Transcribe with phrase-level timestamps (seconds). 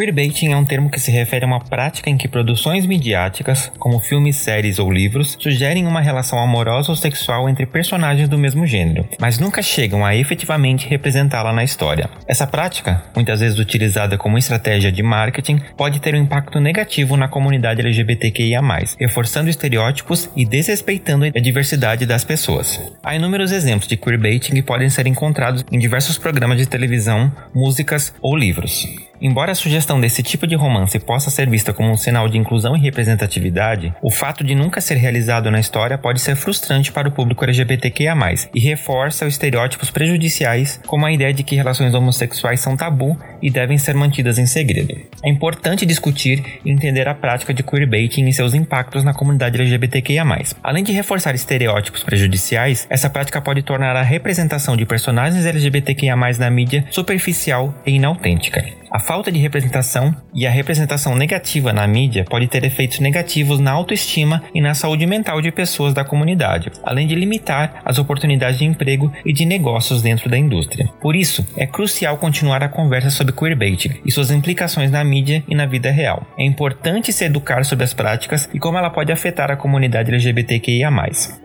[0.00, 4.00] Queerbaiting é um termo que se refere a uma prática em que produções midiáticas, como
[4.00, 9.06] filmes, séries ou livros, sugerem uma relação amorosa ou sexual entre personagens do mesmo gênero,
[9.20, 12.08] mas nunca chegam a efetivamente representá-la na história.
[12.26, 17.28] Essa prática, muitas vezes utilizada como estratégia de marketing, pode ter um impacto negativo na
[17.28, 18.62] comunidade LGBTQIA,
[18.98, 22.80] reforçando estereótipos e desrespeitando a diversidade das pessoas.
[23.02, 28.14] Há inúmeros exemplos de queerbaiting que podem ser encontrados em diversos programas de televisão, músicas
[28.22, 29.09] ou livros.
[29.20, 32.74] Embora a sugestão desse tipo de romance possa ser vista como um sinal de inclusão
[32.74, 37.12] e representatividade, o fato de nunca ser realizado na história pode ser frustrante para o
[37.12, 38.16] público LGBTQIA+,
[38.54, 43.50] e reforça os estereótipos prejudiciais, como a ideia de que relações homossexuais são tabu e
[43.50, 44.96] devem ser mantidas em segredo.
[45.22, 50.24] É importante discutir e entender a prática de queerbaiting e seus impactos na comunidade LGBTQIA+.
[50.62, 56.50] Além de reforçar estereótipos prejudiciais, essa prática pode tornar a representação de personagens LGBTQIA+, na
[56.50, 58.80] mídia superficial e inautêntica.
[58.90, 63.70] A falta de representação e a representação negativa na mídia pode ter efeitos negativos na
[63.70, 68.64] autoestima e na saúde mental de pessoas da comunidade, além de limitar as oportunidades de
[68.64, 70.88] emprego e de negócios dentro da indústria.
[71.00, 75.54] Por isso, é crucial continuar a conversa sobre queerbaiting e suas implicações na mídia e
[75.54, 76.26] na vida real.
[76.36, 80.90] É importante se educar sobre as práticas e como ela pode afetar a comunidade LGBTQIA+.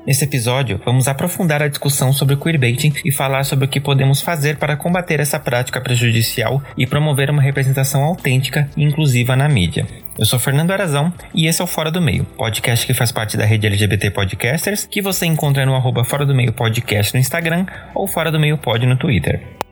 [0.08, 4.58] Nesse episódio, vamos aprofundar a discussão sobre queerbaiting e falar sobre o que podemos fazer
[4.58, 9.86] para combater essa prática prejudicial e promover uma representação autêntica e inclusiva na mídia.
[10.18, 13.36] Eu sou Fernando Arazão e esse é o Fora do Meio, podcast que faz parte
[13.36, 17.66] da rede LGBT Podcasters, que você encontra no arroba Fora do Meio Podcast no Instagram
[17.94, 19.65] ou Fora do Meio Pod no Twitter.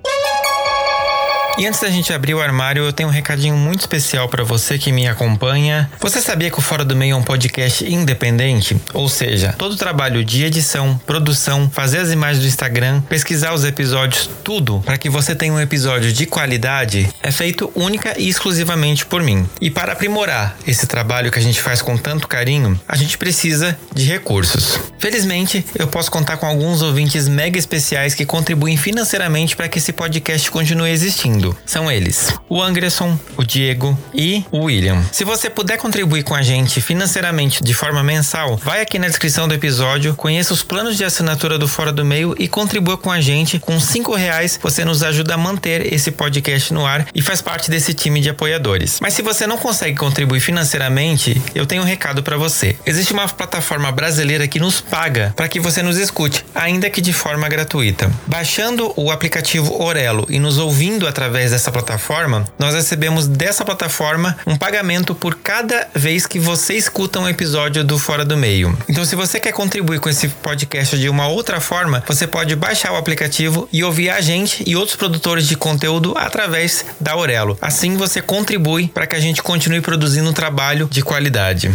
[1.56, 4.80] E antes da gente abrir o armário, eu tenho um recadinho muito especial para você
[4.80, 5.90] que me acompanha.
[6.00, 8.76] Você sabia que o Fora do Meio é um podcast independente?
[8.92, 13.64] Ou seja, todo o trabalho de edição, produção, fazer as imagens do Instagram, pesquisar os
[13.64, 19.06] episódios, tudo para que você tenha um episódio de qualidade é feito única e exclusivamente
[19.06, 19.48] por mim.
[19.62, 23.78] E para aprimorar esse trabalho que a gente faz com tanto carinho, a gente precisa
[23.94, 24.80] de recursos.
[24.98, 29.94] Felizmente, eu posso contar com alguns ouvintes mega especiais que contribuem financeiramente para que esse
[29.94, 35.02] podcast continue existindo são eles: o Anderson, o Diego e o William.
[35.12, 39.48] Se você puder contribuir com a gente financeiramente de forma mensal, vai aqui na descrição
[39.48, 43.20] do episódio, conheça os planos de assinatura do Fora do Meio e contribua com a
[43.20, 43.60] gente.
[43.60, 47.70] Com cinco reais você nos ajuda a manter esse podcast no ar e faz parte
[47.70, 49.00] desse time de apoiadores.
[49.02, 52.76] Mas se você não consegue contribuir financeiramente, eu tenho um recado para você.
[52.86, 57.14] Existe uma plataforma brasileira que nos paga para que você nos escute, ainda que de
[57.14, 58.12] forma gratuita.
[58.28, 64.38] Baixando o aplicativo Orelo e nos ouvindo através através dessa plataforma, nós recebemos dessa plataforma
[64.46, 68.78] um pagamento por cada vez que você escuta um episódio do Fora do Meio.
[68.88, 72.94] Então, se você quer contribuir com esse podcast de uma outra forma, você pode baixar
[72.94, 77.58] o aplicativo e ouvir a gente e outros produtores de conteúdo através da Aurelo.
[77.60, 81.72] Assim você contribui para que a gente continue produzindo um trabalho de qualidade.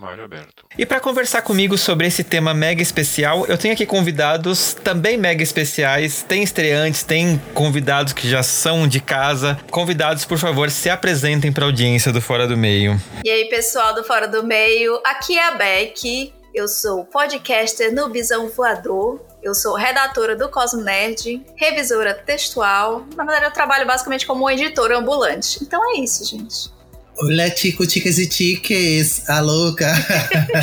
[0.00, 0.64] Armário aberto.
[0.78, 5.42] E para conversar comigo sobre esse tema mega especial, eu tenho aqui convidados também mega
[5.42, 6.22] especiais.
[6.22, 9.60] Tem estreantes, tem convidados que já são de casa.
[9.70, 12.98] Convidados, por favor, se apresentem para a audiência do Fora do Meio.
[13.22, 16.32] E aí, pessoal do Fora do Meio, aqui é a Beck.
[16.54, 19.20] Eu sou podcaster no Visão Voador.
[19.42, 23.04] Eu sou redatora do Cosmo Nerd, revisora textual.
[23.14, 25.62] Na verdade, eu trabalho basicamente como editora ambulante.
[25.62, 26.79] Então é isso, gente.
[27.22, 29.92] Olá, tico, ticas e tiques, a louca.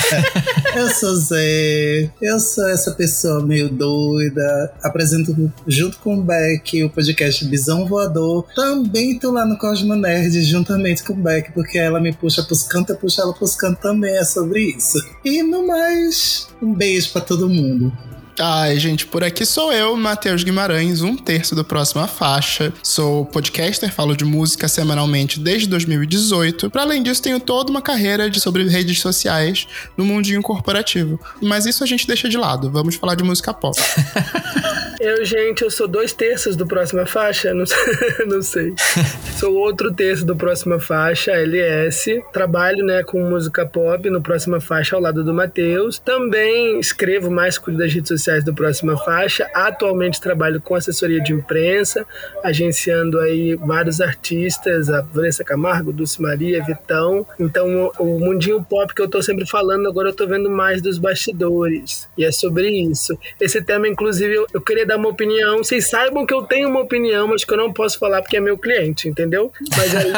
[0.75, 4.73] eu sou Zé, eu sou essa pessoa meio doida.
[4.81, 8.43] Apresento junto com o Beck o podcast Bisão Voador.
[8.55, 12.63] Também tô lá no Cosmo Nerd juntamente com o Beck, porque ela me puxa pros
[12.63, 14.97] cantos, eu puxo ela pros cantos também, é sobre isso.
[15.23, 17.95] E no mais, um beijo para todo mundo.
[18.39, 22.71] Ai, gente, por aqui sou eu, Matheus Guimarães, um terço do Próxima Faixa.
[22.83, 26.69] Sou podcaster, falo de música semanalmente desde 2018.
[26.69, 29.67] Para além disso, tenho toda uma carreira de sobre redes sociais
[29.97, 31.19] no mundinho corporativo.
[31.41, 32.69] Mas isso a gente deixa de lado.
[32.69, 33.75] Vamos falar de música pop.
[35.01, 37.55] eu, gente, eu sou dois terços do Próxima Faixa?
[37.55, 37.65] Não,
[38.27, 38.75] não sei.
[39.39, 42.23] sou outro terço do Próxima Faixa, LS.
[42.31, 45.97] Trabalho, né, com música pop no Próxima Faixa ao lado do Matheus.
[45.97, 49.49] Também escrevo mais, cuido das redes sociais sociais do Próxima Faixa.
[49.53, 52.05] Atualmente trabalho com assessoria de imprensa,
[52.43, 57.25] agenciando aí vários artistas, a Vanessa Camargo, Dulce Maria, Vitão.
[57.39, 60.97] Então, o mundinho pop que eu tô sempre falando, agora eu tô vendo mais dos
[60.97, 62.07] bastidores.
[62.17, 63.17] E é sobre isso.
[63.39, 65.59] Esse tema, inclusive, eu, eu queria dar uma opinião.
[65.59, 68.41] Vocês saibam que eu tenho uma opinião, mas que eu não posso falar porque é
[68.41, 69.51] meu cliente, entendeu?
[69.75, 70.11] Mas aí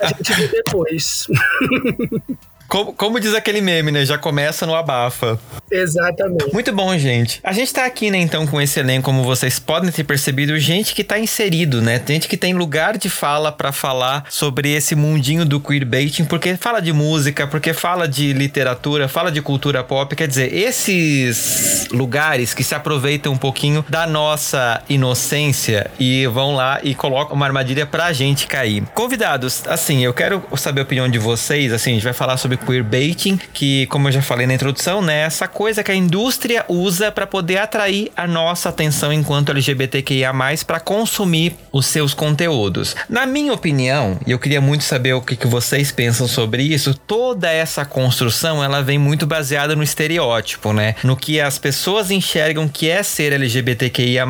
[0.00, 1.26] a gente vê depois.
[2.68, 4.04] Como, como, diz aquele meme, né?
[4.04, 5.38] Já começa no abafa.
[5.70, 6.52] Exatamente.
[6.52, 7.40] Muito bom, gente.
[7.42, 10.94] A gente tá aqui, né, então, com esse elenco, como vocês podem ter percebido, gente
[10.94, 12.00] que tá inserido, né?
[12.06, 16.80] Gente que tem lugar de fala para falar sobre esse mundinho do queerbaiting, porque fala
[16.80, 20.14] de música, porque fala de literatura, fala de cultura pop.
[20.14, 26.80] Quer dizer, esses lugares que se aproveitam um pouquinho da nossa inocência e vão lá
[26.82, 28.82] e colocam uma armadilha pra gente cair.
[28.94, 32.57] Convidados, assim, eu quero saber a opinião de vocês, assim, a gente vai falar sobre
[32.58, 37.10] queerbaiting, que, como eu já falei na introdução, né, essa coisa que a indústria usa
[37.10, 40.32] para poder atrair a nossa atenção enquanto LGBTQIA+,
[40.66, 42.94] para consumir os seus conteúdos.
[43.08, 46.94] Na minha opinião, e eu queria muito saber o que, que vocês pensam sobre isso,
[46.94, 50.94] toda essa construção, ela vem muito baseada no estereótipo, né?
[51.02, 54.26] No que as pessoas enxergam que é ser LGBTQIA+,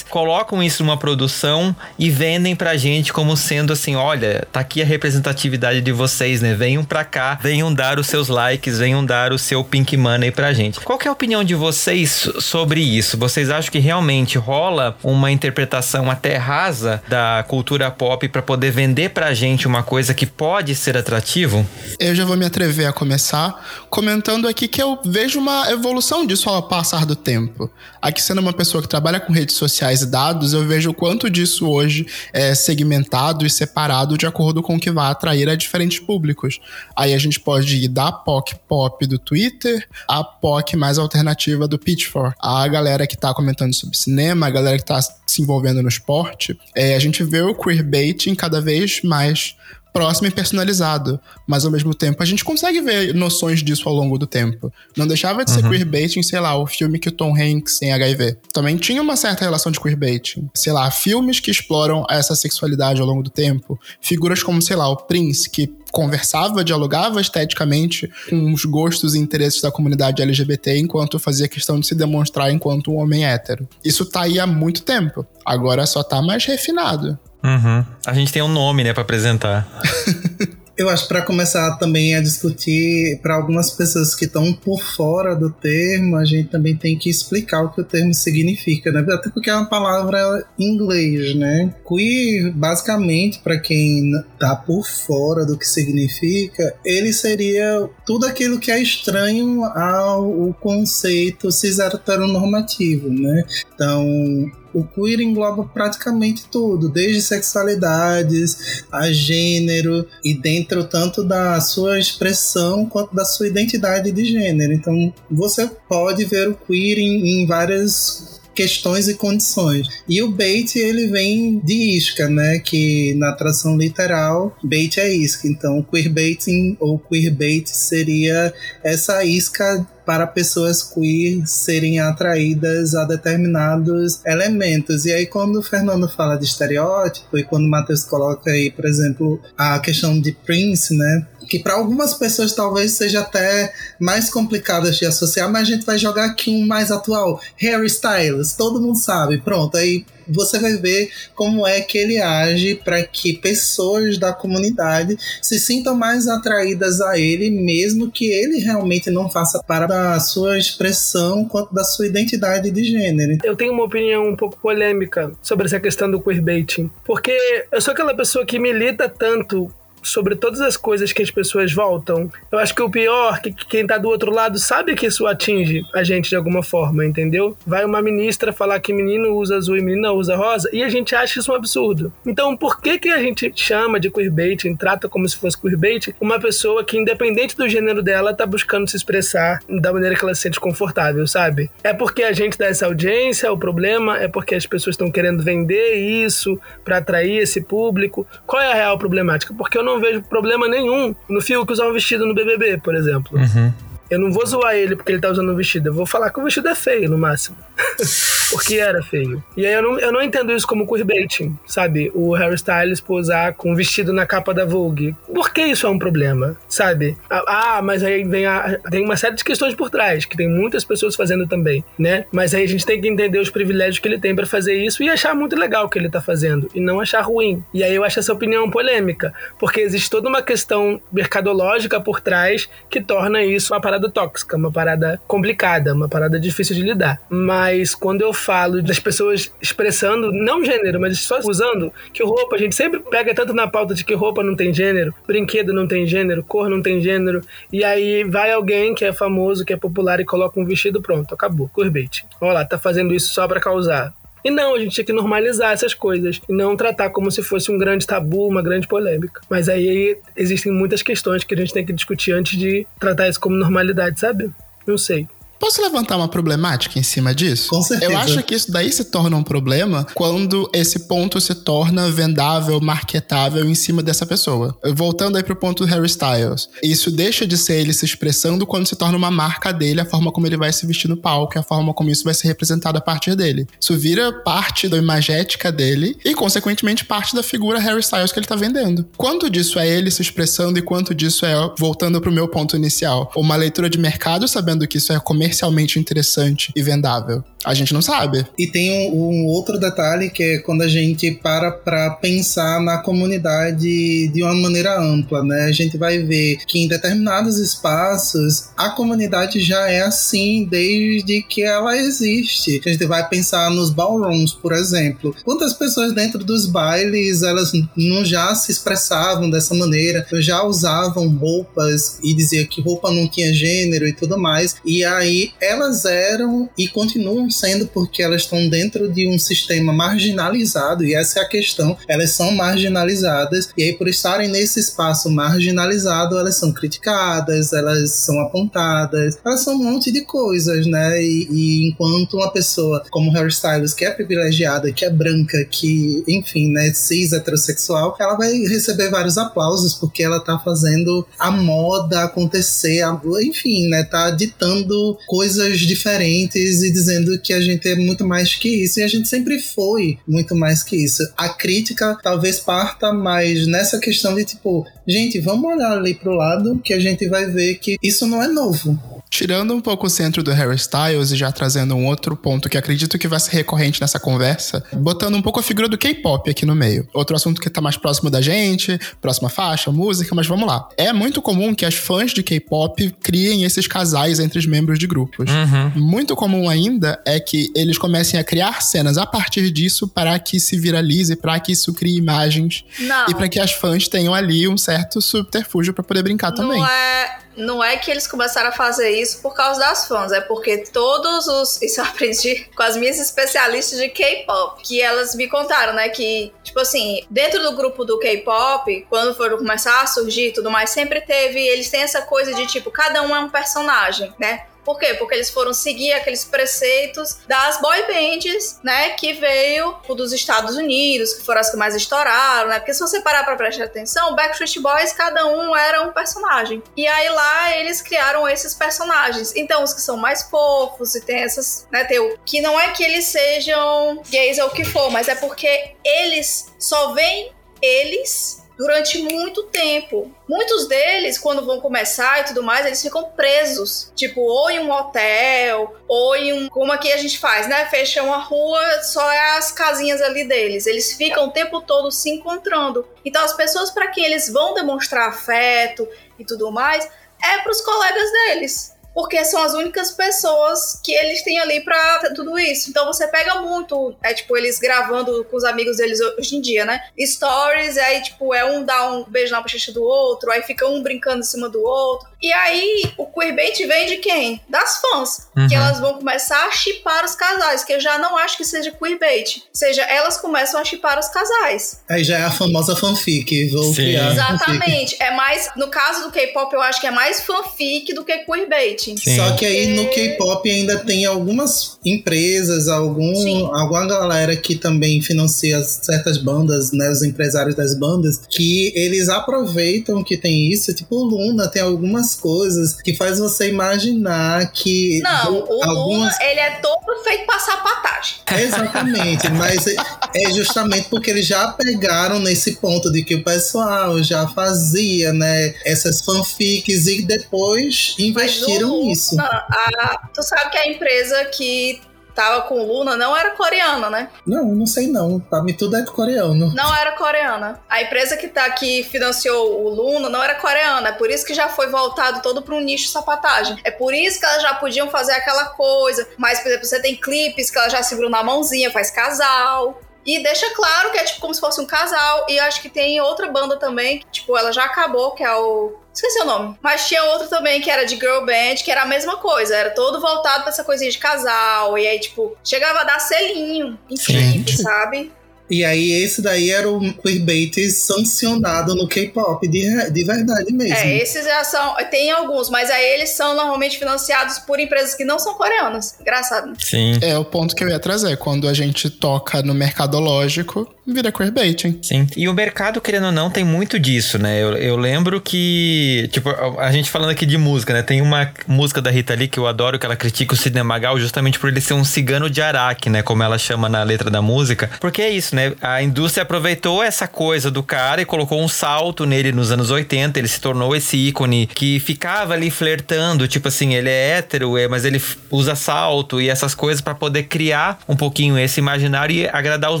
[0.08, 4.84] colocam isso numa produção e vendem pra gente como sendo assim, olha, tá aqui a
[4.84, 6.54] representatividade de vocês, né?
[6.54, 10.52] Venham pra cá, venham dar os seus likes, venham dar o seu pink money pra
[10.52, 10.78] gente.
[10.80, 13.16] Qual é a opinião de vocês sobre isso?
[13.16, 19.08] Vocês acham que realmente rola uma interpretação até rasa da cultura pop para poder vender
[19.08, 21.66] pra gente uma coisa que pode ser atrativo?
[21.98, 26.50] Eu já vou me atrever a começar comentando aqui que eu vejo uma evolução disso
[26.50, 27.70] ao passar do tempo.
[28.02, 31.30] Aqui sendo uma pessoa que trabalha com redes sociais e dados, eu vejo o quanto
[31.30, 35.98] disso hoje é segmentado e separado de acordo com o que vai atrair a diferentes
[35.98, 36.60] públicos.
[36.94, 41.78] Aí a gente pode de da POC pop do Twitter à POC mais alternativa do
[41.78, 42.36] Pitchfork.
[42.40, 46.58] A galera que tá comentando sobre cinema, a galera que tá se envolvendo no esporte,
[46.74, 49.56] é, a gente vê o queerbaiting cada vez mais
[49.92, 51.20] próximo e personalizado.
[51.46, 54.72] Mas ao mesmo tempo, a gente consegue ver noções disso ao longo do tempo.
[54.96, 55.70] Não deixava de ser uhum.
[55.70, 58.38] queerbaiting, sei lá, o filme que o Tom Hanks tem HIV.
[58.52, 60.48] Também tinha uma certa relação de queerbaiting.
[60.54, 63.78] Sei lá, filmes que exploram essa sexualidade ao longo do tempo.
[64.00, 69.60] Figuras como, sei lá, o Prince, que conversava, dialogava esteticamente com os gostos e interesses
[69.60, 73.68] da comunidade LGBT enquanto fazia questão de se demonstrar enquanto um homem hétero.
[73.84, 75.26] Isso tá aí há muito tempo.
[75.44, 77.18] Agora só tá mais refinado.
[77.42, 77.84] Uhum.
[78.06, 79.66] A gente tem um nome, né, para apresentar.
[80.80, 85.50] Eu acho para começar também a discutir para algumas pessoas que estão por fora do
[85.50, 89.04] termo, a gente também tem que explicar o que o termo significa, né?
[89.12, 91.74] Até porque é uma palavra em inglês, né?
[91.86, 98.70] Queer, basicamente, para quem tá por fora do que significa, ele seria tudo aquilo que
[98.70, 103.44] é estranho ao conceito cis heteronormativo, né?
[103.74, 111.98] Então, o queer engloba praticamente tudo, desde sexualidades a gênero e dentro tanto da sua
[111.98, 114.72] expressão quanto da sua identidade de gênero.
[114.72, 119.88] Então você pode ver o queer em, em várias questões e condições.
[120.06, 122.58] E o bait ele vem de isca, né?
[122.58, 125.48] Que na tradução literal, bait é isca.
[125.48, 128.52] Então, queerbaiting ou queerbait seria
[128.84, 135.06] essa isca para pessoas queer serem atraídas a determinados elementos.
[135.06, 138.84] E aí, quando o Fernando fala de estereótipo, e quando o Matheus coloca aí, por
[138.84, 141.26] exemplo, a questão de Prince, né?
[141.50, 145.98] Que para algumas pessoas talvez seja até mais complicado de associar, mas a gente vai
[145.98, 151.10] jogar aqui um mais atual, Harry Styles, todo mundo sabe, pronto, aí você vai ver
[151.34, 157.18] como é que ele age para que pessoas da comunidade se sintam mais atraídas a
[157.18, 162.70] ele, mesmo que ele realmente não faça para da sua expressão quanto da sua identidade
[162.70, 163.38] de gênero.
[163.42, 167.36] Eu tenho uma opinião um pouco polêmica sobre essa questão do queerbaiting, porque
[167.72, 172.30] eu sou aquela pessoa que milita tanto sobre todas as coisas que as pessoas voltam.
[172.50, 175.26] Eu acho que o pior é que quem tá do outro lado sabe que isso
[175.26, 177.56] atinge a gente de alguma forma, entendeu?
[177.66, 181.14] Vai uma ministra falar que menino usa azul e menina usa rosa e a gente
[181.14, 182.12] acha isso um absurdo.
[182.24, 186.38] Então, por que que a gente chama de queerbaiting, trata como se fosse queerbaiting, uma
[186.38, 190.42] pessoa que independente do gênero dela tá buscando se expressar da maneira que ela se
[190.42, 191.70] sente confortável, sabe?
[191.82, 195.42] É porque a gente dá essa audiência, o problema é porque as pessoas estão querendo
[195.42, 198.26] vender isso para atrair esse público.
[198.46, 199.54] Qual é a real problemática?
[199.56, 202.94] Porque eu não não vejo problema nenhum no Fiuk usar um vestido no BBB, por
[202.94, 203.38] exemplo.
[203.38, 203.72] Uhum.
[204.10, 205.88] Eu não vou zoar ele porque ele tá usando um vestido.
[205.88, 207.56] Eu vou falar que o vestido é feio, no máximo.
[208.50, 209.42] porque era feio.
[209.56, 212.10] E aí eu não, eu não entendo isso como queerbaiting, sabe?
[212.14, 215.14] O Harry Styles posar com um vestido na capa da Vogue.
[215.32, 217.16] Por que isso é um problema, sabe?
[217.30, 220.48] Ah, ah, mas aí vem a, tem uma série de questões por trás, que tem
[220.48, 222.24] muitas pessoas fazendo também, né?
[222.32, 225.02] Mas aí a gente tem que entender os privilégios que ele tem para fazer isso
[225.02, 227.62] e achar muito legal o que ele tá fazendo, e não achar ruim.
[227.72, 232.68] E aí eu acho essa opinião polêmica, porque existe toda uma questão mercadológica por trás
[232.88, 237.20] que torna isso uma parada tóxica, uma parada complicada, uma parada difícil de lidar.
[237.28, 242.58] Mas quando eu falo das pessoas expressando, não gênero, mas só usando, que roupa, a
[242.58, 246.06] gente sempre pega tanto na pauta de que roupa não tem gênero, brinquedo não tem
[246.06, 247.40] gênero, cor não tem gênero,
[247.72, 251.34] e aí vai alguém que é famoso, que é popular e coloca um vestido, pronto,
[251.34, 252.24] acabou, curbate.
[252.40, 254.14] Olha lá, tá fazendo isso só para causar.
[254.44, 257.70] E não, a gente tinha que normalizar essas coisas e não tratar como se fosse
[257.70, 259.40] um grande tabu, uma grande polêmica.
[259.48, 263.40] Mas aí existem muitas questões que a gente tem que discutir antes de tratar isso
[263.40, 264.50] como normalidade, sabe?
[264.86, 265.28] Não sei.
[265.60, 267.68] Posso levantar uma problemática em cima disso?
[267.68, 268.10] Com certeza.
[268.10, 272.80] Eu acho que isso daí se torna um problema quando esse ponto se torna vendável,
[272.80, 274.74] marketável em cima dessa pessoa.
[274.94, 276.66] Voltando aí pro ponto do Harry Styles.
[276.82, 280.32] Isso deixa de ser ele se expressando quando se torna uma marca dele, a forma
[280.32, 283.02] como ele vai se vestir no palco, a forma como isso vai ser representado a
[283.02, 283.66] partir dele.
[283.78, 288.46] Isso vira parte da imagética dele e, consequentemente, parte da figura Harry Styles que ele
[288.46, 289.06] tá vendendo.
[289.14, 293.30] Quanto disso é ele se expressando e quanto disso é, voltando pro meu ponto inicial,
[293.36, 297.44] uma leitura de mercado sabendo que isso é comercial comercialmente interessante e vendável?
[297.62, 298.46] A gente não sabe.
[298.58, 302.98] E tem um, um, outro detalhe que é quando a gente para para pensar na
[302.98, 305.64] comunidade de uma maneira ampla, né?
[305.64, 311.62] A gente vai ver que em determinados espaços a comunidade já é assim desde que
[311.62, 312.80] ela existe.
[312.84, 315.36] A gente vai pensar nos ballrooms, por exemplo.
[315.44, 322.18] Quantas pessoas dentro dos bailes elas não já se expressavam dessa maneira, já usavam roupas
[322.22, 324.76] e dizia que roupa não tinha gênero e tudo mais.
[324.82, 331.04] E aí elas eram e continuam sendo porque elas estão dentro de um sistema marginalizado,
[331.04, 331.96] e essa é a questão.
[332.08, 338.38] Elas são marginalizadas, e aí, por estarem nesse espaço marginalizado, elas são criticadas, elas são
[338.40, 341.22] apontadas, elas são um monte de coisas, né?
[341.22, 346.24] E, e enquanto uma pessoa como Harry Styles, que é privilegiada, que é branca, que,
[346.26, 352.24] enfim, né, cis heterossexual, ela vai receber vários aplausos porque ela tá fazendo a moda
[352.24, 353.02] acontecer,
[353.42, 358.82] enfim, né, tá ditando coisas diferentes e dizendo que a gente é muito mais que
[358.82, 358.98] isso.
[358.98, 361.22] E a gente sempre foi muito mais que isso.
[361.36, 366.80] A crítica talvez parta mais nessa questão de tipo, gente, vamos olhar ali pro lado
[366.82, 368.98] que a gente vai ver que isso não é novo.
[369.30, 372.76] Tirando um pouco o centro do Harry Styles e já trazendo um outro ponto que
[372.76, 376.66] acredito que vai ser recorrente nessa conversa, botando um pouco a figura do K-pop aqui
[376.66, 377.06] no meio.
[377.14, 380.88] Outro assunto que tá mais próximo da gente, próxima faixa, música, mas vamos lá.
[380.96, 385.06] É muito comum que as fãs de K-pop criem esses casais entre os membros de
[385.06, 385.48] grupos.
[385.48, 386.02] Uhum.
[386.02, 390.58] Muito comum ainda é que eles comecem a criar cenas a partir disso para que
[390.58, 393.30] se viralize, para que isso crie imagens Não.
[393.30, 396.80] e para que as fãs tenham ali um certo subterfúgio para poder brincar também.
[396.80, 400.40] Não é, não é que eles começaram a fazer isso por causa das fãs, é
[400.40, 401.80] porque todos os.
[401.90, 406.08] Isso eu aprendi com as minhas especialistas de K-pop, que elas me contaram, né?
[406.08, 410.70] Que, tipo assim, dentro do grupo do K-pop, quando foram começar a surgir e tudo
[410.70, 411.60] mais, sempre teve.
[411.60, 414.66] Eles têm essa coisa de, tipo, cada um é um personagem, né?
[414.90, 415.14] Por quê?
[415.14, 419.10] Porque eles foram seguir aqueles preceitos das boy bands, né?
[419.10, 422.80] Que veio dos Estados Unidos, que foram as que mais estouraram, né?
[422.80, 426.82] Porque se você parar pra prestar atenção, Backstreet Boys, cada um era um personagem.
[426.96, 429.54] E aí lá eles criaram esses personagens.
[429.54, 432.02] Então, os que são mais fofos e tem essas, né?
[432.02, 435.36] Tem o que não é que eles sejam gays ou o que for, mas é
[435.36, 440.34] porque eles só veem eles durante muito tempo.
[440.48, 444.10] Muitos deles, quando vão começar e tudo mais, eles ficam presos.
[444.16, 446.68] Tipo, ou em um hotel, ou em um.
[446.70, 447.84] Como aqui a gente faz, né?
[447.90, 450.86] Fecha uma rua, só é as casinhas ali deles.
[450.86, 453.06] Eles ficam o tempo todo se encontrando.
[453.22, 456.08] Então, as pessoas para quem eles vão demonstrar afeto
[456.38, 457.06] e tudo mais,
[457.44, 462.32] é para os colegas deles porque são as únicas pessoas que eles têm ali pra
[462.34, 462.90] tudo isso.
[462.90, 466.84] Então você pega muito, é tipo, eles gravando com os amigos deles hoje em dia,
[466.84, 467.02] né?
[467.18, 471.02] Stories, aí, tipo, é um dar um beijo na bochecha do outro, aí fica um
[471.02, 472.28] brincando em cima do outro.
[472.42, 474.62] E aí, o queerbait vem de quem?
[474.68, 475.48] Das fãs.
[475.56, 475.68] Uhum.
[475.68, 478.90] Que elas vão começar a chipar os casais, que eu já não acho que seja
[478.90, 479.58] queerbait.
[479.58, 482.00] Ou seja, elas começam a chipar os casais.
[482.08, 483.68] Aí já é a famosa fanfic.
[483.70, 483.94] Vou Sim.
[483.94, 484.32] criar.
[484.32, 485.16] Exatamente.
[485.20, 488.99] É mais, no caso do K-pop, eu acho que é mais fanfic do que queerbait.
[489.04, 489.16] Queerbaiting.
[489.16, 489.36] Sim.
[489.36, 493.68] Só que aí no Porque- K-pop ainda tem algumas empresas, algum, Sim.
[493.72, 497.10] alguma galera que também financia certas bandas, né?
[497.10, 500.92] Os empresários das bandas, que eles aproveitam que tem isso.
[500.94, 505.20] Tipo, o Luna tem algumas coisas que faz você imaginar que.
[505.22, 508.34] Não, o algumas Luna, ele é todo feito pra sapatagem.
[508.64, 509.96] Exatamente, mas é-
[510.34, 515.74] é justamente porque eles já pegaram nesse ponto de que o pessoal já fazia, né,
[515.84, 519.36] essas fanfics e depois investiram Luna, nisso.
[519.40, 522.02] a- tu sabe que a empresa que
[522.34, 524.30] tava com o Luna não era coreana, né?
[524.46, 525.40] Não, não sei não.
[525.40, 526.72] Pra mim tudo é coreano.
[526.74, 527.80] Não era coreana.
[527.88, 531.08] A empresa que tá que financiou o Luna não era coreana.
[531.08, 533.76] É por isso que já foi voltado todo para um nicho de sapatagem.
[533.84, 536.26] É por isso que elas já podiam fazer aquela coisa.
[536.38, 540.00] Mas, por exemplo, você tem clipes que elas já seguram na mãozinha, faz casal.
[540.24, 542.46] E deixa claro que é tipo como se fosse um casal.
[542.48, 545.94] E acho que tem outra banda também, que, tipo, ela já acabou, que é o.
[546.12, 546.78] Esqueci o nome.
[546.82, 549.74] Mas tinha outro também que era de girl band, que era a mesma coisa.
[549.74, 551.96] Era todo voltado pra essa coisinha de casal.
[551.96, 555.32] E aí, tipo, chegava a dar selinho em clipe, sabe?
[555.70, 560.96] E aí esse daí era o queerbait sancionado no K-pop de, de verdade mesmo.
[560.96, 561.94] É, esses já são.
[562.10, 566.16] Tem alguns, mas aí eles são normalmente financiados por empresas que não são coreanas.
[566.20, 566.68] Engraçado.
[566.68, 566.74] né?
[566.78, 567.18] Sim.
[567.22, 568.36] É o ponto que eu ia trazer.
[568.36, 571.98] Quando a gente toca no mercadológico, vira queerbaiting.
[572.02, 572.26] Sim.
[572.36, 574.62] E o mercado, querendo ou não, tem muito disso, né?
[574.62, 578.02] Eu, eu lembro que, tipo, a, gente falando aqui de música, né?
[578.02, 581.18] Tem uma música da Rita Lee que eu adoro, que ela critica o Sidney Magal
[581.18, 583.22] justamente por ele ser um cigano de Araque, né?
[583.22, 584.90] Como ela chama na letra da música.
[585.00, 585.72] Porque é isso, né?
[585.80, 590.38] A indústria aproveitou essa coisa do cara e colocou um salto nele nos anos 80.
[590.38, 594.86] Ele se tornou esse ícone que ficava ali flertando, tipo assim, ele é hétero, é,
[594.88, 599.48] mas ele usa salto e essas coisas pra poder criar um pouquinho esse imaginário e
[599.48, 600.00] agradar os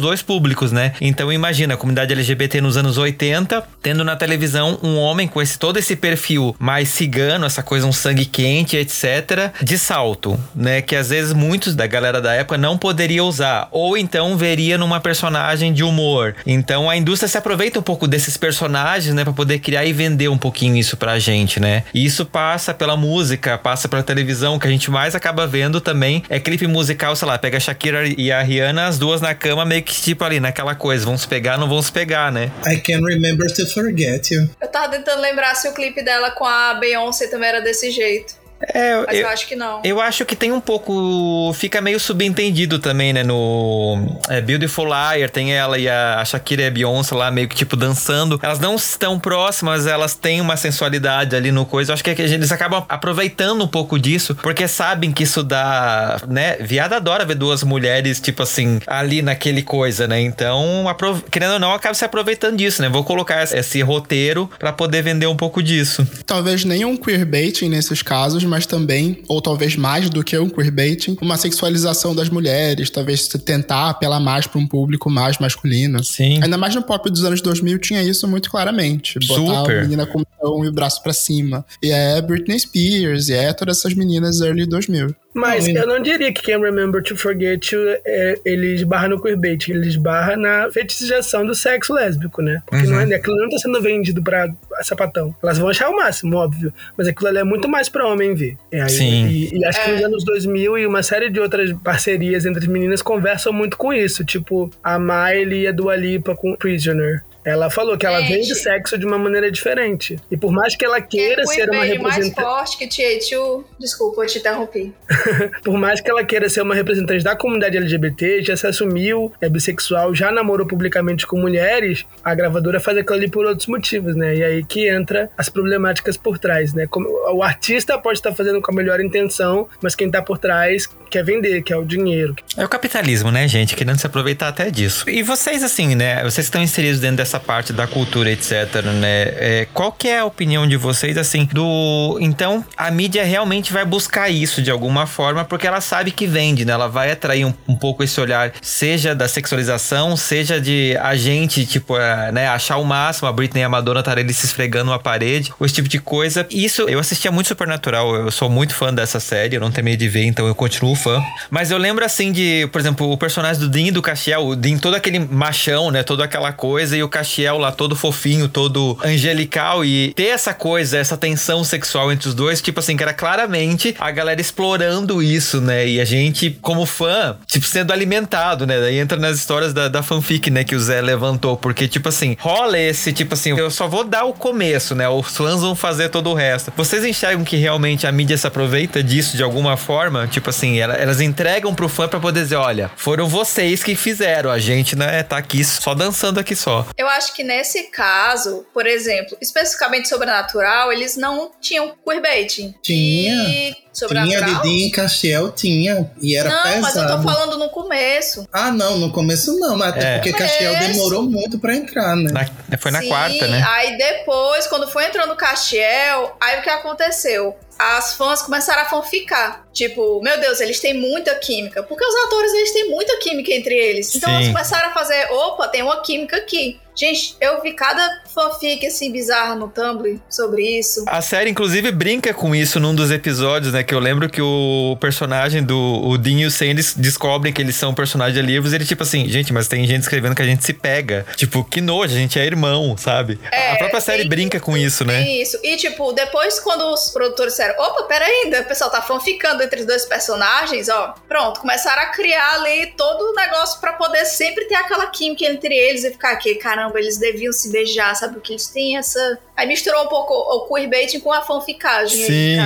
[0.00, 0.89] dois públicos, né?
[1.00, 5.58] Então imagina a comunidade LGBT nos anos 80, tendo na televisão um homem com esse
[5.58, 10.82] todo esse perfil mais cigano, essa coisa um sangue quente, etc, de salto, né?
[10.82, 15.00] Que às vezes muitos da galera da época não poderia usar ou então veria numa
[15.00, 16.34] personagem de humor.
[16.46, 20.28] Então a indústria se aproveita um pouco desses personagens, né, Pra poder criar e vender
[20.28, 21.84] um pouquinho isso pra gente, né?
[21.92, 26.22] E isso passa pela música, passa pela televisão, que a gente mais acaba vendo também
[26.28, 29.64] é clipe musical, sei lá, pega a Shakira e a Rihanna, as duas na cama,
[29.64, 32.50] meio que tipo ali, naquela coisa, vão se pegar, não vão se pegar, né?
[32.66, 34.48] I can remember to forget you.
[34.60, 38.39] Eu tava tentando lembrar se o clipe dela com a Beyoncé também era desse jeito.
[38.62, 39.80] É, Mas eu, eu, acho que não.
[39.84, 41.52] eu acho que tem um pouco.
[41.54, 43.22] Fica meio subentendido também, né?
[43.24, 47.48] No é, Beautiful Liar, tem ela e a, a Shakira e a Beyoncé lá meio
[47.48, 48.38] que tipo dançando.
[48.42, 51.90] Elas não estão próximas, elas têm uma sensualidade ali no coisa.
[51.92, 55.42] Eu acho que, é que eles acabam aproveitando um pouco disso, porque sabem que isso
[55.42, 56.20] dá.
[56.28, 56.56] né?
[56.60, 60.20] Viada adora ver duas mulheres, tipo assim, ali naquele coisa, né?
[60.20, 62.88] Então, apro- querendo ou não, acaba se aproveitando disso, né?
[62.88, 66.06] Vou colocar esse- roteiro pra poder vender um pouco disso.
[66.26, 71.16] Talvez nem um queerbaiting nesses casos, mas também, ou talvez mais do que um queerbaiting,
[71.22, 76.02] uma sexualização das mulheres, talvez tentar apelar mais para um público mais masculino.
[76.04, 76.42] Sim.
[76.42, 79.18] Ainda mais no pop dos anos 2000 tinha isso muito claramente.
[79.26, 79.78] Botar Super.
[79.78, 81.64] a menina com o e o braço pra cima.
[81.82, 85.14] E é Britney Spears, e é todas essas meninas early 2000.
[85.32, 89.20] Mas Não, eu não diria que Can't Remember to Forget You é, ele esbarra no
[89.22, 92.60] queerbait, ele esbarra na fetichização do sexo lésbico, né?
[92.66, 94.48] Porque não é, aquilo não tá sendo vendido pra
[94.82, 95.32] sapatão.
[95.42, 96.72] Elas vão achar o máximo, óbvio.
[96.96, 98.56] Mas aquilo ali é muito mais pra homem ver.
[98.72, 99.26] E, aí- Sim.
[99.28, 102.66] e- e acho que nos anos 2000 e uma série de outras parcerias entre as
[102.68, 104.24] meninas conversam muito com isso.
[104.24, 107.22] Tipo, a Miley e a Dua Lipa com Prisoner.
[107.44, 108.32] Ela falou que ela Gente.
[108.34, 110.18] vende sexo de uma maneira diferente.
[110.30, 112.40] E por mais que ela queira ser uma mais representante.
[112.40, 113.64] forte que TH2...
[113.78, 114.92] Desculpa, eu te interrompi.
[115.64, 119.48] Por mais que ela queira ser uma representante da comunidade LGBT, já se assumiu, é
[119.48, 124.34] bissexual, já namorou publicamente com mulheres, a gravadora faz aquilo ali por outros motivos, né?
[124.36, 126.86] E aí que entra as problemáticas por trás, né?
[126.86, 130.88] Como- o artista pode estar fazendo com a melhor intenção, mas quem tá por trás
[131.10, 132.34] quer vender, quer o dinheiro.
[132.56, 133.74] É o capitalismo, né, gente?
[133.74, 135.08] Querendo se aproveitar até disso.
[135.08, 136.22] E vocês, assim, né?
[136.22, 139.22] Vocês que estão inseridos dentro dessa parte da cultura, etc, né?
[139.36, 142.18] É, qual que é a opinião de vocês, assim, do...
[142.20, 146.64] Então, a mídia realmente vai buscar isso de alguma forma, porque ela sabe que vende,
[146.64, 146.72] né?
[146.72, 151.66] Ela vai atrair um, um pouco esse olhar, seja da sexualização, seja de a gente,
[151.66, 152.48] tipo, é, né?
[152.48, 155.74] Achar o máximo, a Britney e a Madonna estarem ali se esfregando uma parede, esse
[155.74, 156.46] tipo de coisa.
[156.50, 160.08] Isso, eu assistia muito Supernatural, eu sou muito fã dessa série, eu não terminei de
[160.08, 161.22] ver, então eu continuo fã.
[161.50, 164.56] Mas eu lembro assim de, por exemplo, o personagem do Dean e do Castiel, o
[164.56, 166.02] Dean todo aquele machão, né?
[166.02, 170.98] Toda aquela coisa, e o Castiel lá todo fofinho, todo angelical, e ter essa coisa,
[170.98, 175.60] essa tensão sexual entre os dois, tipo assim, que era claramente a galera explorando isso,
[175.60, 175.86] né?
[175.86, 178.78] E a gente, como fã, tipo, sendo alimentado, né?
[178.80, 180.64] Daí entra nas histórias da, da fanfic, né?
[180.64, 184.24] Que o Zé levantou, porque, tipo assim, rola esse, tipo assim, eu só vou dar
[184.24, 185.08] o começo, né?
[185.08, 186.72] Os fãs vão fazer todo o resto.
[186.76, 190.26] Vocês enxergam que realmente a mídia se aproveita disso de alguma forma?
[190.26, 194.58] Tipo assim, elas entregam pro fã pra poder dizer, olha, foram vocês que fizeram, a
[194.58, 196.86] gente, né, tá aqui só dançando aqui só.
[196.96, 202.74] Eu acho que nesse caso, por exemplo, especificamente sobrenatural, eles não tinham queerbaiting.
[202.82, 203.34] Tinha.
[203.34, 204.44] E Sobrenatural?
[204.44, 206.10] Tinha Didi em Castiel, tinha.
[206.20, 206.74] E era não, pesado.
[206.74, 208.48] Não, mas eu tô falando no começo.
[208.52, 210.18] Ah, não, no começo não, mas até é.
[210.18, 212.30] porque Castiel demorou muito pra entrar, né?
[212.32, 213.64] Na, foi na Sim, quarta, né?
[213.66, 217.56] Aí depois, quando foi entrando Castiel, aí o que aconteceu?
[217.78, 219.66] As fãs começaram a fanficar.
[219.72, 221.82] Tipo, meu Deus, eles têm muita química.
[221.82, 224.14] Porque os atores, eles têm muita química entre eles.
[224.14, 224.36] Então Sim.
[224.36, 226.78] eles começaram a fazer, opa, tem uma química aqui.
[226.94, 231.04] Gente, eu vi cada fanfic assim bizarra no Tumblr sobre isso.
[231.06, 233.82] A série, inclusive, brinca com isso num dos episódios, né?
[233.82, 237.76] Que eu lembro que o personagem do o Dean e o Sam descobrem que eles
[237.76, 240.44] são personagens de livros e ele, tipo assim, gente, mas tem gente escrevendo que a
[240.44, 241.26] gente se pega.
[241.36, 243.38] Tipo, que nojo, a gente é irmão, sabe?
[243.50, 245.26] É, a própria série brinca com isso, né?
[245.26, 245.58] Isso.
[245.62, 249.80] E, tipo, depois, quando os produtores disseram, opa, pera ainda, o pessoal tá fanficando entre
[249.80, 254.66] os dois personagens, ó, pronto, começaram a criar ali todo o negócio para poder sempre
[254.66, 258.34] ter aquela química entre eles e ficar aqui, caramba caramba, eles deviam se beijar, sabe?
[258.34, 259.38] Porque eles têm essa.
[259.56, 262.56] Aí misturou um pouco o queerbaiting com a fanficagem Sim.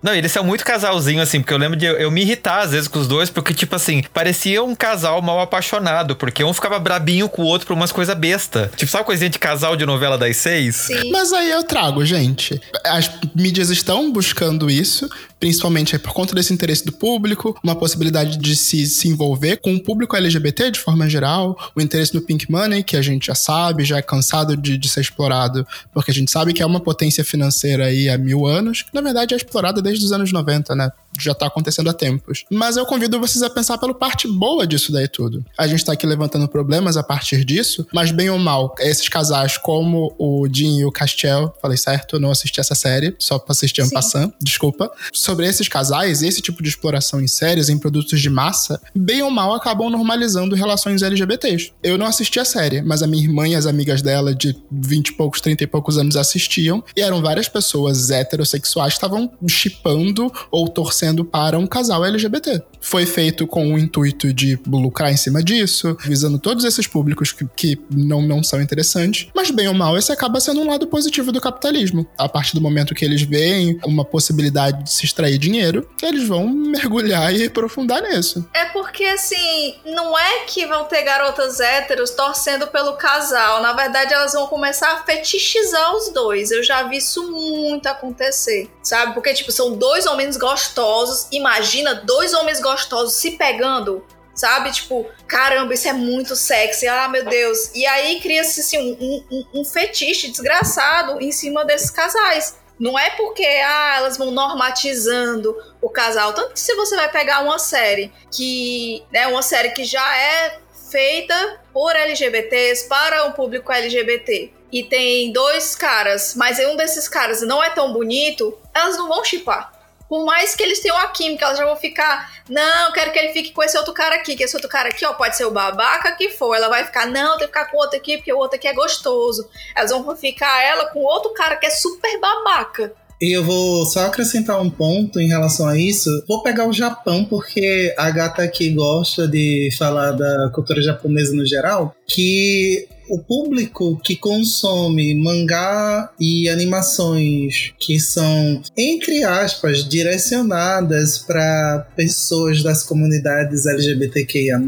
[0.00, 2.70] Não, eles são muito casalzinho, assim, porque eu lembro de eu, eu, me irritar às
[2.70, 6.78] vezes com os dois, porque, tipo assim, parecia um casal mal apaixonado, porque um ficava
[6.78, 8.70] brabinho com o outro por umas coisas besta.
[8.76, 10.76] Tipo, sabe coisinha de casal de novela das seis?
[10.76, 11.10] Sim.
[11.10, 12.60] Mas aí eu trago, gente.
[12.84, 15.08] As mídias estão buscando isso,
[15.40, 19.82] principalmente por conta desse interesse do público, uma possibilidade de se, se envolver com o
[19.82, 23.55] público LGBT de forma geral, o interesse no Pink Money, que a gente já sabe,
[23.84, 27.24] já é cansado de, de ser explorado, porque a gente sabe que é uma potência
[27.24, 30.90] financeira aí há mil anos, que na verdade é explorada desde os anos 90, né?
[31.18, 32.44] Já tá acontecendo há tempos.
[32.50, 35.44] Mas eu convido vocês a pensar pela parte boa disso daí tudo.
[35.56, 39.56] A gente tá aqui levantando problemas a partir disso, mas bem ou mal, esses casais
[39.56, 43.52] como o Jim e o Castiel, falei certo, eu não assisti essa série, só pra
[43.52, 48.20] assistir ano passando, desculpa sobre esses casais, esse tipo de exploração em séries, em produtos
[48.20, 51.72] de massa, bem ou mal acabam normalizando relações LGBTs.
[51.82, 55.08] Eu não assisti a série, mas a minha irmã e as amigas dela de 20
[55.08, 60.32] e poucos, 30 e poucos anos assistiam, e eram várias pessoas heterossexuais que estavam chipando
[60.50, 62.62] ou torcendo para um casal LGBT.
[62.86, 67.44] Foi feito com o intuito de lucrar em cima disso, visando todos esses públicos que,
[67.56, 71.32] que não, não são interessantes, mas bem ou mal, esse acaba sendo um lado positivo
[71.32, 72.06] do capitalismo.
[72.16, 76.46] A partir do momento que eles veem uma possibilidade de se extrair dinheiro, eles vão
[76.46, 78.48] mergulhar e aprofundar nisso.
[78.54, 83.60] É porque, assim, não é que vão ter garotas héteros torcendo pelo casal.
[83.62, 86.52] Na verdade, elas vão começar a fetichizar os dois.
[86.52, 89.12] Eu já vi isso muito acontecer, sabe?
[89.12, 91.26] Porque, tipo, são dois homens gostosos.
[91.32, 92.75] Imagina dois homens gostosos
[93.08, 94.04] se pegando
[94.36, 94.70] sabe?
[94.70, 97.70] Tipo, caramba, isso é muito sexy, ah, meu Deus.
[97.74, 102.58] E aí cria-se assim, um, um, um, fetiche desgraçado em cima desses casais.
[102.78, 106.34] Não é porque ah, elas vão normatizando o casal.
[106.34, 109.02] Tanto que se você vai pegar uma série que.
[109.10, 110.58] Né, uma série que já é
[110.90, 117.40] feita por LGBTs, para um público LGBT, e tem dois caras, mas um desses caras
[117.42, 119.75] não é tão bonito, elas não vão chipar
[120.08, 123.32] por mais que eles tenham a química, elas já vão ficar, não, quero que ele
[123.32, 125.50] fique com esse outro cara aqui, que esse outro cara aqui, ó, pode ser o
[125.50, 126.54] babaca que for.
[126.54, 128.74] Ela vai ficar, não, tem que ficar com outro aqui, porque o outro aqui é
[128.74, 129.48] gostoso.
[129.74, 132.92] Elas vão ficar ela com outro cara que é super babaca.
[133.20, 136.10] E eu vou só acrescentar um ponto em relação a isso.
[136.28, 141.46] Vou pegar o Japão, porque a gata aqui gosta de falar da cultura japonesa no
[141.46, 151.86] geral, que o público que consome mangá e animações que são, entre aspas, direcionadas para
[151.96, 154.60] pessoas das comunidades LGBTQIA,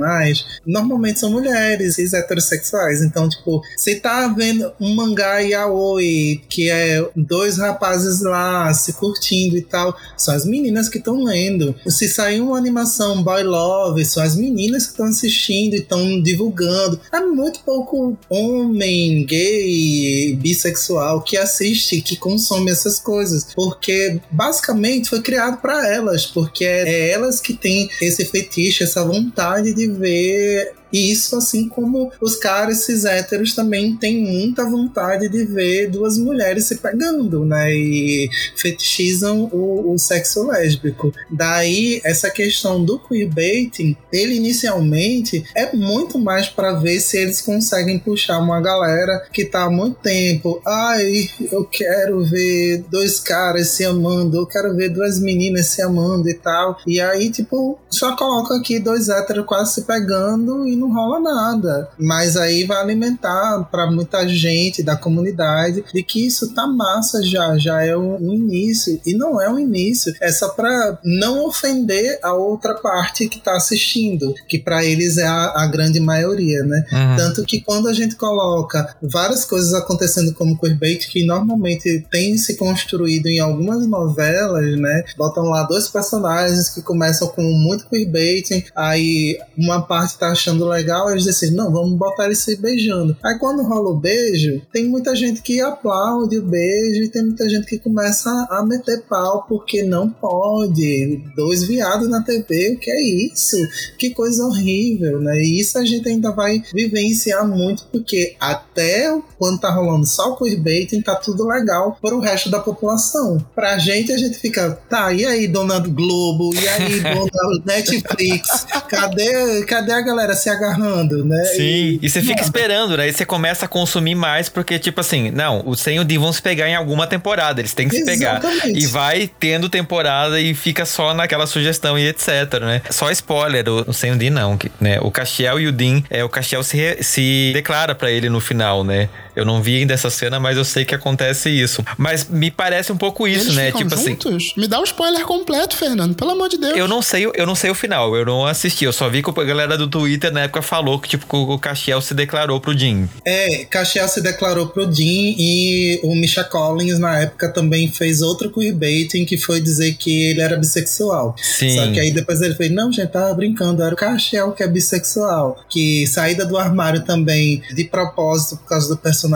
[0.67, 3.03] normalmente são mulheres e heterossexuais.
[3.03, 9.57] Então, tipo, você tá vendo um mangá yaoi, que é dois rapazes lá se curtindo
[9.57, 11.75] e tal, são as meninas que estão lendo.
[11.87, 17.01] Se sair uma animação boy love, são as meninas que estão assistindo e estão divulgando.
[17.13, 25.23] É muito pouco homem gay, bissexual que assiste, que consome essas coisas, porque basicamente foi
[25.23, 31.13] criado para elas, porque é elas que têm esse fetiche, essa vontade de ver E
[31.13, 36.65] isso assim como os caras cis héteros também têm muita vontade de ver duas mulheres
[36.65, 37.73] se pegando, né?
[37.73, 41.13] E fetichizam o, o sexo lésbico.
[41.31, 47.99] Daí, essa questão do queerbaiting, ele inicialmente é muito mais para ver se eles conseguem
[47.99, 50.61] puxar uma galera que tá há muito tempo.
[50.67, 56.29] Ai, eu quero ver dois caras se amando, eu quero ver duas meninas se amando
[56.29, 56.79] e tal.
[56.87, 61.89] E aí, tipo, só coloca aqui dois héteros quase se pegando e não rola nada.
[61.99, 67.57] Mas aí vai alimentar para muita gente da comunidade de que isso tá massa já,
[67.59, 69.01] já é um, um início.
[69.05, 73.57] E não é um início, é só pra não ofender a outra parte que tá
[73.57, 76.85] assistindo, que para eles é a, a, grande maioria, né?
[76.93, 77.17] Uhum.
[77.17, 82.57] Tanto que quando a gente coloca várias coisas acontecendo como queerbait, que normalmente tem se
[82.57, 85.05] construído em algumas novelas, né?
[85.17, 91.11] Botam lá dois personagens que começam com muito queerbaiting, aí uma parte tá achando legal,
[91.11, 93.17] eles decidem, não, vamos botar eles se beijando.
[93.25, 97.49] Aí quando rola o beijo, tem muita gente que aplaude o beijo e tem muita
[97.49, 101.23] gente que começa a meter pau porque não pode.
[101.35, 103.57] Dois viados na TV, o que é isso?
[103.99, 105.35] Que coisa horrível, né?
[105.39, 110.37] E isso a gente ainda vai vivenciar muito porque até quando tá rolando só o
[110.37, 113.39] queerbaiting tá tudo legal para o resto da população.
[113.55, 119.65] Pra gente a gente fica, tá, e aí dona Globo, e aí dona Netflix, cadê,
[119.65, 121.43] cadê a galera se agarrando, né?
[121.57, 123.09] Sim, e, e você fica esperando, né?
[123.09, 126.43] E você começa a consumir mais porque, tipo assim, não, o Senho de vão se
[126.43, 128.61] pegar em alguma temporada, eles têm que se Exatamente.
[128.61, 128.79] pegar.
[128.79, 132.83] E vai tendo temporada e fica só naquela sugestão e etc, né?
[132.91, 134.99] Só spoiler, o, o Senho de não, né?
[135.01, 138.85] O Castiel e o Dean, é, o Castiel se, se declara para ele no final,
[138.85, 139.09] né?
[139.39, 141.85] Eu não vi ainda essa cena, mas eu sei que acontece isso.
[141.97, 143.71] Mas me parece um pouco isso, Eles né?
[143.71, 144.35] Tipo assim, juntos?
[144.35, 144.61] assim.
[144.61, 146.17] Me dá um spoiler completo, Fernando.
[146.17, 146.77] Pelo amor de Deus.
[146.77, 148.17] Eu não sei, eu não sei o final.
[148.17, 148.85] Eu não assisti.
[148.85, 152.01] Eu só vi que a galera do Twitter na época falou que, tipo, o Castiel
[152.01, 153.09] se declarou pro Jim.
[153.25, 158.51] É, Castiel se declarou pro Jim e o Misha Collins, na época, também fez outro
[158.51, 161.37] queerbaiting que foi dizer que ele era bissexual.
[161.41, 161.77] Sim.
[161.77, 163.85] Só que aí depois ele fez, não, gente, tava brincando.
[163.85, 165.61] Era o Castiel que é bissexual.
[165.69, 169.28] Que saída do armário também, de propósito, por causa do personagem,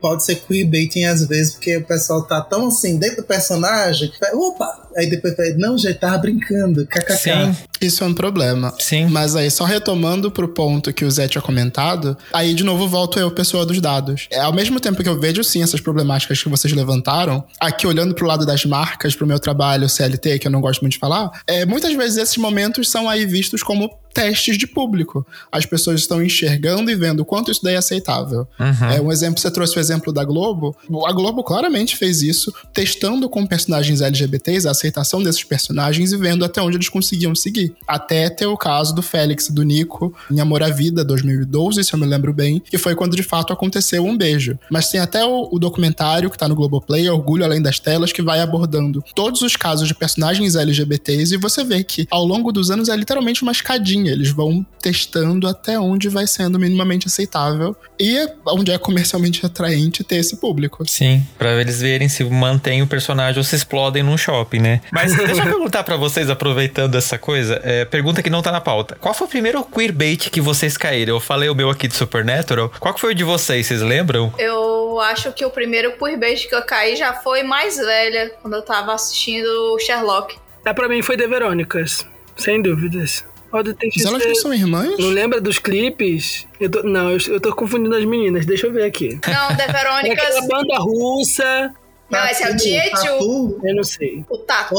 [0.00, 4.86] pode ser queerbaiting às vezes, porque o pessoal tá tão assim dentro do personagem, opa,
[4.96, 7.16] Aí depois fala, não, já tava brincando, kkk.
[7.16, 7.56] Sim.
[7.80, 8.72] Isso é um problema.
[8.78, 9.06] Sim.
[9.06, 13.18] Mas aí, só retomando pro ponto que o Zé tinha comentado, aí de novo volto
[13.18, 14.26] eu, pessoa dos dados.
[14.30, 18.14] É, ao mesmo tempo que eu vejo sim essas problemáticas que vocês levantaram, aqui olhando
[18.14, 21.30] pro lado das marcas, pro meu trabalho CLT, que eu não gosto muito de falar,
[21.46, 25.26] é, muitas vezes esses momentos são aí vistos como testes de público.
[25.52, 28.48] As pessoas estão enxergando e vendo o quanto isso daí é aceitável.
[28.58, 28.90] Uhum.
[28.90, 30.74] É um exemplo, você trouxe o exemplo da Globo.
[31.06, 36.46] A Globo claramente fez isso, testando com personagens LGBTs a aceitação desses personagens e vendo
[36.46, 37.74] até onde eles conseguiam seguir.
[37.86, 41.92] Até ter o caso do Félix e do Nico em Amor à Vida 2012, se
[41.92, 44.58] eu me lembro bem, que foi quando de fato aconteceu um beijo.
[44.70, 48.22] Mas tem até o, o documentário que tá no Globoplay, Orgulho Além das Telas, que
[48.22, 52.70] vai abordando todos os casos de personagens LGBTs e você vê que ao longo dos
[52.70, 58.28] anos é literalmente uma escadinha eles vão testando até onde vai sendo minimamente aceitável e
[58.46, 60.84] onde é comercialmente atraente ter esse público.
[60.88, 64.80] Sim, para eles verem se mantém o personagem ou se explodem num shopping, né?
[64.92, 68.60] Mas deixa eu perguntar para vocês, aproveitando essa coisa, é, pergunta que não tá na
[68.60, 68.96] pauta.
[69.00, 71.16] Qual foi o primeiro queerbait que vocês caíram?
[71.16, 72.72] Eu falei o meu aqui de Supernatural.
[72.78, 73.66] Qual foi o de vocês?
[73.66, 74.32] Vocês lembram?
[74.38, 78.62] Eu acho que o primeiro queerbait que eu caí já foi mais velha, quando eu
[78.62, 80.36] tava assistindo Sherlock.
[80.64, 83.24] É, pra mim foi The Verônicas, sem dúvidas.
[83.50, 84.98] Pode ter Mas elas não são irmãs?
[84.98, 86.46] Não lembra dos clipes?
[86.60, 88.44] Eu tô, não, eu, eu tô confundindo as meninas.
[88.44, 89.18] Deixa eu ver aqui.
[89.26, 90.18] Não, The Verônicas.
[90.18, 91.74] É aquela banda russa
[92.08, 93.60] não, esse é o Tietu.
[93.64, 94.24] Eu não sei.
[94.30, 94.74] O Tatu.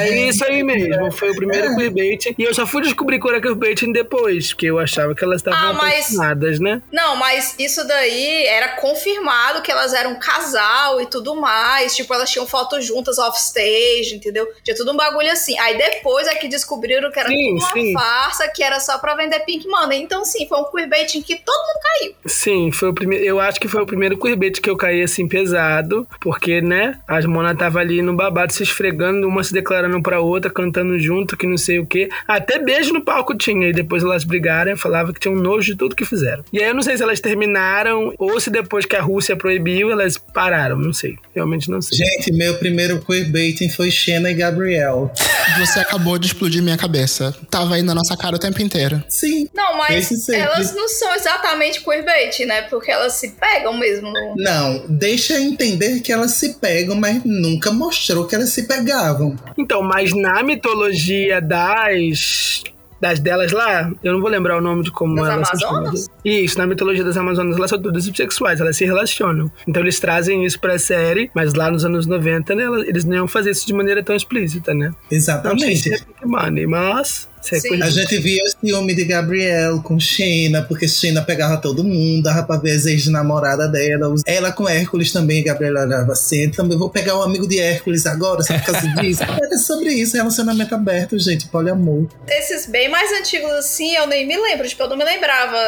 [0.00, 1.12] É isso aí mesmo.
[1.12, 1.74] Foi o primeiro é.
[1.74, 2.34] clickbait.
[2.38, 5.70] E eu só fui descobrir qual era clickbait depois, porque eu achava que elas estavam
[5.70, 6.58] ah, mas...
[6.58, 6.82] né?
[6.90, 11.94] Não, mas isso daí era confirmado que elas eram um casal e tudo mais.
[11.94, 14.48] Tipo, elas tinham fotos juntas off-stage, entendeu?
[14.64, 15.58] Tinha tudo um bagulho assim.
[15.58, 19.14] Aí depois é que descobriram que era sim, tudo uma farsa, que era só pra
[19.14, 20.02] vender Pink Money.
[20.02, 22.14] Então, sim, foi um queerbait em que todo mundo caiu.
[22.26, 23.24] Sim, foi o primeiro.
[23.24, 27.26] Eu acho que foi o primeiro queerbait que eu caí assim pesado, porque, né, as
[27.26, 31.46] Mona tava ali no babado se esfregando, uma se declarando pra outra, cantando junto, que
[31.46, 32.08] não sei o que.
[32.26, 35.96] Até beijo no palco tinha, e depois elas brigaram, falava que tinham nojo de tudo
[35.96, 36.44] que fizeram.
[36.52, 39.90] E aí eu não sei se elas terminaram, ou se depois que a Rússia proibiu,
[39.90, 41.16] elas pararam, não sei.
[41.34, 41.98] Realmente não sei.
[41.98, 45.12] Gente, meu primeiro queerbaiting foi Xena e Gabriel.
[45.58, 47.34] Você acabou de explodir minha cabeça.
[47.50, 49.02] Tava aí na nossa cara o tempo inteiro.
[49.08, 49.48] Sim.
[49.54, 52.62] Não, mas elas não são exatamente queerbait, né?
[52.62, 54.12] Porque elas se pegam mesmo.
[54.12, 54.34] No...
[54.36, 54.51] Não,
[54.88, 59.36] deixa entender que elas se pegam, mas nunca mostrou que elas se pegavam.
[59.56, 62.62] Então, mas na mitologia das
[63.00, 65.82] das delas lá, eu não vou lembrar o nome de como Das elas são Amazonas?
[65.82, 66.10] chamadas.
[66.24, 69.50] Isso, na mitologia das Amazonas, elas são todas bissexuais, elas se relacionam.
[69.66, 73.26] Então eles trazem isso pra série, mas lá nos anos 90, né, eles não iam
[73.26, 74.86] fazer isso de maneira tão explícita, né?
[74.86, 75.92] Não sei se Exatamente.
[76.22, 77.28] é Money, mas...
[77.50, 82.22] É A gente via o ciúme de Gabriel com Sheena, porque Sheena pegava todo mundo,
[82.22, 84.14] dava pra ver as ex-namoradas dela.
[84.26, 86.50] Ela com Hércules também, Gabriel olhava assim.
[86.50, 89.22] Também vou pegar o amigo de Hércules agora, só por causa disso.
[89.22, 92.06] É sobre isso, relacionamento aberto, gente, poliamor.
[92.28, 94.68] Esses bem mais antigos assim, eu nem me lembro.
[94.68, 95.58] Tipo, eu não me lembrava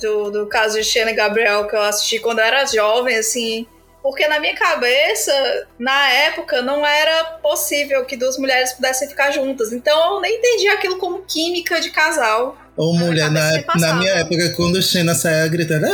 [0.00, 3.66] do, do caso de Xena e Gabriel que eu assisti quando eu era jovem, assim.
[4.02, 9.72] Porque na minha cabeça, na época, não era possível que duas mulheres pudessem ficar juntas.
[9.72, 12.56] Então eu nem entendi aquilo como química de casal.
[12.80, 15.86] Ou mulher, na, na minha época, quando Xena saia gritando,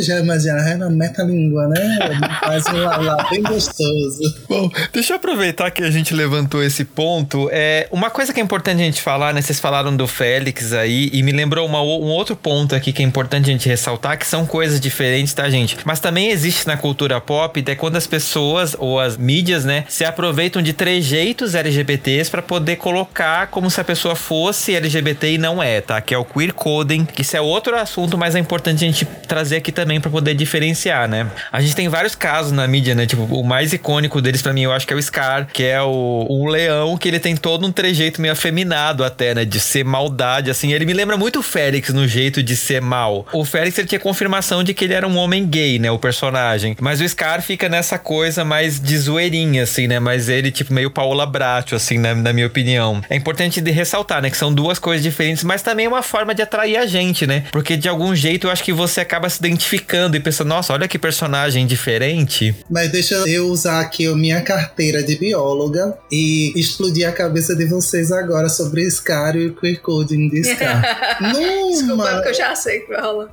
[0.00, 1.98] já imagina, é na meta-língua, né?
[2.40, 4.34] Faz um lá, bem gostoso.
[4.48, 7.48] Bom, deixa eu aproveitar que a gente levantou esse ponto.
[7.52, 9.40] É, uma coisa que é importante a gente falar, né?
[9.40, 13.04] Vocês falaram do Félix aí, e me lembrou uma, um outro ponto aqui que é
[13.04, 15.76] importante a gente ressaltar, que são coisas diferentes, tá, gente?
[15.84, 20.04] Mas também existe na cultura pop, é quando as pessoas ou as mídias, né, se
[20.04, 25.62] aproveitam de trejeitos LGBTs pra poder colocar como se a pessoa fosse LGBT e não
[25.62, 26.00] é, tá?
[26.00, 29.04] Que é o queer coding, que isso é outro assunto, mas é importante a gente
[29.26, 31.30] trazer aqui também pra poder diferenciar, né?
[31.52, 33.06] A gente tem vários casos na mídia, né?
[33.06, 35.80] Tipo, o mais icônico deles pra mim, eu acho que é o Scar, que é
[35.82, 39.44] o, o leão, que ele tem todo um trejeito meio afeminado até, né?
[39.44, 40.72] De ser maldade, assim.
[40.72, 43.26] Ele me lembra muito o Félix no jeito de ser mal.
[43.32, 45.90] O Félix, ele tinha confirmação de que ele era um homem gay, né?
[45.90, 46.76] O personagem.
[46.80, 49.98] Mas o Scar fica nessa coisa mais de zoeirinha, assim, né?
[49.98, 53.00] Mas ele, tipo, meio Paola Bracho, assim, na, na minha opinião.
[53.08, 54.30] É importante de ressaltar, né?
[54.30, 57.44] Que são duas coisas diferentes, mas também é uma forma de atrair a gente, né?
[57.52, 60.88] Porque de algum jeito eu acho que você acaba se identificando e pensando, nossa, olha
[60.88, 62.54] que personagem diferente.
[62.70, 67.64] Mas deixa eu usar aqui a minha carteira de bióloga e explodir a cabeça de
[67.64, 71.18] vocês agora sobre Scar e o queer coding de Scar.
[71.20, 73.28] Desculpa, Numa, porque eu já sei que vai rolar.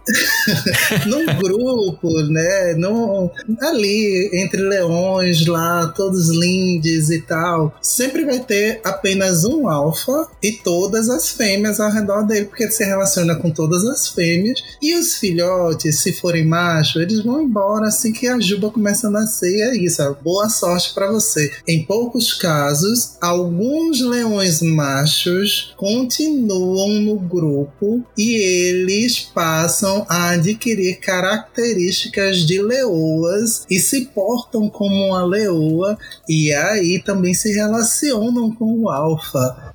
[1.08, 2.74] num grupo, né?
[2.76, 3.30] Num,
[3.62, 10.52] ali, entre leões lá, todos lindes e tal, sempre vai ter apenas um alfa e
[10.52, 14.62] todas as fêmeas ao redor dele, porque ele se relaciona com todas as fêmeas.
[14.82, 19.12] E os filhotes, se forem macho, eles vão embora assim que a juba começa a
[19.12, 19.58] nascer.
[19.58, 20.14] E é isso, ó.
[20.14, 21.52] boa sorte pra você.
[21.68, 32.40] Em poucos casos, alguns leões machos continuam no grupo e eles passam a adquirir características
[32.40, 35.98] de leoas e se portam como uma leoa
[36.28, 39.73] e aí também se relacionam com o alfa.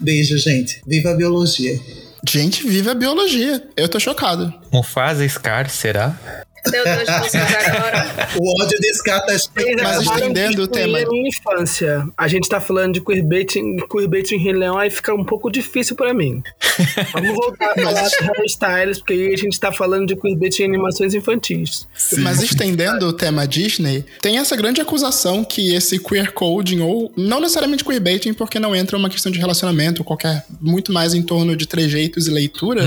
[0.00, 0.80] Beijo, gente.
[0.86, 1.78] Viva a biologia.
[2.28, 3.62] Gente, vive a biologia.
[3.76, 4.52] Eu tô chocado.
[4.72, 6.18] Mufasa Scar, será?
[6.70, 8.28] Meu Deus de vocês agora.
[8.36, 10.98] O ódio descarta as Vocês Mas estendendo de o tema.
[11.08, 12.06] minha infância.
[12.16, 15.94] A gente tá falando de queerbaiting, queerbaiting em Rei Leão, aí fica um pouco difícil
[15.94, 16.42] pra mim.
[17.12, 20.62] Vamos voltar a falar de Harry Styles, porque aí a gente tá falando de queerbaiting
[20.62, 21.86] em animações infantis.
[22.18, 27.40] Mas estendendo o tema Disney, tem essa grande acusação que esse queer coding, ou não
[27.40, 31.56] necessariamente queerbaiting, porque não entra uma questão de relacionamento, ou qualquer, muito mais em torno
[31.56, 32.82] de trejeitos e leitura,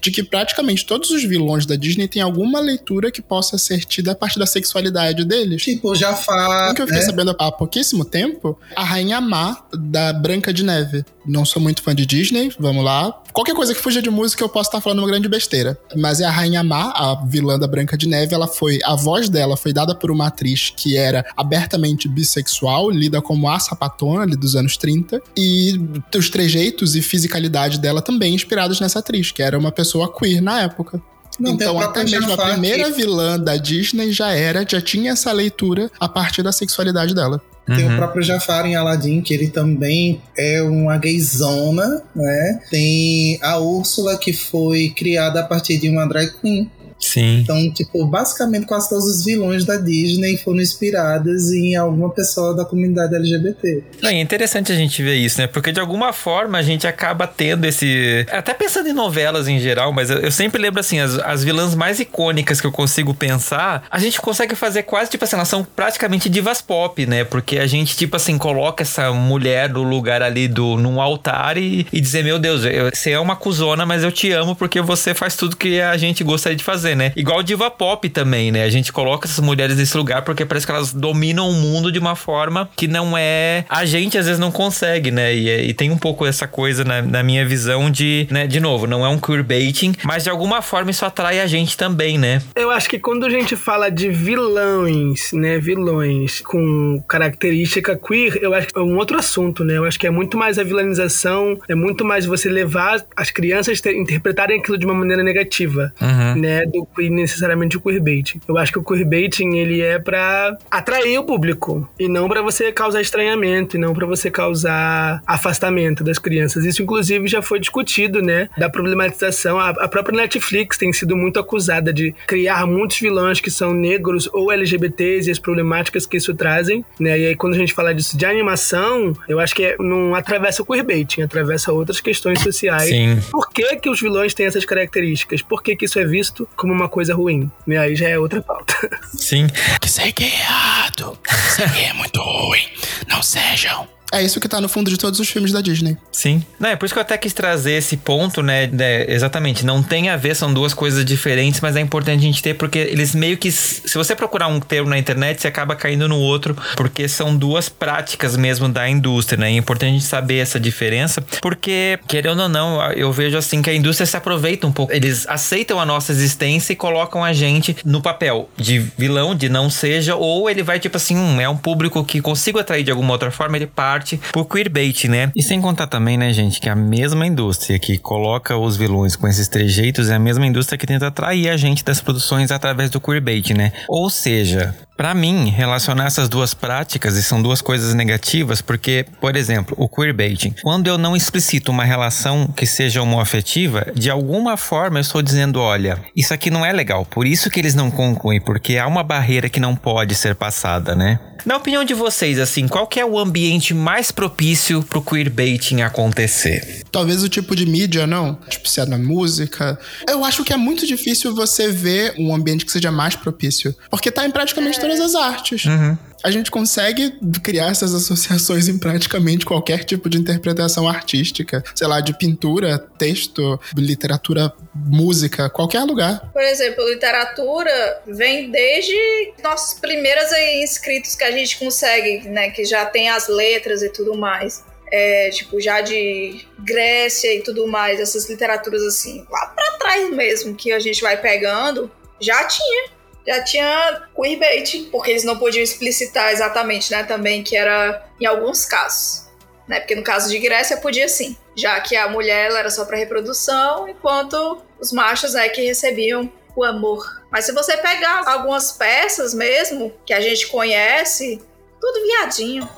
[0.00, 4.12] de que praticamente todos os vilões da Disney têm alguma leitura que possa ser tida
[4.12, 5.62] a partir da sexualidade deles.
[5.62, 6.70] Tipo, Jafar.
[6.70, 7.06] O que eu fiquei né?
[7.06, 11.04] sabendo há pouquíssimo tempo, a Rainha Má, da Branca de Neve.
[11.26, 13.22] Não sou muito fã de Disney, vamos lá.
[13.32, 15.78] Qualquer coisa que fuja de música eu posso estar falando uma grande besteira.
[15.96, 18.78] Mas é a Rainha Má, a vilã da Branca de Neve, ela foi.
[18.84, 23.58] A voz dela foi dada por uma atriz que era abertamente bissexual, lida como a
[23.58, 25.20] sapatona ali dos anos 30.
[25.36, 25.80] E
[26.14, 30.62] os trejeitos e fisicalidade dela também inspirados nessa atriz, que era uma pessoa queer na
[30.62, 31.02] época.
[31.38, 35.30] Não, então, até mesmo a primeira que- vilã da Disney já era, já tinha essa
[35.32, 37.40] leitura a partir da sexualidade dela.
[37.66, 37.94] Tem Uhum.
[37.94, 42.60] o próprio Jafar em Aladdin, que ele também é uma gayzona, né?
[42.70, 46.70] Tem a Úrsula, que foi criada a partir de uma drag queen.
[46.98, 47.40] Sim.
[47.40, 52.64] Então, tipo, basicamente quase todos os vilões da Disney foram inspirados em alguma pessoa da
[52.64, 53.82] comunidade LGBT.
[54.02, 55.46] Não, é interessante a gente ver isso, né?
[55.46, 58.26] Porque de alguma forma a gente acaba tendo esse.
[58.30, 61.74] Até pensando em novelas em geral, mas eu, eu sempre lembro assim, as, as vilãs
[61.74, 65.64] mais icônicas que eu consigo pensar, a gente consegue fazer quase, tipo assim, elas são
[65.64, 67.24] praticamente divas pop, né?
[67.24, 71.86] Porque a gente, tipo assim, coloca essa mulher no lugar ali do num altar e,
[71.92, 75.14] e dizer, meu Deus, eu- você é uma cuzona, mas eu te amo porque você
[75.14, 76.85] faz tudo que a gente gostaria de fazer.
[76.86, 77.12] Fazer, né?
[77.16, 78.62] Igual diva pop também, né?
[78.62, 81.98] A gente coloca essas mulheres nesse lugar porque parece que elas dominam o mundo de
[81.98, 83.64] uma forma que não é.
[83.68, 85.34] A gente às vezes não consegue, né?
[85.34, 88.46] E, e tem um pouco essa coisa na, na, minha visão de, né?
[88.46, 92.18] De novo, não é um queerbaiting, mas de alguma forma isso atrai a gente também,
[92.18, 92.40] né?
[92.54, 95.58] Eu acho que quando a gente fala de vilões, né?
[95.58, 99.76] Vilões com característica queer, eu acho que é um outro assunto, né?
[99.76, 103.80] Eu acho que é muito mais a vilanização, é muito mais você levar as crianças
[103.84, 106.40] a interpretarem aquilo de uma maneira negativa, uhum.
[106.40, 106.62] né?
[106.84, 108.40] Que necessariamente o queerbaiting.
[108.48, 112.72] Eu acho que o queerbaiting, ele é para atrair o público e não para você
[112.72, 116.64] causar estranhamento e não para você causar afastamento das crianças.
[116.64, 118.48] Isso, inclusive, já foi discutido, né?
[118.58, 119.58] Da problematização.
[119.58, 124.28] A, a própria Netflix tem sido muito acusada de criar muitos vilões que são negros
[124.32, 127.18] ou LGBTs e as problemáticas que isso trazem, né?
[127.18, 130.62] E aí, quando a gente fala disso de animação, eu acho que é, não atravessa
[130.62, 132.88] o queerbaiting, atravessa outras questões sociais.
[132.88, 133.20] Sim.
[133.30, 135.42] Por que, que os vilões têm essas características?
[135.42, 137.50] Por que, que isso é visto como uma coisa ruim?
[137.66, 138.74] E aí já é outra pauta.
[139.14, 139.46] Sim.
[139.80, 141.18] Que isso é errado.
[141.48, 142.68] Isso é muito ruim.
[143.08, 143.95] Não sejam.
[144.12, 145.96] É isso que tá no fundo de todos os filmes da Disney.
[146.12, 146.44] Sim.
[146.60, 148.66] Não, é por isso que eu até quis trazer esse ponto, né?
[148.68, 149.66] né exatamente.
[149.66, 152.78] Não tem a ver, são duas coisas diferentes, mas é importante a gente ter, porque
[152.78, 153.50] eles meio que.
[153.50, 157.68] Se você procurar um termo na internet, você acaba caindo no outro, porque são duas
[157.68, 159.50] práticas mesmo da indústria, né?
[159.50, 163.70] É importante a gente saber essa diferença, porque, querendo ou não, eu vejo assim que
[163.70, 164.92] a indústria se aproveita um pouco.
[164.92, 169.68] Eles aceitam a nossa existência e colocam a gente no papel de vilão, de não
[169.68, 173.12] seja, ou ele vai tipo assim, hum, é um público que consigo atrair de alguma
[173.12, 175.32] outra forma, ele parte parte por queerbait, né?
[175.34, 179.26] E sem contar também, né, gente, que a mesma indústria que coloca os vilões com
[179.26, 183.00] esses trejeitos é a mesma indústria que tenta atrair a gente das produções através do
[183.00, 183.72] queerbait, né?
[183.88, 189.36] Ou seja, para mim, relacionar essas duas práticas, e são duas coisas negativas, porque, por
[189.36, 194.98] exemplo, o queerbaiting, quando eu não explicito uma relação que seja homoafetiva, de alguma forma
[194.98, 198.40] eu estou dizendo, olha, isso aqui não é legal, por isso que eles não concluem,
[198.40, 201.18] porque há uma barreira que não pode ser passada, né?
[201.44, 206.82] Na opinião de vocês, assim, qual que é o ambiente mais propício pro queerbaiting acontecer?
[206.90, 208.34] Talvez o tipo de mídia, não?
[208.48, 209.78] Tipo, se é na música.
[210.08, 213.72] Eu acho que é muito difícil você ver um ambiente que seja mais propício.
[213.88, 215.66] Porque tá em praticamente todas as artes.
[215.66, 221.86] Uhum a gente consegue criar essas associações em praticamente qualquer tipo de interpretação artística, sei
[221.86, 226.30] lá, de pintura, texto, literatura, música, qualquer lugar.
[226.32, 228.96] Por exemplo, literatura vem desde
[229.42, 230.30] nossos primeiros
[230.62, 234.64] inscritos que a gente consegue, né, que já tem as letras e tudo mais.
[234.92, 240.54] É, tipo, já de Grécia e tudo mais, essas literaturas assim, lá para trás mesmo,
[240.54, 241.90] que a gente vai pegando,
[242.20, 242.95] já tinha
[243.26, 248.64] já tinha queerbait, porque eles não podiam explicitar exatamente, né, também que era em alguns
[248.64, 249.26] casos,
[249.66, 249.80] né?
[249.80, 253.88] Porque no caso de Grécia podia sim, já que a mulher era só para reprodução,
[253.88, 257.22] enquanto os machos é que recebiam o amor.
[257.30, 261.42] Mas se você pegar algumas peças mesmo que a gente conhece,
[261.80, 262.68] tudo viadinho.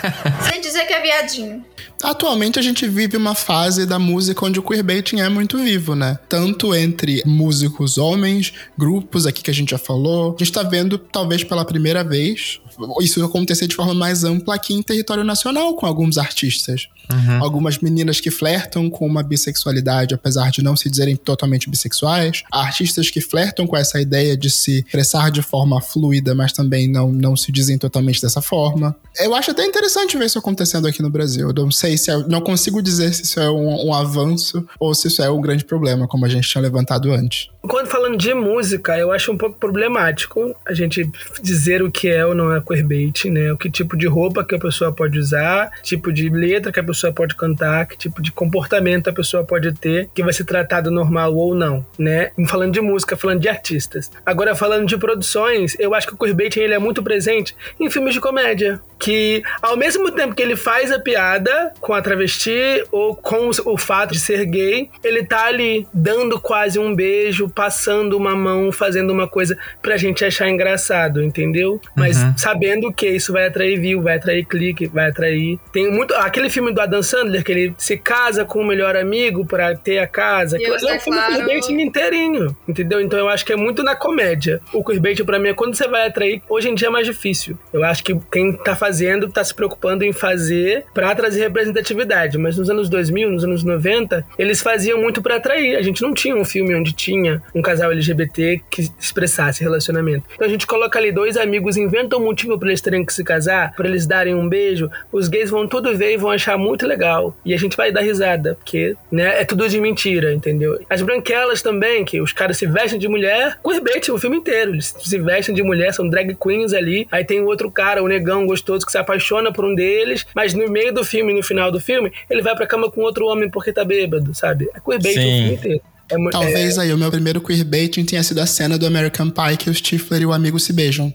[0.50, 1.64] Sem dizer que é viadinho.
[2.02, 6.18] Atualmente a gente vive uma fase da música onde o queerbaiting é muito vivo, né?
[6.28, 10.34] Tanto entre músicos homens, grupos aqui que a gente já falou.
[10.38, 12.60] A gente tá vendo, talvez pela primeira vez,
[13.00, 16.88] isso acontecer de forma mais ampla aqui em território nacional com alguns artistas.
[17.10, 17.42] Uhum.
[17.42, 22.42] Algumas meninas que flertam com uma bissexualidade, apesar de não se dizerem totalmente bissexuais.
[22.52, 27.10] Artistas que flertam com essa ideia de se expressar de forma fluida, mas também não,
[27.10, 28.94] não se dizem totalmente dessa forma.
[29.18, 31.48] Eu acho até interessante ver isso acontecendo aqui no Brasil.
[31.48, 34.94] Eu não sei se é, não consigo dizer se isso é um, um avanço ou
[34.94, 37.48] se isso é um grande problema, como a gente tinha levantado antes.
[37.62, 41.10] Quando falando de música, eu acho um pouco problemático a gente
[41.42, 43.52] dizer o que é ou não é queerbait, né?
[43.52, 46.84] O que tipo de roupa que a pessoa pode usar, tipo de letra que a
[46.84, 50.90] pessoa pode cantar, que tipo de comportamento a pessoa pode ter, que vai ser tratado
[50.90, 52.30] normal ou não, né?
[52.46, 54.10] Falando de música, falando de artistas.
[54.24, 58.14] Agora, falando de produções, eu acho que o queerbait ele é muito presente em filmes
[58.14, 63.14] de comédia, que ao mesmo tempo que ele faz a piada com a travesti ou
[63.14, 68.34] com o fato de ser gay, ele tá ali dando quase um beijo, passando uma
[68.34, 71.80] mão, fazendo uma coisa pra gente achar engraçado, entendeu?
[71.94, 72.36] Mas uhum.
[72.36, 75.58] sabendo que isso vai atrair view, vai atrair clique, vai atrair.
[75.72, 76.14] Tem muito.
[76.14, 79.98] Aquele filme do Adam Sandler, que ele se casa com o melhor amigo pra ter
[79.98, 80.58] a casa.
[80.60, 81.34] E é um filme claro...
[81.34, 83.00] queerbait inteirinho, entendeu?
[83.00, 84.60] Então eu acho que é muito na comédia.
[84.72, 86.42] O queerbait pra mim é quando você vai atrair.
[86.48, 87.58] Hoje em dia é mais difícil.
[87.72, 92.38] Eu acho que quem tá fazendo fazendo, tá se preocupando em fazer para trazer representatividade.
[92.38, 95.76] Mas nos anos 2000, nos anos 90, eles faziam muito para atrair.
[95.76, 100.24] A gente não tinha um filme onde tinha um casal LGBT que expressasse relacionamento.
[100.34, 103.22] Então a gente coloca ali dois amigos, inventam um motivo para eles terem que se
[103.22, 104.90] casar, para eles darem um beijo.
[105.12, 107.36] Os gays vão tudo ver e vão achar muito legal.
[107.44, 110.80] E a gente vai dar risada, porque né, é tudo de mentira, entendeu?
[110.88, 114.72] As branquelas também, que os caras se vestem de mulher, queerbait o filme inteiro.
[114.72, 117.06] Eles se vestem de mulher, são drag queens ali.
[117.10, 120.54] Aí tem o outro cara, o negão gostoso, que se apaixona por um deles, mas
[120.54, 123.50] no meio do filme, no final do filme, ele vai pra cama com outro homem
[123.50, 124.68] porque tá bêbado, sabe?
[124.74, 125.80] É queerbait o filme inteiro.
[126.10, 126.82] É, Talvez é...
[126.82, 130.22] aí o meu primeiro queerbaiting tenha sido a cena do American Pie que o Stifler
[130.22, 131.14] e o amigo se beijam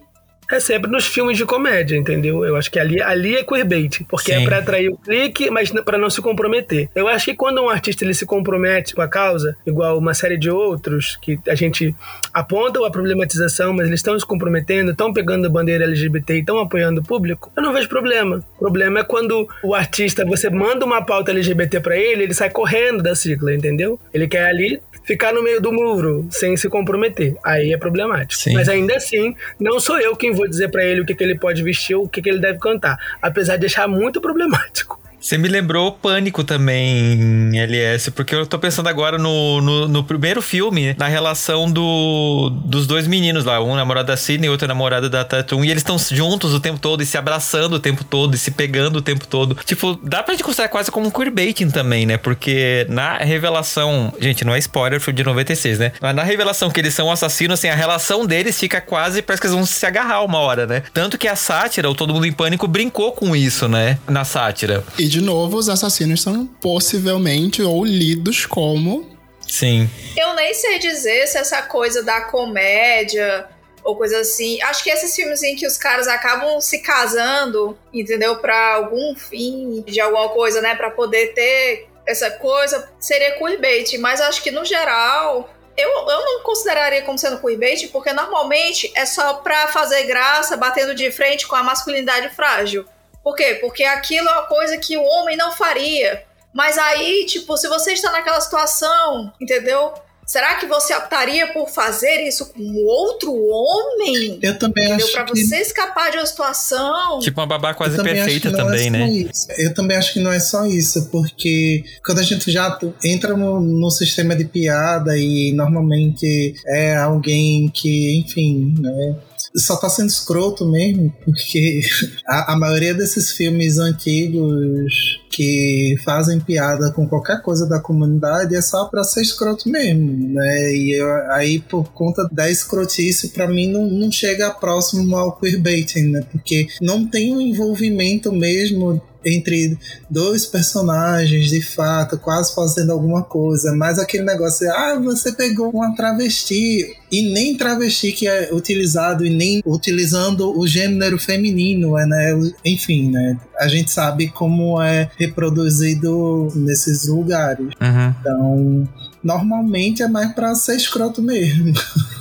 [0.55, 2.45] é sempre nos filmes de comédia, entendeu?
[2.45, 4.43] Eu acho que ali, ali é queerbait, porque é Sim.
[4.43, 6.89] é para atrair o clique, mas para não se comprometer.
[6.95, 10.37] Eu acho que quando um artista ele se compromete com a causa, igual uma série
[10.37, 11.95] de outros que a gente
[12.33, 16.59] aponta a problematização, mas eles estão se comprometendo, estão pegando a bandeira LGBT e estão
[16.59, 18.43] apoiando o público, eu não vejo problema.
[18.55, 22.49] O problema é quando o artista, você manda uma pauta LGBT para ele, ele sai
[22.49, 23.99] correndo da sigla, entendeu?
[24.13, 27.35] Ele quer ali ficar no meio do muro sem se comprometer.
[27.43, 28.41] Aí é problemático.
[28.41, 28.53] Sim.
[28.53, 31.37] Mas ainda assim, não sou eu quem vou dizer para ele o que, que ele
[31.37, 32.97] pode vestir ou o que, que ele deve cantar.
[33.21, 35.02] Apesar de achar muito problemático.
[35.23, 40.41] Você me lembrou Pânico também, LS, porque eu tô pensando agora no, no, no, primeiro
[40.41, 45.09] filme, na relação do, dos dois meninos lá, um namorado da Sidney e outro namorado
[45.09, 48.35] da Tatum, e eles estão juntos o tempo todo e se abraçando o tempo todo
[48.35, 49.55] e se pegando o tempo todo.
[49.63, 52.17] Tipo, dá pra gente considerar quase como um queerbaiting também, né?
[52.17, 55.93] Porque na revelação, gente, não é spoiler, foi de 96, né?
[56.01, 59.47] Mas na revelação que eles são assassinos, assim, a relação deles fica quase, parece que
[59.47, 60.83] eles vão se agarrar uma hora, né?
[60.93, 63.97] Tanto que a sátira, o Todo Mundo em Pânico, brincou com isso, né?
[64.05, 64.83] Na sátira.
[64.99, 69.15] E de novo, os assassinos são possivelmente ou lidos como.
[69.47, 69.87] Sim.
[70.17, 73.47] Eu nem sei dizer se essa coisa da comédia
[73.83, 74.59] ou coisa assim.
[74.63, 78.37] Acho que esses filmes em que os caras acabam se casando, entendeu?
[78.37, 80.73] Para algum fim de alguma coisa, né?
[80.73, 83.95] Para poder ter essa coisa, seria queerbait.
[83.99, 85.47] Mas acho que no geral.
[85.75, 90.93] Eu, eu não consideraria como sendo queerbait, porque normalmente é só pra fazer graça, batendo
[90.95, 92.85] de frente com a masculinidade frágil.
[93.23, 93.57] Por quê?
[93.61, 96.23] Porque aquilo é uma coisa que o homem não faria.
[96.53, 99.93] Mas aí, tipo, se você está naquela situação, entendeu?
[100.25, 104.39] Será que você optaria por fazer isso com outro homem?
[104.41, 105.05] Eu também entendeu?
[105.05, 105.43] acho pra que...
[105.43, 107.19] você escapar de uma situação.
[107.19, 109.09] Tipo uma babá quase perfeita também, é né?
[109.09, 109.47] Isso.
[109.57, 113.59] Eu também acho que não é só isso, porque quando a gente já entra no,
[113.59, 119.15] no sistema de piada e normalmente é alguém que, enfim, né?
[119.55, 121.81] Só tá sendo escroto mesmo, porque
[122.27, 128.61] a, a maioria desses filmes antigos que fazem piada com qualquer coisa da comunidade é
[128.61, 130.75] só pra ser escroto mesmo, né?
[130.75, 136.11] E eu, aí, por conta da escrotice, pra mim não, não chega próximo ao queerbaiting,
[136.11, 136.21] né?
[136.31, 139.77] Porque não tem um envolvimento mesmo entre
[140.09, 145.95] dois personagens de fato, quase fazendo alguma coisa, mas aquele negócio, ah, você pegou uma
[145.95, 152.51] travesti, e nem travesti que é utilizado, e nem utilizando o gênero feminino, é, né?
[152.65, 153.37] Enfim, né?
[153.59, 157.67] A gente sabe como é reproduzido nesses lugares.
[157.79, 158.15] Uhum.
[158.19, 158.89] Então,
[159.23, 161.73] normalmente é mais pra ser escroto mesmo.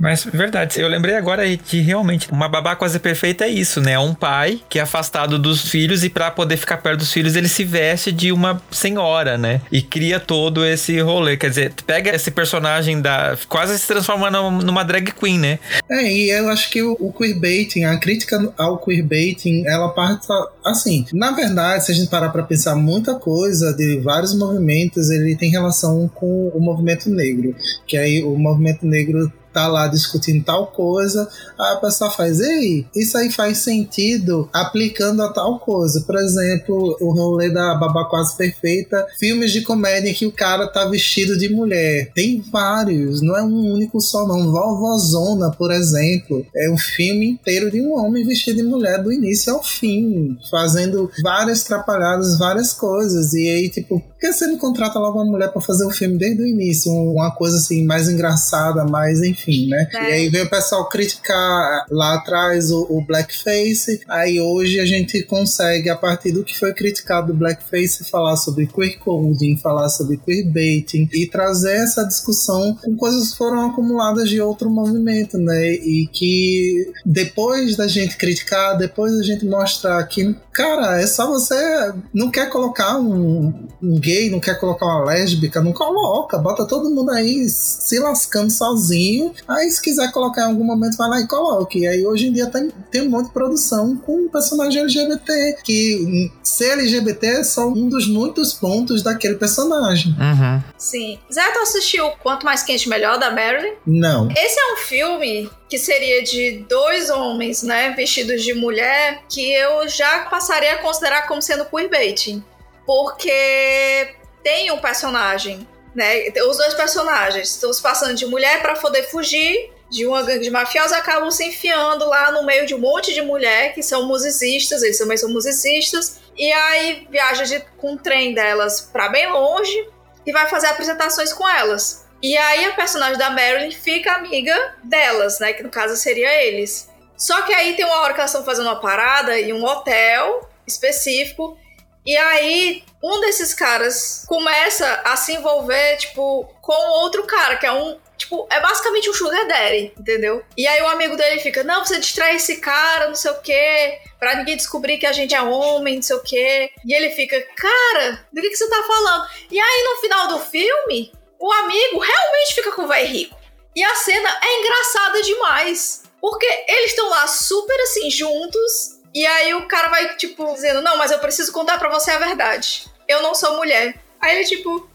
[0.00, 3.98] Mas verdade, eu lembrei agora que realmente uma babá quase perfeita é isso, né?
[3.98, 7.48] Um pai que é afastado dos filhos e para poder ficar perto dos filhos ele
[7.48, 9.60] se veste de uma senhora, né?
[9.70, 11.36] E cria todo esse rolê.
[11.36, 13.36] Quer dizer, pega esse personagem da.
[13.48, 15.58] quase se transforma numa drag queen, né?
[15.90, 20.26] É, e eu acho que o, queerbaiting, a crítica ao queerbaiting, ela parte
[20.64, 21.04] assim.
[21.12, 25.50] Na verdade, se a gente parar pra pensar muita coisa de vários movimentos, ele tem
[25.50, 27.54] relação com o movimento negro.
[27.86, 33.16] Que aí o movimento negro tá lá discutindo tal coisa, a pessoa faz, ei, isso
[33.16, 36.00] aí faz sentido aplicando a tal coisa.
[36.00, 40.84] Por exemplo, o rolê da Babá Quase Perfeita, filmes de comédia que o cara tá
[40.86, 42.10] vestido de mulher.
[42.14, 44.50] Tem vários, não é um único só não.
[44.50, 49.54] Vovozona, por exemplo, é um filme inteiro de um homem vestido de mulher do início
[49.54, 53.32] ao fim, fazendo várias trapalhadas, várias coisas.
[53.32, 54.02] E aí, tipo,
[54.32, 56.90] que você não contrata logo uma mulher para fazer o filme desde o início?
[56.92, 59.88] Uma coisa assim, mais engraçada, mais, enfim enfim, né?
[59.92, 60.10] É.
[60.10, 65.22] E aí veio o pessoal criticar lá atrás o, o, blackface, aí hoje a gente
[65.24, 70.16] consegue, a partir do que foi criticado do blackface, falar sobre queer coding, falar sobre
[70.16, 75.72] queerbaiting e trazer essa discussão com coisas que foram acumuladas de outro movimento, né?
[75.72, 81.92] E que depois da gente criticar, depois da gente mostrar que Cara, é só você.
[82.14, 83.52] Não quer colocar um,
[83.82, 86.38] um gay, não quer colocar uma lésbica, não coloca.
[86.38, 89.32] Bota todo mundo aí se lascando sozinho.
[89.46, 91.80] Aí, se quiser colocar em algum momento, vai lá e coloque.
[91.80, 95.58] E aí, hoje em dia, tem, tem um monte de produção com personagem LGBT.
[95.62, 100.12] Que ser LGBT é só um dos muitos pontos daquele personagem.
[100.12, 100.62] Uhum.
[100.78, 101.18] Sim.
[101.32, 103.74] Zé, tu assistiu Quanto Mais Quente Melhor, da Marilyn?
[103.86, 104.28] Não.
[104.30, 109.88] Esse é um filme que seria de dois homens, né, vestidos de mulher, que eu
[109.88, 112.44] já passaria a considerar como sendo queerbaiting.
[112.86, 119.04] Porque tem um personagem, né, os dois personagens estão se passando de mulher para poder
[119.04, 123.14] fugir de uma gangue de mafiosos acabam se enfiando lá no meio de um monte
[123.14, 127.96] de mulher que são musicistas, eles também são musicistas, e aí viaja de, com um
[127.96, 129.88] trem delas para bem longe
[130.26, 132.04] e vai fazer apresentações com elas.
[132.20, 135.52] E aí a personagem da Marilyn fica amiga delas, né?
[135.52, 136.88] Que no caso seria eles.
[137.16, 140.48] Só que aí tem uma hora que elas estão fazendo uma parada em um hotel
[140.66, 141.58] específico.
[142.04, 147.72] E aí um desses caras começa a se envolver, tipo, com outro cara, que é
[147.72, 147.98] um.
[148.16, 150.42] Tipo, é basicamente um sugar daddy, entendeu?
[150.56, 153.98] E aí o amigo dele fica, não, você distrai esse cara, não sei o quê,
[154.18, 156.70] pra ninguém descobrir que a gente é homem, não sei o quê.
[156.84, 159.28] E ele fica, cara, do que, que você tá falando?
[159.50, 163.36] E aí no final do filme, o amigo realmente fica com o velho rico.
[163.76, 166.04] E a cena é engraçada demais.
[166.20, 168.93] Porque eles estão lá super assim, juntos.
[169.14, 172.18] E aí o cara vai, tipo, dizendo: Não, mas eu preciso contar pra você a
[172.18, 172.86] verdade.
[173.06, 173.94] Eu não sou mulher.
[174.20, 174.88] Aí ele, tipo.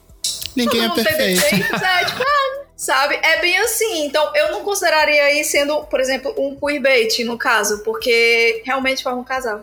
[0.55, 1.39] Ninguém é perfeito.
[1.39, 3.19] defeitos, é, tipo, ah, sabe?
[3.23, 4.05] É bem assim.
[4.05, 9.13] Então, eu não consideraria aí sendo, por exemplo, um queerbait, no caso, porque realmente foi
[9.13, 9.61] um casal.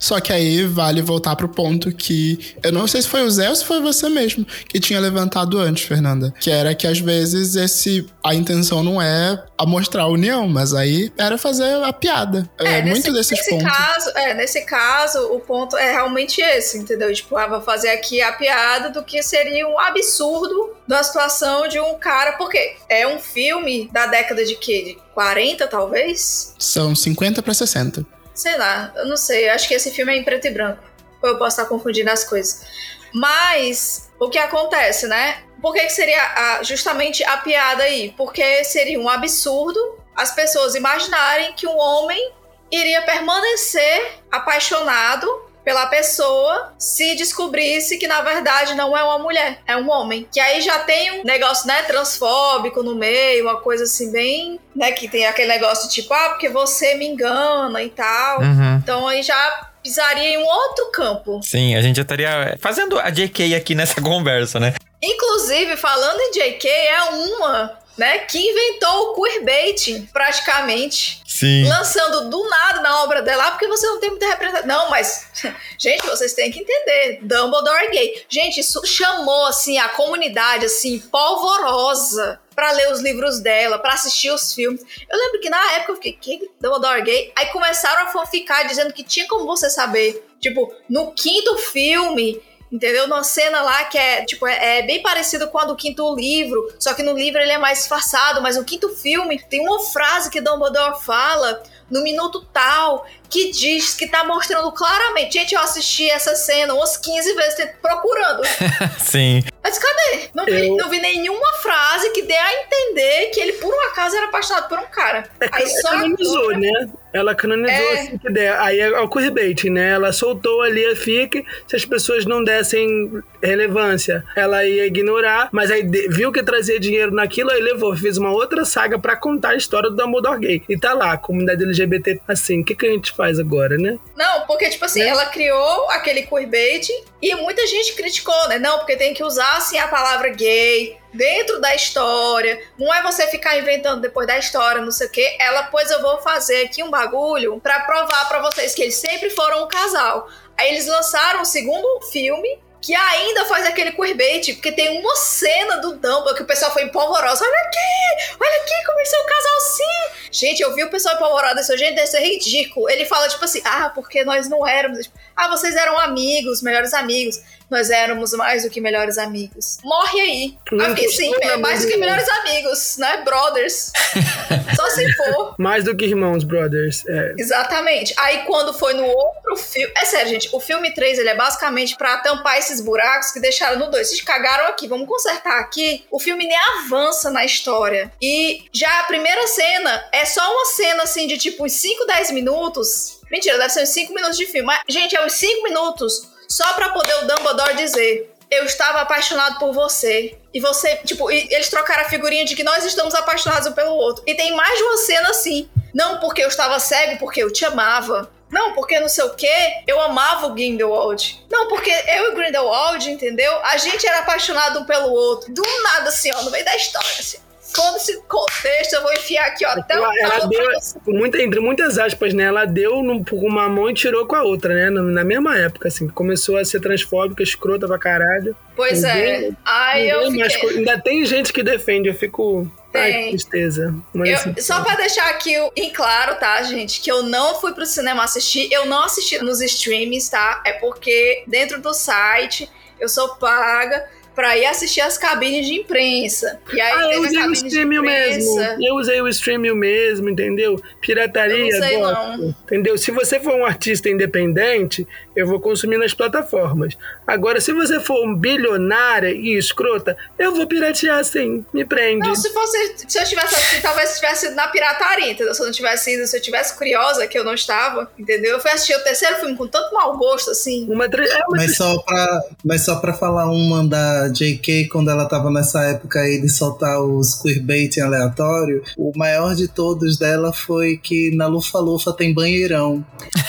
[0.00, 2.56] Só que aí vale voltar pro ponto que.
[2.62, 5.58] Eu não sei se foi o Zé ou se foi você mesmo que tinha levantado
[5.58, 6.32] antes, Fernanda.
[6.40, 8.06] Que era que às vezes esse.
[8.24, 12.48] A intenção não é a mostrar a união, mas aí era fazer a piada.
[12.58, 13.70] É, muito nesse, desses nesse pontos.
[13.70, 17.12] Caso, é, nesse caso, o ponto é realmente esse, entendeu?
[17.12, 21.78] Tipo, ah, vou fazer aqui a piada do que seria um absurdo da situação de
[21.78, 22.32] um cara.
[22.32, 24.82] Porque é um filme da década de quê?
[24.82, 26.54] De 40, talvez?
[26.58, 28.19] São 50 para 60.
[28.40, 29.48] Sei lá, eu não sei.
[29.48, 30.82] Eu acho que esse filme é em preto e branco.
[31.22, 32.64] Ou eu posso estar confundindo as coisas.
[33.12, 35.42] Mas o que acontece, né?
[35.60, 38.14] Por que, que seria a- justamente a piada aí?
[38.16, 42.32] Porque seria um absurdo as pessoas imaginarem que um homem
[42.70, 49.76] iria permanecer apaixonado pela pessoa se descobrisse que na verdade não é uma mulher, é
[49.76, 50.26] um homem.
[50.32, 54.92] Que aí já tem um negócio, né, transfóbico no meio, uma coisa assim bem, né,
[54.92, 58.40] que tem aquele negócio tipo, ah, porque você me engana e tal.
[58.40, 58.76] Uhum.
[58.76, 61.40] Então aí já pisaria em um outro campo.
[61.42, 64.74] Sim, a gente já estaria fazendo a JK aqui nessa conversa, né?
[65.02, 71.20] Inclusive, falando em JK, é uma, né, que inventou o queerbaiting, praticamente.
[71.26, 71.68] Sim.
[71.68, 74.66] Lançando do nada na obra dela, porque você não tem muita representação.
[74.66, 75.26] Não, mas,
[75.78, 77.20] gente, vocês têm que entender.
[77.22, 78.26] Dumbledore é gay.
[78.28, 84.30] Gente, isso chamou, assim, a comunidade, assim, polvorosa pra ler os livros dela, pra assistir
[84.30, 84.82] os filmes.
[85.08, 87.32] Eu lembro que na época eu fiquei, que Dumbledore é gay?
[87.36, 90.26] Aí começaram a fanficar dizendo que tinha como você saber.
[90.40, 93.08] Tipo, no quinto filme, Entendeu?
[93.08, 96.72] Numa cena lá que é, tipo, é, é bem parecido com a do quinto livro,
[96.78, 100.30] só que no livro ele é mais disfarçado, mas no quinto filme tem uma frase
[100.30, 105.32] que Dumbledore fala no minuto tal, que diz que tá mostrando claramente.
[105.32, 108.42] Gente, eu assisti essa cena umas 15 vezes procurando.
[108.98, 109.42] Sim.
[109.60, 110.28] Mas cadê?
[110.32, 113.80] Não vi, Eu- não vi nenhuma frase que dê a entender que ele, por um
[113.88, 115.28] acaso, era apaixonado por um cara.
[115.50, 116.88] Aí só canonizou, agora- né?
[117.12, 117.92] Ela canonizou É.
[118.00, 118.58] assim que der.
[118.60, 119.90] Aí é o queerbait, né?
[119.90, 123.10] Ela soltou ali a fic, se as pessoas não dessem
[123.42, 128.30] relevância, ela ia ignorar, mas aí viu que trazia dinheiro naquilo, aí levou, fez uma
[128.32, 130.62] outra saga pra contar a história do Dumbledore gay.
[130.68, 133.98] E tá lá, a comunidade LGBT assim, o que, que a gente faz agora, né?
[134.16, 136.88] Não, porque, tipo assim, ela criou aquele queerbait
[137.22, 138.58] e muita gente criticou, né?
[138.58, 142.60] Não, porque tem que usar, assim, a palavra gay dentro da história.
[142.78, 145.36] Não é você ficar inventando depois da história, não sei o quê.
[145.38, 149.30] Ela, pois eu vou fazer aqui um bagulho pra provar pra vocês que eles sempre
[149.30, 150.28] foram um casal.
[150.56, 155.76] Aí eles lançaram o segundo filme, que ainda faz aquele queerbait, porque tem uma cena
[155.76, 157.44] do Dumbledore que o pessoal foi empolvoroso.
[157.44, 160.30] Olha aqui, olha aqui, começou o casal sim.
[160.32, 162.88] Gente, eu vi o pessoal empolvorado desse gente, deve ser ridículo.
[162.88, 165.10] Ele fala tipo assim, ah, porque nós não éramos.
[165.40, 167.40] Ah, vocês eram amigos, melhores amigos.
[167.70, 169.78] Nós éramos mais do que melhores amigos.
[169.82, 170.58] Morre aí.
[170.72, 172.10] Ah, sim, é mais do que Bruno?
[172.10, 173.22] melhores amigos, né?
[173.24, 173.92] Brothers.
[174.76, 175.54] Só se for.
[175.56, 177.06] Mais do que irmãos, brothers.
[177.06, 177.34] É.
[177.38, 178.12] Exatamente.
[178.18, 179.92] Aí quando foi no outro filme.
[179.96, 180.50] É sério, gente.
[180.52, 184.08] O filme 3 ele é basicamente pra tampar esses buracos que deixaram no 2.
[184.08, 186.04] Vocês cagaram aqui, vamos consertar aqui.
[186.10, 188.12] O filme nem avança na história.
[188.20, 192.32] E já a primeira cena é só uma cena assim de tipo uns 5, 10
[192.32, 193.19] minutos.
[193.30, 194.66] Mentira, deve ser uns 5 minutos de filme.
[194.66, 199.58] Mas, gente, é uns 5 minutos só pra poder o Dumbledore dizer: Eu estava apaixonado
[199.58, 200.36] por você.
[200.52, 203.94] E você, tipo, e eles trocaram a figurinha de que nós estamos apaixonados um pelo
[203.94, 204.24] outro.
[204.26, 205.70] E tem mais de uma cena assim.
[205.94, 208.30] Não porque eu estava cego, porque eu te amava.
[208.50, 211.46] Não, porque não sei o quê, eu amava o Grindelwald.
[211.48, 213.56] Não, porque eu e o Grindelwald, entendeu?
[213.64, 215.52] A gente era apaixonado um pelo outro.
[215.54, 217.38] Do nada, assim, ó, no meio da história, assim.
[217.72, 220.68] Todo esse contexto, eu vou enfiar aqui, ó, até o Ela, ela talo deu,
[221.06, 222.44] muita, entre muitas aspas, né?
[222.44, 224.90] Ela deu num- com uma mão e tirou com a outra, né?
[224.90, 226.08] Na, na mesma época, assim.
[226.08, 228.56] Começou a ser transfóbica, escrota pra caralho.
[228.76, 229.14] Pois é.
[229.14, 230.78] Ninguém- Aí eu Ninguém mais fiquei...
[230.78, 232.70] ainda tem gente que defende, eu fico.
[232.92, 233.22] Ai, Tem.
[233.24, 233.94] que tristeza.
[234.14, 234.76] Eu- decepção.
[234.78, 238.68] só pra deixar aqui em claro, tá, gente, que eu não fui pro cinema assistir,
[238.72, 240.60] eu não assisti nos streamings, tá?
[240.66, 242.68] É porque dentro do site
[242.98, 244.04] eu sou paga
[244.40, 246.58] pra ir assistir as cabines de imprensa.
[246.72, 248.60] E aí Ah, eu usei o streaming mesmo.
[248.80, 250.80] Eu usei o streaming mesmo, entendeu?
[250.98, 252.38] Pirataria, Eu não sei, gosto.
[252.38, 252.54] não.
[252.64, 252.96] Entendeu?
[252.96, 256.96] Se você for um artista independente, eu vou consumir nas plataformas.
[257.26, 261.64] Agora, se você for um bilionária e escrota, eu vou piratear sim.
[261.72, 262.26] Me prende.
[262.26, 262.94] Não, se fosse.
[263.08, 265.54] Se eu tivesse assistido, talvez tivesse ido na pirataria, entendeu?
[265.54, 268.52] Se eu não tivesse ido, se eu tivesse curiosa, que eu não estava, entendeu?
[268.52, 270.86] Eu fui assistir o terceiro filme com tanto mau gosto, assim.
[270.90, 275.10] Uma, tre- é uma Mas só, pra, mas só pra falar uma da JK, quando
[275.10, 280.52] ela tava nessa época aí de soltar os queerbaiting aleatório, o maior de todos dela
[280.52, 283.04] foi que na Lufa Lufa tem banheirão.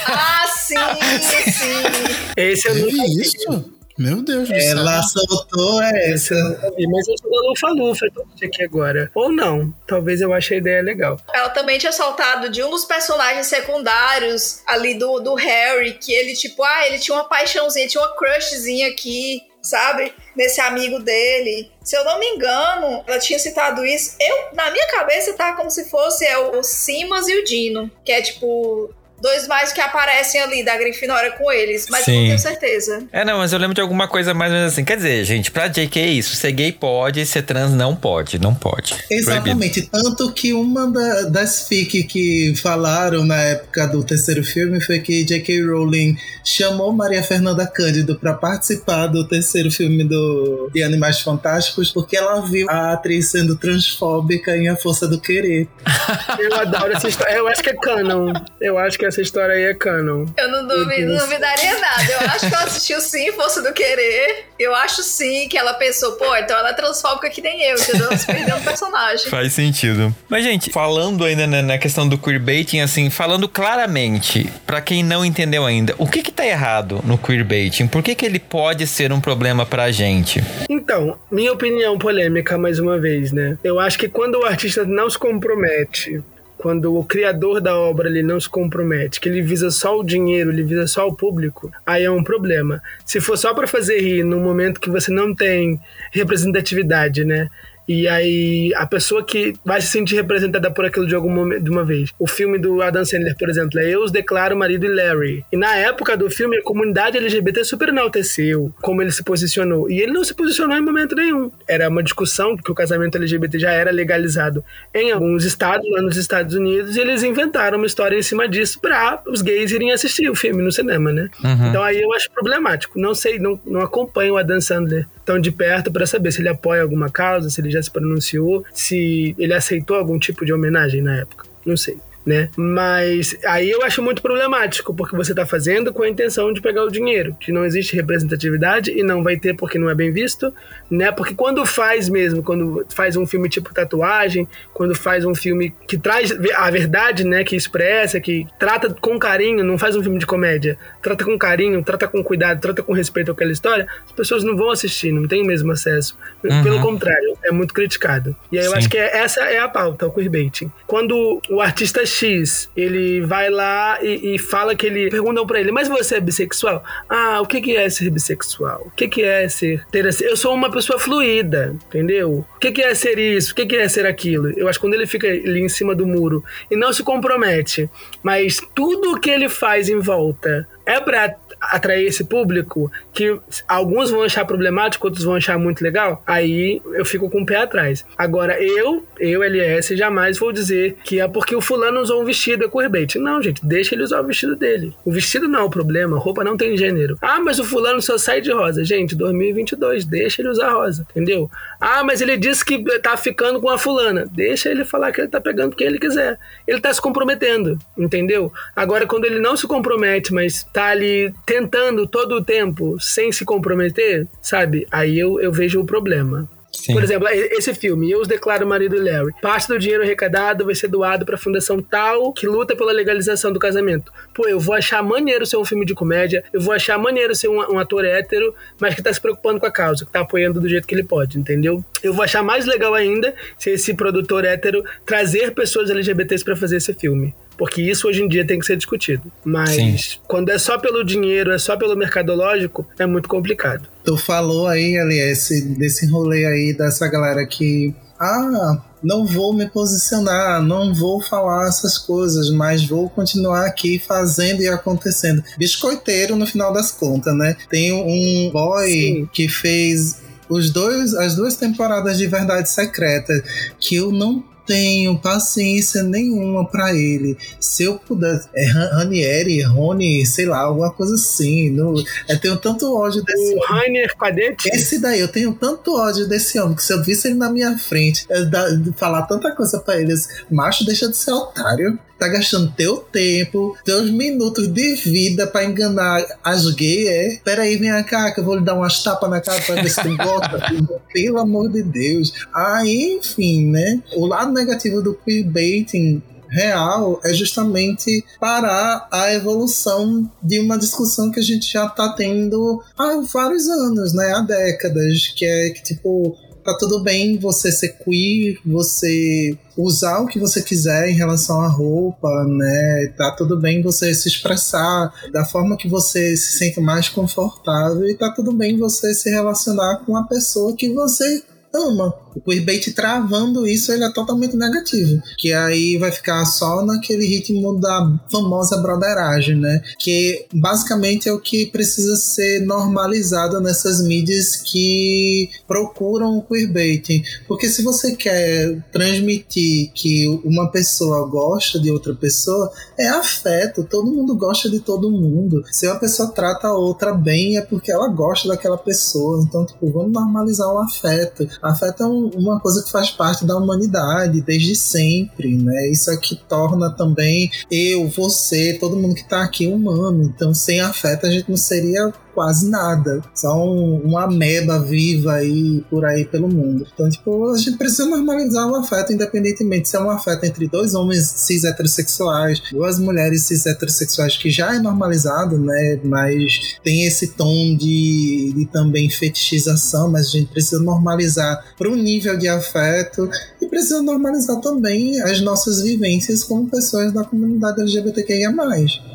[0.08, 0.41] Ah,
[0.78, 2.32] sim, sim.
[2.38, 3.22] Esse eu Teve nunca vi.
[3.22, 3.74] isso?
[3.98, 4.78] Meu Deus do céu.
[4.80, 6.34] Ela soltou essa.
[6.34, 9.12] Mas eu sou da Lufa Lufa, eu tô aqui agora.
[9.14, 9.72] Ou não.
[9.86, 11.20] Talvez eu ache a ideia legal.
[11.32, 16.34] Ela também tinha soltado de um dos personagens secundários ali do, do Harry, que ele,
[16.34, 20.12] tipo, ah, ele tinha uma paixãozinha, tinha uma crushzinha aqui, sabe?
[20.36, 21.70] Nesse amigo dele.
[21.84, 24.16] Se eu não me engano, ela tinha citado isso.
[24.20, 28.12] Eu, na minha cabeça, tá como se fosse é, o Simas e o Dino, que
[28.12, 28.90] é tipo.
[29.22, 32.28] Dois mais que aparecem ali da Grifinória com eles, mas eu não Sim.
[32.28, 33.04] tenho certeza.
[33.12, 34.84] É, não, mas eu lembro de alguma coisa mais ou menos assim.
[34.84, 36.36] Quer dizer, gente, pra JK é isso.
[36.36, 38.40] Ser gay pode, ser trans não pode.
[38.40, 38.94] Não pode.
[38.96, 39.14] Proibido.
[39.32, 39.82] Exatamente.
[39.84, 45.24] Tanto que uma da- das fic que falaram na época do terceiro filme foi que
[45.24, 45.62] J.K.
[45.64, 52.18] Rowling chamou Maria Fernanda Cândido para participar do terceiro filme do de Animais Fantásticos porque
[52.18, 55.68] ela viu a atriz sendo transfóbica em A Força do Querer.
[56.40, 57.34] Eu adoro essa história.
[57.34, 58.34] Eu acho que é canon.
[58.60, 60.26] Eu acho que essa história aí é canon.
[60.38, 62.12] Eu não, duvi- não duvidaria nada.
[62.12, 64.46] Eu acho que ela assistiu sim, Força do Querer.
[64.58, 68.08] Eu acho sim que ela pensou, pô, então ela é transfóbica que nem eu, entendeu?
[68.08, 69.28] Ela se perdeu no personagem.
[69.30, 70.16] Faz sentido.
[70.30, 75.26] Mas, gente, falando ainda na, na questão do queerbaiting, assim, falando claramente, pra quem não
[75.26, 77.88] entendeu ainda, o que que tá errado no queerbaiting?
[77.88, 80.42] Por que que ele pode ser um problema pra gente?
[80.70, 83.58] Então, minha opinião polêmica, mais uma vez, né?
[83.64, 86.22] Eu acho que quando o artista não se compromete,
[86.62, 90.52] quando o criador da obra ele não se compromete, que ele visa só o dinheiro,
[90.52, 92.80] ele visa só o público, aí é um problema.
[93.04, 95.80] Se for só pra fazer rir no momento que você não tem
[96.12, 97.50] representatividade, né?
[97.92, 101.70] E aí, a pessoa que vai se sentir representada por aquilo de algum momento, de
[101.70, 102.10] uma vez.
[102.18, 105.46] O filme do Adam Sandler, por exemplo, é Eu os declaro marido e Larry.
[105.52, 109.92] E na época do filme, a comunidade LGBT super enalteceu como ele se posicionou.
[109.92, 111.52] E ele não se posicionou em momento nenhum.
[111.68, 114.64] Era uma discussão que o casamento LGBT já era legalizado
[114.94, 118.80] em alguns estados, lá nos Estados Unidos, e eles inventaram uma história em cima disso
[118.80, 121.30] pra os gays irem assistir o filme no cinema, né?
[121.70, 122.98] Então aí eu acho problemático.
[122.98, 126.50] Não sei, não, não acompanho o Adam Sandler tão de perto pra saber se ele
[126.50, 131.02] apoia alguma causa, se ele já se pronunciou, se ele aceitou algum tipo de homenagem
[131.02, 131.46] na época.
[131.66, 131.98] Não sei.
[132.24, 132.50] Né?
[132.56, 136.84] Mas aí eu acho muito problemático, porque você tá fazendo com a intenção de pegar
[136.84, 140.54] o dinheiro, que não existe representatividade e não vai ter porque não é bem visto,
[140.90, 141.12] né?
[141.12, 145.98] Porque quando faz mesmo, quando faz um filme tipo tatuagem, quando faz um filme que
[145.98, 150.26] traz a verdade, né, que expressa, que trata com carinho, não faz um filme de
[150.28, 154.56] comédia, trata com carinho, trata com cuidado, trata com respeito àquela história, as pessoas não
[154.56, 156.16] vão assistir, não tem o mesmo acesso.
[156.42, 158.36] Pelo contrário, é muito criticado.
[158.52, 158.78] E aí eu Sim.
[158.78, 160.72] acho que é- essa é a pauta, o queerbaiting.
[160.86, 165.10] Quando o artista X, ele vai lá e, e fala que ele...
[165.10, 166.84] Perguntam pra ele, mas você é bissexual?
[167.10, 168.84] Ah, o que que é ser bissexual?
[168.88, 169.86] O que que é ser...
[169.92, 170.06] Ter.
[170.22, 172.46] Eu sou uma pessoa fluida, entendeu?
[172.56, 173.54] O que que é ser isso?
[173.54, 174.52] O que que é ser aquilo?
[174.58, 177.90] Eu acho que quando ele fica ali em cima do muro e não se compromete,
[178.22, 184.24] mas tudo que ele faz em volta é pra atrair esse público, que alguns vão
[184.24, 188.04] achar problemático, outros vão achar muito legal, aí eu fico com o pé atrás.
[188.18, 192.66] Agora, eu, eu, LS, jamais vou dizer que é porque o fulano usou um vestido,
[192.66, 193.16] é queerbait.
[193.18, 194.94] Não, gente, deixa ele usar o vestido dele.
[195.06, 197.18] O vestido não é o problema, roupa não tem gênero.
[197.22, 198.84] Ah, mas o fulano só sai de rosa.
[198.84, 201.50] Gente, 2022, deixa ele usar rosa, entendeu?
[201.80, 204.26] Ah, mas ele disse que tá ficando com a fulana.
[204.32, 206.38] Deixa ele falar que ele tá pegando quem ele quiser.
[206.68, 208.52] Ele tá se comprometendo, entendeu?
[208.76, 213.44] Agora, quando ele não se compromete, mas tá ali tentando todo o tempo sem se
[213.44, 214.88] comprometer, sabe?
[214.90, 216.48] Aí eu, eu vejo o problema.
[216.72, 216.94] Sim.
[216.94, 219.34] Por exemplo, esse filme, Eu os declaro marido e Larry.
[219.42, 223.52] Parte do dinheiro arrecadado vai ser doado para a fundação tal que luta pela legalização
[223.52, 224.14] do casamento.
[224.34, 227.50] Pô, eu vou achar maneiro ser um filme de comédia, eu vou achar maneiro ser
[227.50, 230.62] um, um ator hétero, mas que tá se preocupando com a causa, que tá apoiando
[230.62, 231.84] do jeito que ele pode, entendeu?
[232.02, 236.78] Eu vou achar mais legal ainda se esse produtor hétero trazer pessoas LGBTs para fazer
[236.78, 239.32] esse filme porque isso hoje em dia tem que ser discutido.
[239.46, 240.20] Mas Sim.
[240.28, 243.88] quando é só pelo dinheiro, é só pelo mercadológico, é muito complicado.
[244.04, 245.48] Tu falou aí, aliás,
[245.78, 247.94] desse rolê aí dessa galera que.
[248.20, 254.64] Ah, não vou me posicionar, não vou falar essas coisas, mas vou continuar aqui fazendo
[254.64, 255.44] e acontecendo.
[255.56, 257.56] Biscoiteiro no final das contas, né?
[257.70, 259.30] Tem um boy Sim.
[259.32, 260.18] que fez
[260.50, 263.32] os dois, as duas temporadas de Verdade Secreta
[263.80, 267.38] que eu não tenho paciência nenhuma para ele.
[267.60, 268.48] Se eu pudesse.
[268.56, 271.70] É Ranieri, Rony, sei lá, alguma coisa assim.
[271.70, 271.96] No,
[272.28, 273.66] eu tenho tanto ódio desse o homem.
[273.68, 274.70] Rainer Cadete?
[274.70, 277.78] Esse daí, eu tenho tanto ódio desse homem que se eu visse ele na minha
[277.78, 282.72] frente, eu da, falar tanta coisa para eles, macho, deixa de ser otário tá gastando
[282.78, 287.40] teu tempo, teus minutos de vida para enganar as gays, é?
[287.44, 290.04] Peraí, vem cá que eu vou lhe dar umas tapas na cara pra ver se
[290.04, 290.60] tu gosta.
[291.12, 292.32] Pelo amor de Deus.
[292.54, 294.04] Aí, enfim, né?
[294.16, 301.40] O lado negativo do queerbaiting real é justamente parar a evolução de uma discussão que
[301.40, 304.32] a gente já está tendo há vários anos, né?
[304.36, 310.28] Há décadas, que é que tipo tá tudo bem você ser queer, você usar o
[310.28, 313.14] que você quiser em relação à roupa, né?
[313.18, 318.16] Tá tudo bem você se expressar da forma que você se sente mais confortável e
[318.16, 321.44] tá tudo bem você se relacionar com a pessoa que você
[321.74, 322.14] ama.
[322.36, 325.22] O queerbait travando isso, ele é totalmente negativo.
[325.38, 329.82] Que aí vai ficar só naquele ritmo da famosa broderagem, né?
[330.00, 337.24] Que basicamente é o que precisa ser normalizado nessas mídias que procuram o queerbaiting.
[337.48, 343.84] Porque se você quer transmitir que uma pessoa gosta de outra pessoa, é afeto.
[343.84, 345.64] Todo mundo gosta de todo mundo.
[345.70, 349.44] Se uma pessoa trata a outra bem, é porque ela gosta daquela pessoa.
[349.46, 351.48] Então, tipo, vamos normalizar o afeto.
[351.62, 355.90] Afeto é um uma coisa que faz parte da humanidade desde sempre, né?
[355.90, 360.24] Isso é que torna também eu, você, todo mundo que está aqui humano.
[360.24, 363.22] Então, sem afeto, a gente não seria quase nada.
[363.46, 366.86] Um, uma ameba viva aí por aí pelo mundo.
[366.94, 370.94] Então, tipo, a gente precisa normalizar o afeto, independentemente se é um afeto entre dois
[370.94, 376.00] homens cis heterossexuais, duas mulheres cis heterossexuais, que já é normalizado, né?
[376.04, 381.96] Mas tem esse tom de, de também fetichização, mas a gente precisa normalizar para um
[381.96, 383.30] nível de afeto
[383.62, 388.52] e precisa normalizar também as nossas vivências como pessoas da comunidade LGBTQIA.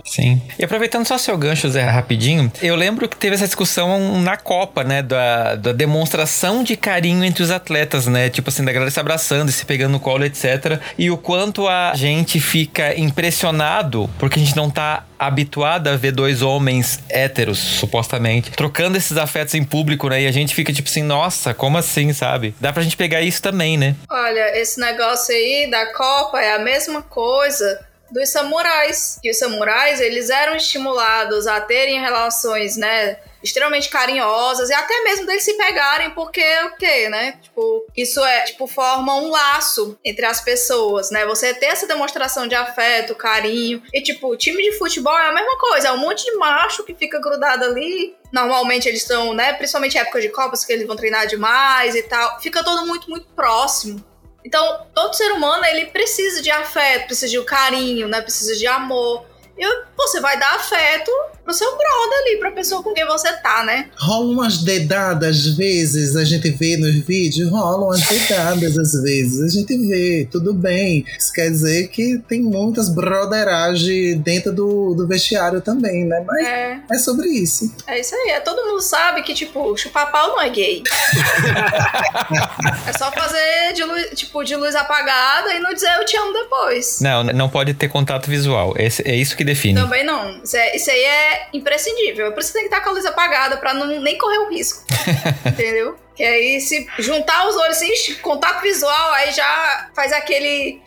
[0.05, 0.40] Sim.
[0.59, 4.84] E aproveitando só seu gancho, Zé, rapidinho, eu lembro que teve essa discussão na Copa,
[4.84, 5.03] né?
[5.03, 8.30] Da, da demonstração de carinho entre os atletas, né?
[8.30, 10.80] Tipo assim, da galera se abraçando e se pegando no colo, etc.
[10.97, 16.12] E o quanto a gente fica impressionado porque a gente não tá habituado a ver
[16.12, 20.22] dois homens héteros, supostamente, trocando esses afetos em público, né?
[20.22, 22.54] E a gente fica tipo assim, nossa, como assim, sabe?
[22.60, 23.94] Dá pra gente pegar isso também, né?
[24.10, 29.18] Olha, esse negócio aí da Copa é a mesma coisa dos samurais.
[29.22, 35.26] Que os samurais, eles eram estimulados a terem relações, né, extremamente carinhosas e até mesmo
[35.26, 37.38] deles se pegarem porque o quê, né?
[37.42, 41.24] Tipo, isso é, tipo, forma um laço entre as pessoas, né?
[41.26, 45.59] Você ter essa demonstração de afeto, carinho e tipo, time de futebol é a mesma
[45.59, 48.16] coisa, é um monte de macho que fica grudado ali.
[48.32, 52.02] Normalmente eles estão, né, principalmente em época de copas que eles vão treinar demais e
[52.02, 52.40] tal.
[52.40, 54.04] Fica todo muito muito próximo.
[54.47, 58.20] Então, todo ser humano, ele precisa de afeto, precisa de carinho, né?
[58.20, 59.26] Precisa de amor.
[59.59, 59.66] E
[59.97, 61.11] você vai dar afeto
[61.47, 63.86] pro seu brother ali, pra pessoa com quem você tá, né?
[63.97, 69.40] Rola umas dedadas às vezes, a gente vê nos vídeos, rolam umas dedadas às vezes,
[69.40, 71.07] a gente vê, tudo bem.
[71.16, 76.24] Isso quer dizer que tem muitas broderagem dentro do, do vestiário também, né?
[76.26, 76.80] Mas é.
[76.90, 77.72] é sobre isso.
[77.86, 80.82] É isso aí, é, todo mundo sabe que, tipo, chupar pau não é gay.
[82.88, 86.32] é só fazer de luz, tipo, de luz apagada e não dizer eu te amo
[86.32, 86.99] depois.
[87.01, 88.74] Não, não pode ter contato visual.
[88.76, 89.80] Esse, é isso que define.
[89.80, 90.40] Também não.
[90.42, 92.26] Isso, é, isso aí é é imprescindível.
[92.26, 94.39] É por isso que tem que estar com a luz apagada, pra não, nem correr
[94.39, 94.84] o risco.
[95.47, 95.97] entendeu?
[96.14, 100.80] Que aí, se juntar os olhos, assim, contato visual, aí já faz aquele.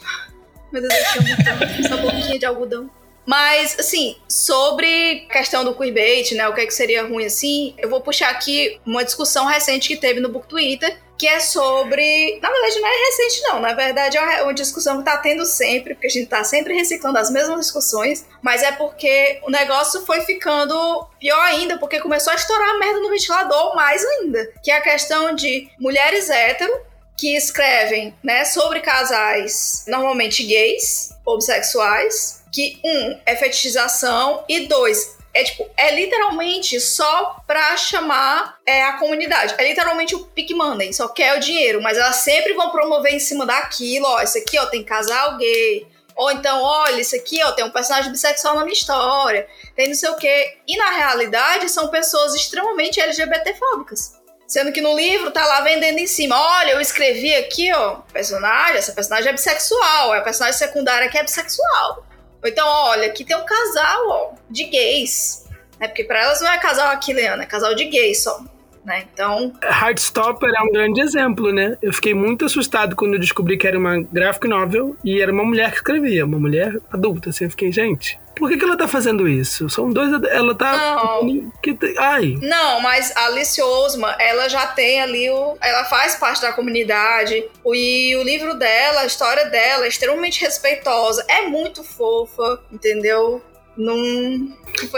[0.72, 2.89] Meu Deus, eu tanto essa boquinha de algodão.
[3.26, 6.47] Mas, assim, sobre a questão do queerbait, né?
[6.47, 9.97] O que, é que seria ruim assim, eu vou puxar aqui uma discussão recente que
[9.97, 12.39] teve no Book Twitter, que é sobre.
[12.41, 13.59] Na verdade, não é recente, não.
[13.59, 17.20] Na verdade, é uma discussão que tá tendo sempre, porque a gente tá sempre reciclando
[17.20, 22.38] as mesmas discussões, mas é porque o negócio foi ficando pior ainda, porque começou a
[22.38, 24.49] estourar a merda no ventilador mais ainda.
[24.63, 26.74] Que é a questão de mulheres hétero
[27.17, 35.43] que escrevem, né, sobre casais normalmente gays, homossexuais, que um é fetichização e dois é
[35.43, 39.55] tipo, é literalmente só pra chamar é, a comunidade.
[39.57, 43.19] É literalmente o pick money, só quer o dinheiro, mas elas sempre vão promover em
[43.19, 45.88] cima daquilo, ó, isso aqui, ó, tem casal gay.
[46.15, 49.95] Ou então, olha, isso aqui, ó, tem um personagem bissexual na minha história, tem não
[49.95, 50.57] sei o quê.
[50.67, 54.19] E na realidade, são pessoas extremamente LGBTfóbicas.
[54.45, 56.36] Sendo que no livro tá lá vendendo em cima.
[56.36, 61.17] Olha, eu escrevi aqui, ó, personagem, essa personagem é bissexual, é a personagem secundária que
[61.19, 62.09] é bissexual.
[62.42, 65.46] Ou então, olha, aqui tem um casal, ó, de gays.
[65.80, 65.88] Né?
[65.88, 68.42] Porque para elas não é casal aquiliano, é casal de gays só.
[68.84, 69.06] Né?
[69.14, 69.54] Então.
[69.62, 71.78] Heartstopper é um grande exemplo, né?
[71.82, 75.44] Eu fiquei muito assustado quando eu descobri que era uma graphic novel e era uma
[75.44, 77.30] mulher que escrevia, uma mulher adulta.
[77.30, 79.70] Assim, eu fiquei, gente, por que, que ela tá fazendo isso?
[79.70, 80.12] São dois.
[80.32, 80.96] Ela tá.
[80.96, 81.52] Não.
[81.62, 82.38] Que, ai.
[82.42, 85.58] Não, mas a Alice Osma, ela já tem ali o.
[85.62, 87.44] Ela faz parte da comunidade.
[87.66, 91.24] E o livro dela, a história dela é extremamente respeitosa.
[91.28, 93.42] É muito fofa, entendeu?
[93.80, 93.95] Não.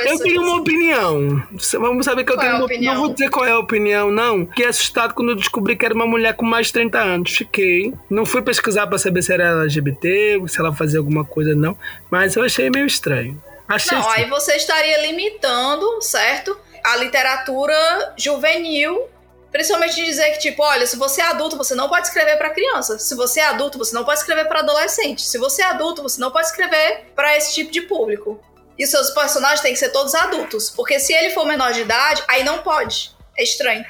[0.07, 1.43] eu tenho uma opinião.
[1.73, 2.93] Vamos saber que eu qual tenho é uma opinião.
[2.95, 4.47] Não vou dizer qual é a opinião, não.
[4.47, 7.31] Fiquei assustado quando eu descobri que era uma mulher com mais de 30 anos.
[7.31, 7.93] Fiquei.
[8.09, 11.77] Não fui pesquisar para saber se era LGBT, se ela fazia alguma coisa, não.
[12.09, 13.39] Mas eu achei meio estranho.
[13.67, 16.57] Achei Não, aí você estaria limitando, certo?
[16.83, 19.07] A literatura juvenil.
[19.51, 22.49] Principalmente de dizer que, tipo, olha, se você é adulto, você não pode escrever para
[22.49, 22.97] criança.
[22.97, 25.21] Se você é adulto, você não pode escrever para adolescente.
[25.21, 28.41] Se você é adulto, você não pode escrever para esse tipo de público.
[28.81, 30.71] E seus personagens têm que ser todos adultos.
[30.71, 33.11] Porque se ele for menor de idade, aí não pode.
[33.37, 33.85] É estranho.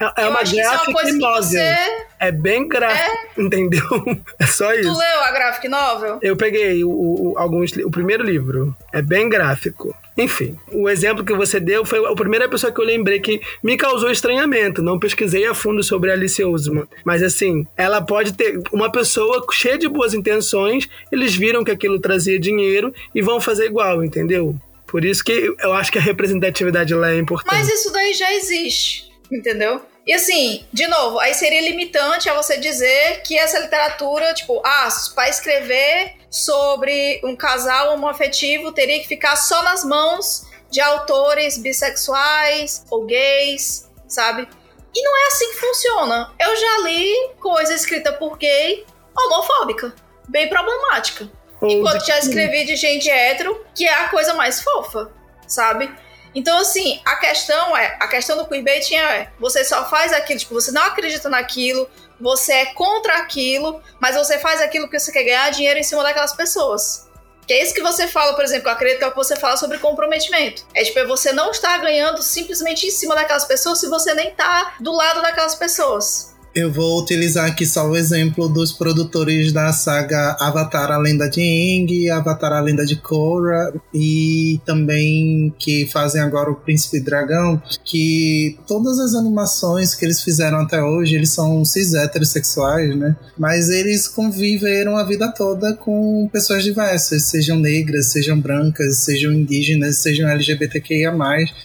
[0.00, 1.42] É, é uma isso é uma novel.
[1.42, 2.02] você.
[2.20, 3.82] É bem gráfico, entendeu?
[4.38, 4.96] É só Tu isso.
[4.98, 6.18] leu a graphic novel?
[6.22, 8.74] Eu peguei o, o- alguns, o primeiro livro.
[8.92, 9.94] É bem gráfico.
[10.16, 13.76] Enfim, o exemplo que você deu foi a primeira pessoa que eu lembrei que me
[13.76, 14.82] causou estranhamento.
[14.82, 16.84] Não pesquisei a fundo sobre a Alice Ousman.
[17.04, 21.98] Mas assim, ela pode ter uma pessoa cheia de boas intenções, eles viram que aquilo
[22.00, 24.54] trazia dinheiro e vão fazer igual, entendeu?
[24.86, 27.54] Por isso que eu acho que a representatividade lá é importante.
[27.56, 29.82] Mas isso daí já existe, entendeu?
[30.06, 34.88] E assim, de novo, aí seria limitante a você dizer que essa literatura, tipo, ah,
[35.14, 42.84] para escrever sobre um casal homoafetivo teria que ficar só nas mãos de autores bissexuais
[42.90, 44.48] ou gays, sabe?
[44.94, 46.32] E não é assim que funciona.
[46.38, 48.84] Eu já li coisa escrita por gay
[49.16, 49.94] homofóbica,
[50.28, 51.30] bem problemática.
[51.62, 55.12] Enquanto já escrevi de gente hétero, que é a coisa mais fofa,
[55.46, 55.94] sabe?
[56.34, 60.54] Então, assim, a questão é, a questão do queerbaiting é, você só faz aquilo, tipo,
[60.54, 61.88] você não acredita naquilo,
[62.20, 66.02] você é contra aquilo, mas você faz aquilo porque você quer ganhar dinheiro em cima
[66.02, 67.10] daquelas pessoas.
[67.46, 69.36] Que é isso que você fala, por exemplo, eu acredito que é o que você
[69.36, 70.64] fala sobre comprometimento.
[70.74, 74.30] É tipo, é você não estar ganhando simplesmente em cima daquelas pessoas se você nem
[74.30, 76.31] tá do lado daquelas pessoas.
[76.54, 81.40] Eu vou utilizar aqui só o exemplo dos produtores da saga Avatar A Lenda de
[81.40, 88.58] Aang, Avatar A Lenda de Korra e também que fazem agora o Príncipe Dragão, que
[88.68, 93.16] todas as animações que eles fizeram até hoje, eles são cis heterossexuais, né?
[93.38, 99.98] Mas eles conviveram a vida toda com pessoas diversas, sejam negras, sejam brancas, sejam indígenas,
[99.98, 101.14] sejam LGBTQIA+.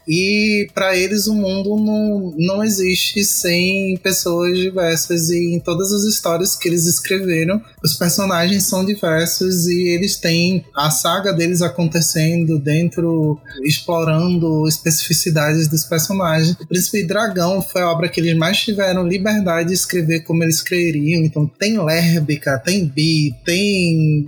[0.08, 6.04] E para eles o mundo não, não existe sem pessoas diversas e em todas as
[6.04, 12.60] histórias que eles escreveram, os personagens são diversos e eles têm a saga deles acontecendo
[12.60, 16.56] dentro, explorando especificidades dos personagens.
[16.60, 20.62] O Príncipe Dragão foi a obra que eles mais tiveram liberdade de escrever como eles
[20.62, 21.24] queriam.
[21.24, 24.28] Então tem lérbica, tem bi, tem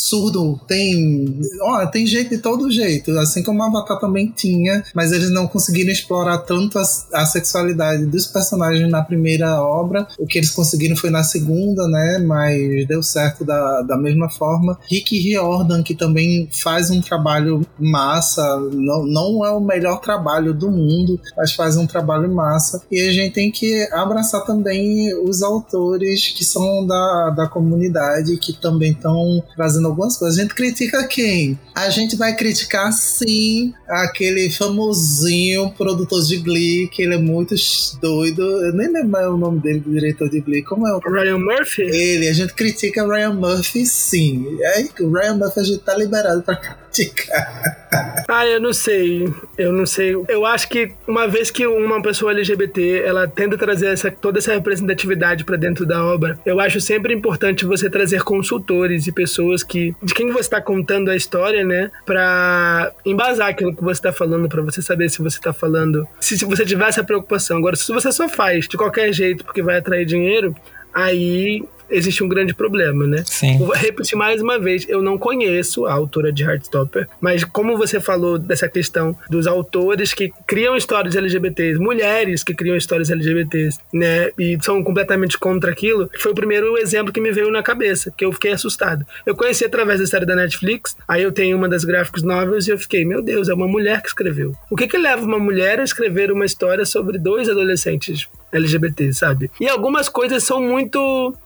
[0.00, 1.40] surdo, tem.
[1.62, 5.90] Ó, tem jeito de todo jeito, assim como Avatar também tinha, mas eles não conseguiram
[5.90, 6.82] explorar tanto a,
[7.14, 10.06] a sexualidade dos personagens na primeira obra.
[10.18, 12.18] O que eles conseguiram foi na segunda, né?
[12.26, 14.78] Mas deu certo da, da mesma forma.
[14.90, 18.42] Rick Riordan, que também faz um trabalho massa,
[18.72, 22.82] não, não é o melhor trabalho do mundo, mas faz um trabalho massa.
[22.90, 28.52] E a gente tem que abraçar também os autores que são da, da comunidade, que
[28.52, 30.38] também estão trazendo algumas coisas.
[30.38, 31.58] A gente critica quem?
[31.74, 37.54] A gente vai criticar sim aquele famosinho produtor de Glee, que ele é muito
[38.00, 38.42] doido.
[38.42, 40.62] Eu nem lembro mais o nome dele, do diretor de Glee.
[40.62, 41.82] Como é o Ryan Murphy?
[41.82, 44.46] Ele, a gente critica Ryan Murphy sim.
[44.74, 46.56] Aí o Ryan Murphy a gente tá liberado pra
[46.90, 47.78] criticar.
[48.32, 49.28] Ah, eu não sei.
[49.58, 50.14] Eu não sei.
[50.28, 54.54] Eu acho que uma vez que uma pessoa LGBT ela tenta trazer essa, toda essa
[54.54, 59.92] representatividade para dentro da obra, eu acho sempre importante você trazer consultores e pessoas que
[60.00, 64.48] de quem você está contando a história, né, para embasar aquilo que você está falando,
[64.48, 67.58] para você saber se você está falando, se, se você tiver essa preocupação.
[67.58, 70.54] Agora, se você só faz de qualquer jeito porque vai atrair dinheiro,
[70.94, 73.22] aí existe um grande problema, né?
[73.26, 73.58] Sim.
[73.58, 78.00] Vou repetir mais uma vez, eu não conheço a autora de Heartstopper, mas como você
[78.00, 84.30] falou dessa questão dos autores que criam histórias LGBTs, mulheres que criam histórias LGBTs, né,
[84.38, 88.24] e são completamente contra aquilo, foi o primeiro exemplo que me veio na cabeça, que
[88.24, 89.06] eu fiquei assustado.
[89.26, 92.70] Eu conheci através da série da Netflix, aí eu tenho uma das gráficos novels e
[92.70, 94.54] eu fiquei, meu Deus, é uma mulher que escreveu.
[94.70, 99.50] O que que leva uma mulher a escrever uma história sobre dois adolescentes LGBT, sabe?
[99.60, 100.98] E algumas coisas são muito.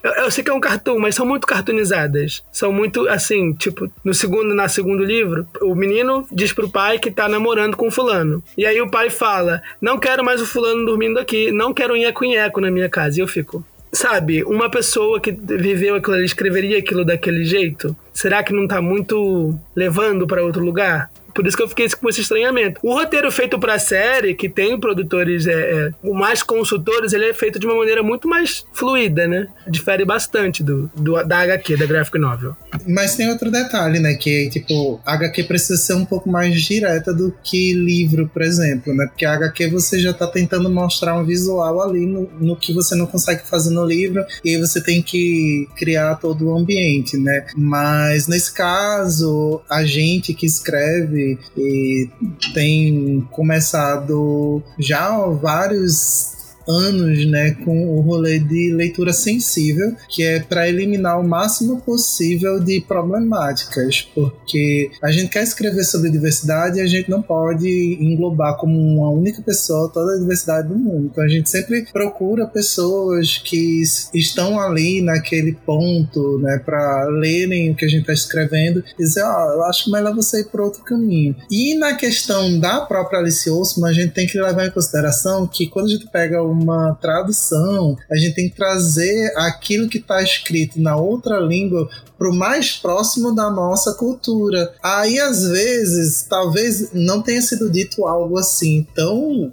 [0.02, 2.42] Eu, eu, sei que é um cartoon, mas são muito cartoonizadas.
[2.50, 7.10] São muito assim, tipo, no segundo, na segundo livro, o menino diz pro pai que
[7.10, 8.42] tá namorando com o fulano.
[8.56, 11.96] E aí o pai fala: Não quero mais o fulano dormindo aqui, não quero um
[11.96, 13.18] nheco-nheco na minha casa.
[13.18, 13.64] E eu fico.
[13.92, 17.96] Sabe, uma pessoa que viveu aquilo escreveria aquilo daquele jeito?
[18.12, 21.10] Será que não tá muito levando para outro lugar?
[21.34, 22.80] Por isso que eu fiquei com esse estranhamento.
[22.82, 27.58] O roteiro feito pra série, que tem produtores, é, é, mais consultores, ele é feito
[27.58, 29.48] de uma maneira muito mais fluida, né?
[29.66, 32.56] Difere bastante do, do da HQ, da graphic novel.
[32.86, 34.14] Mas tem outro detalhe, né?
[34.14, 38.94] Que, tipo, a HQ precisa ser um pouco mais direta do que livro, por exemplo,
[38.94, 39.06] né?
[39.06, 42.94] Porque a HQ você já tá tentando mostrar um visual ali no, no que você
[42.94, 47.46] não consegue fazer no livro, e aí você tem que criar todo o ambiente, né?
[47.56, 51.23] Mas nesse caso, a gente que escreve
[51.56, 52.10] e
[52.52, 56.33] tem começado já vários
[56.68, 62.60] anos, né, com o rolê de leitura sensível, que é para eliminar o máximo possível
[62.60, 68.56] de problemáticas, porque a gente quer escrever sobre diversidade e a gente não pode englobar
[68.56, 71.10] como uma única pessoa toda a diversidade do mundo.
[71.10, 73.82] Então a gente sempre procura pessoas que
[74.14, 79.22] estão ali naquele ponto, né, para lerem o que a gente está escrevendo e dizer,
[79.22, 81.36] ó, oh, eu acho melhor você ir por outro caminho.
[81.50, 85.66] E na questão da própria Alice Osman, a gente tem que levar em consideração que
[85.66, 90.22] quando a gente pega o uma tradução, a gente tem que trazer aquilo que está
[90.22, 94.72] escrito na outra língua para o mais próximo da nossa cultura.
[94.82, 99.52] Aí, às vezes, talvez não tenha sido dito algo assim tão.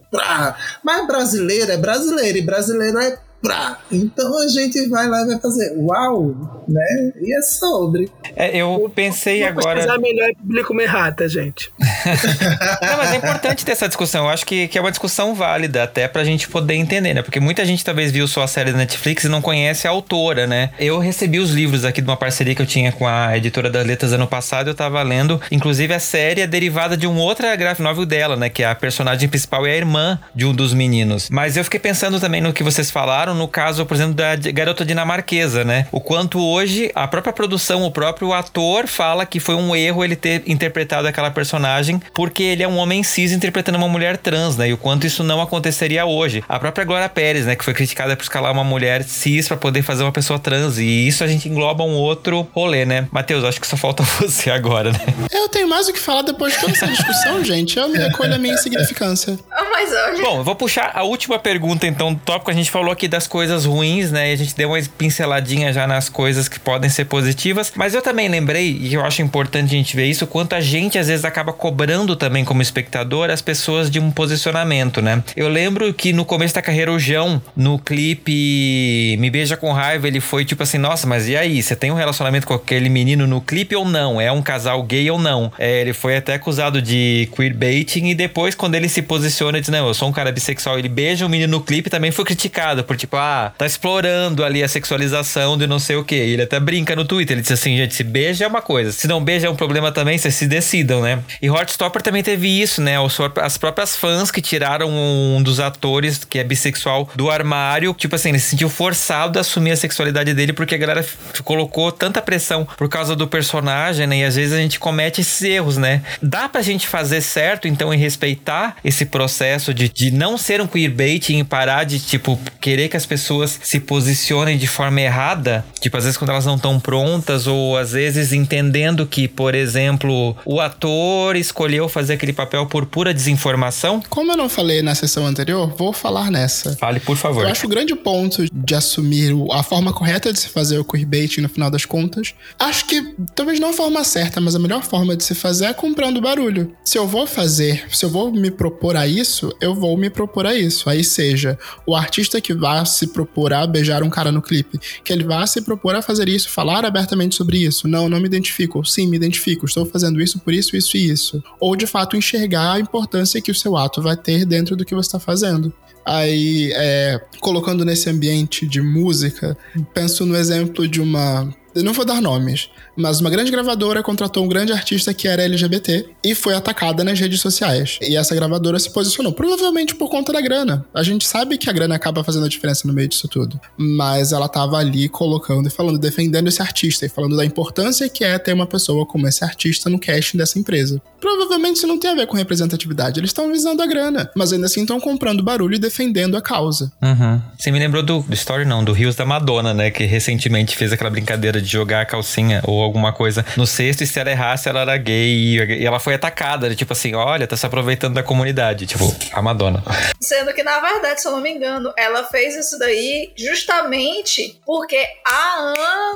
[0.84, 3.80] Mas brasileiro é brasileiro e brasileiro é Pra.
[3.92, 7.12] Então a gente vai lá e vai fazer uau, né?
[7.22, 8.12] E é sobre.
[8.36, 9.88] É, eu pensei Vou agora.
[9.88, 11.72] Vou melhor é público errata, gente.
[11.80, 14.26] Não, mas é importante ter essa discussão.
[14.26, 17.22] Eu acho que, que é uma discussão válida, até pra gente poder entender, né?
[17.22, 20.46] Porque muita gente talvez viu só a série da Netflix e não conhece a autora,
[20.46, 20.70] né?
[20.80, 23.86] Eu recebi os livros aqui de uma parceria que eu tinha com a editora das
[23.86, 24.70] letras ano passado.
[24.70, 28.50] Eu tava lendo, inclusive, a série é derivada de um outra graphic novel dela, né?
[28.50, 31.30] Que é a personagem principal é a irmã de um dos meninos.
[31.30, 34.86] Mas eu fiquei pensando também no que vocês falaram no caso, por exemplo, da garota
[34.86, 35.88] dinamarquesa, né?
[35.92, 40.16] O quanto hoje a própria produção, o próprio ator fala que foi um erro ele
[40.16, 44.70] ter interpretado aquela personagem porque ele é um homem cis interpretando uma mulher trans, né?
[44.70, 46.44] E o quanto isso não aconteceria hoje.
[46.48, 47.56] A própria Glória Pérez, né?
[47.56, 50.78] Que foi criticada por escalar uma mulher cis para poder fazer uma pessoa trans.
[50.78, 53.08] E isso a gente engloba um outro rolê, né?
[53.12, 55.00] Matheus, acho que só falta você agora, né?
[55.32, 57.78] Eu tenho mais o que falar depois de toda essa discussão, gente.
[57.78, 59.38] Eu me recolho a minha insignificância.
[59.72, 60.22] Mas olha.
[60.22, 62.52] Bom, eu vou puxar a última pergunta, então, tópico.
[62.52, 64.32] A gente falou aqui das coisas ruins, né?
[64.32, 67.72] E a gente deu uma pinceladinha já nas coisas que podem ser positivas.
[67.76, 70.98] Mas eu também lembrei, e eu acho importante a gente ver isso, quanto a gente
[70.98, 75.24] às vezes acaba cobrando também como espectador as pessoas de um posicionamento, né?
[75.36, 80.08] Eu lembro que no começo da carreira, o João, no clipe Me Beija com Raiva,
[80.08, 81.62] ele foi tipo assim: nossa, mas e aí?
[81.62, 84.20] Você tem um relacionamento com aquele menino no clipe ou não?
[84.20, 85.52] É um casal gay ou não?
[85.60, 89.88] É, ele foi até acusado de queerbaiting e depois, quando ele se posiciona, diz: não,
[89.88, 92.84] eu sou um cara bissexual, ele beija o um menino no clipe, também foi criticado
[92.84, 96.16] por tipo, ah, tá explorando ali a sexualização de não sei o que.
[96.16, 99.08] Ele até brinca no Twitter, ele diz assim, gente, se beija é uma coisa, se
[99.08, 101.20] não beija é um problema também, vocês se decidam, né?
[101.42, 102.96] E Heartstopper também teve isso, né?
[103.42, 108.30] As próprias fãs que tiraram um dos atores que é bissexual do armário, tipo assim,
[108.30, 111.06] ele se sentiu forçado a assumir a sexualidade dele porque a galera
[111.44, 114.20] colocou tanta pressão por causa do personagem, né?
[114.20, 116.02] E às vezes a gente comete esses erros, né?
[116.22, 120.68] Dá pra gente fazer certo, então, e respeitar esse processo de, de não ser um
[120.68, 125.98] queerbaiting e parar de, tipo, querer que as pessoas se posicionem de forma errada, tipo,
[125.98, 130.60] às vezes quando elas não estão prontas, ou às vezes entendendo que, por exemplo, o
[130.60, 134.02] ator escolheu fazer aquele papel por pura desinformação?
[134.10, 136.76] Como eu não falei na sessão anterior, vou falar nessa.
[136.78, 137.44] Fale, por favor.
[137.44, 141.42] Eu acho o grande ponto de assumir a forma correta de se fazer o queerbaiting
[141.42, 142.34] no final das contas.
[142.60, 145.74] Acho que talvez não a forma certa, mas a melhor forma de se fazer é
[145.74, 146.74] comprando barulho.
[146.86, 150.46] Se eu vou fazer, se eu vou me propor a isso, eu vou me propor
[150.46, 150.90] a isso.
[150.90, 155.12] Aí seja o artista que vá se propor a beijar um cara no clipe, que
[155.12, 157.88] ele vá se propor a fazer isso, falar abertamente sobre isso.
[157.88, 158.86] Não, não me identifico.
[158.86, 159.66] Sim, me identifico.
[159.66, 161.44] Estou fazendo isso por isso, isso e isso.
[161.60, 164.94] Ou de fato enxergar a importância que o seu ato vai ter dentro do que
[164.94, 165.74] você está fazendo.
[166.06, 169.58] Aí, é, colocando nesse ambiente de música,
[169.94, 174.44] penso no exemplo de uma eu não vou dar nomes, mas uma grande gravadora contratou
[174.44, 177.98] um grande artista que era LGBT e foi atacada nas redes sociais.
[178.02, 180.86] E essa gravadora se posicionou, provavelmente por conta da grana.
[180.94, 183.60] A gente sabe que a grana acaba fazendo a diferença no meio disso tudo.
[183.78, 188.24] Mas ela tava ali colocando e falando, defendendo esse artista e falando da importância que
[188.24, 191.02] é ter uma pessoa como esse artista no casting dessa empresa.
[191.20, 194.66] Provavelmente isso não tem a ver com representatividade, eles estão visando a grana, mas ainda
[194.66, 196.92] assim estão comprando barulho e defendendo a causa.
[197.02, 197.42] Uhum.
[197.58, 199.92] Você me lembrou do, do story, não, do Rios da Madonna, né?
[199.92, 204.08] Que recentemente fez aquela brincadeira de jogar a calcinha ou alguma coisa no cesto e
[204.08, 206.74] se ela errasse, ela era gay e ela foi atacada.
[206.76, 208.86] Tipo assim, olha, tá se aproveitando da comunidade.
[208.86, 209.84] Tipo, a Madonna.
[210.20, 215.06] Sendo que, na verdade, se eu não me engano, ela fez isso daí justamente porque
[215.26, 215.74] há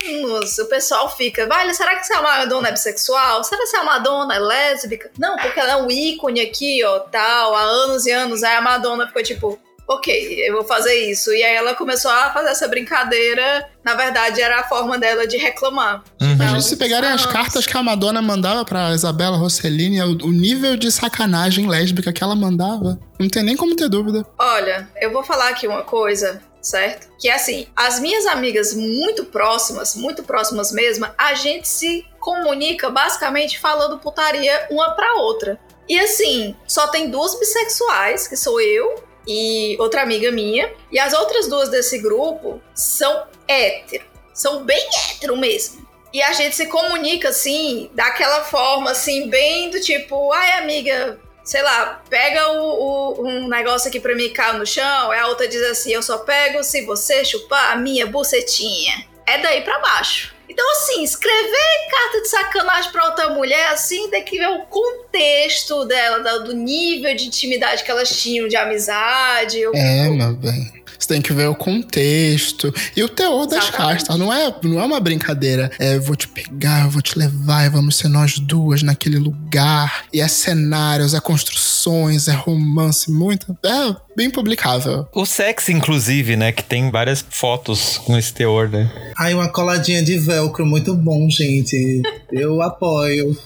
[0.08, 3.44] anos o pessoal fica, vale, será que se a Madonna é bissexual?
[3.44, 5.10] Será que a Madonna é lésbica?
[5.18, 8.44] Não, porque ela é um ícone aqui, ó, tal, há anos e anos.
[8.44, 11.34] Aí a Madonna ficou tipo, ok, eu vou fazer isso.
[11.34, 13.70] E aí ela começou a fazer essa brincadeira.
[13.84, 16.04] Na verdade, era a forma dela de reclamar.
[16.22, 16.34] Uhum.
[16.34, 20.92] Então, se pegarem as cartas que a Madonna mandava pra Isabela Rossellini, o nível de
[20.92, 24.26] sacanagem lésbica que ela mandava, não tem nem como ter dúvida.
[24.38, 26.42] Olha, eu vou falar aqui uma coisa.
[26.62, 27.10] Certo?
[27.20, 32.90] Que é assim, as minhas amigas muito próximas, muito próximas mesmo, a gente se comunica
[32.90, 35.60] basicamente falando putaria uma pra outra.
[35.88, 38.96] E assim, só tem duas bissexuais, que sou eu
[39.28, 40.72] e outra amiga minha.
[40.92, 44.06] E as outras duas desse grupo são hétero.
[44.34, 45.86] São bem hétero mesmo.
[46.14, 51.62] E a gente se comunica assim, daquela forma assim, bem do tipo, ai amiga, sei
[51.62, 55.14] lá, pega o, o, um negócio aqui pra mim cair no chão.
[55.14, 59.06] E a outra diz assim, eu só pego se você chupar a minha bucetinha.
[59.28, 60.35] É daí pra baixo.
[60.56, 65.84] Então, assim, escrever carta de sacanagem pra outra mulher, assim, tem que ver o contexto
[65.84, 69.62] dela, do nível de intimidade que elas tinham, de amizade.
[69.74, 70.85] É, meu bem.
[70.98, 74.18] Você tem que ver o contexto e o teor das cartas.
[74.18, 75.72] Não é, não é uma brincadeira.
[75.80, 80.06] É, vou te pegar, vou te levar e vamos ser nós duas naquele lugar.
[80.14, 83.56] E é cenários, é construções, é romance, muito.
[83.64, 85.08] É bem publicável.
[85.14, 86.52] O sexo, inclusive, né?
[86.52, 88.90] Que tem várias fotos com esse teor, né?
[89.18, 92.02] Ai, uma coladinha de velcro, muito bom, gente.
[92.32, 93.38] Eu apoio.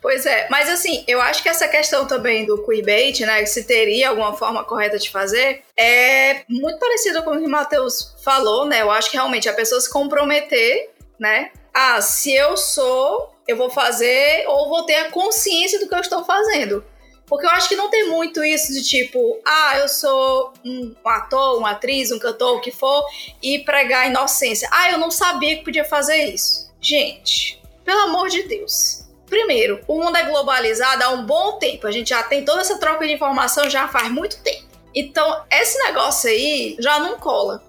[0.00, 4.08] Pois é, mas assim, eu acho que essa questão também do queerbait, né, se teria
[4.08, 8.80] alguma forma correta de fazer, é muito parecido com o que o Matheus falou, né?
[8.80, 11.50] Eu acho que realmente a pessoa se comprometer, né?
[11.74, 16.00] Ah, se eu sou, eu vou fazer ou vou ter a consciência do que eu
[16.00, 16.82] estou fazendo.
[17.26, 21.58] Porque eu acho que não tem muito isso de tipo, ah, eu sou um ator,
[21.58, 23.04] uma atriz, um cantor, o que for,
[23.42, 24.68] e pregar inocência.
[24.72, 26.68] Ah, eu não sabia que podia fazer isso.
[26.80, 31.86] Gente, pelo amor de Deus Primeiro, o mundo é globalizado há um bom tempo.
[31.86, 34.68] A gente já tem toda essa troca de informação já faz muito tempo.
[34.94, 37.62] Então, esse negócio aí já não cola.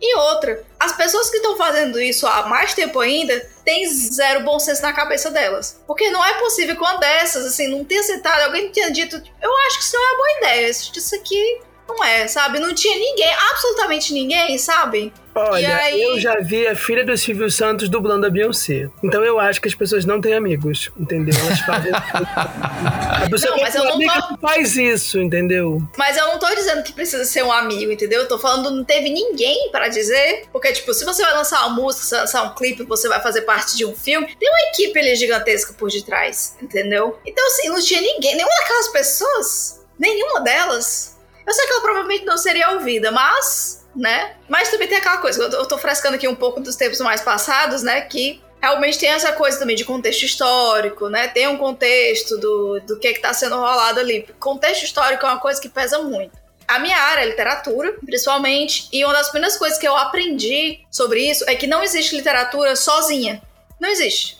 [0.00, 4.60] E outra, as pessoas que estão fazendo isso há mais tempo ainda têm zero bom
[4.60, 5.82] senso na cabeça delas.
[5.88, 9.56] Porque não é possível que uma dessas, assim, não tenha sentado, alguém tenha dito, eu
[9.66, 12.58] acho que isso não é uma boa ideia, isso aqui não é, sabe?
[12.58, 15.12] Não tinha ninguém, absolutamente ninguém, sabe?
[15.34, 16.02] Olha, aí...
[16.02, 18.88] eu já vi a filha do Silvio Santos dublando a Beyoncé.
[19.02, 21.34] Então eu acho que as pessoas não têm amigos, entendeu?
[21.38, 21.92] Elas fazem.
[21.94, 24.38] a pessoa não, mas eu não tô...
[24.40, 25.80] faz isso, entendeu?
[25.96, 28.22] Mas eu não tô dizendo que precisa ser um amigo, entendeu?
[28.22, 30.46] Eu tô falando não teve ninguém para dizer.
[30.52, 33.42] Porque, tipo, se você vai lançar uma música, se lançar um clipe, você vai fazer
[33.42, 37.18] parte de um filme, tem uma equipe ali gigantesca por detrás, entendeu?
[37.24, 41.17] Então, assim, não tinha ninguém, nenhuma daquelas pessoas, nenhuma delas.
[41.48, 44.34] Eu sei que ela provavelmente não seria ouvida, mas né?
[44.48, 47.82] Mas também tem aquela coisa, eu tô, frescando aqui um pouco dos tempos mais passados,
[47.82, 48.02] né?
[48.02, 51.28] Que realmente tem essa coisa também de contexto histórico, né?
[51.28, 54.26] Tem um contexto do, do que, é que tá sendo rolado ali.
[54.38, 56.32] Contexto histórico é uma coisa que pesa muito.
[56.66, 61.28] A minha área é literatura, principalmente, e uma das primeiras coisas que eu aprendi sobre
[61.28, 63.42] isso é que não existe literatura sozinha.
[63.80, 64.38] Não existe.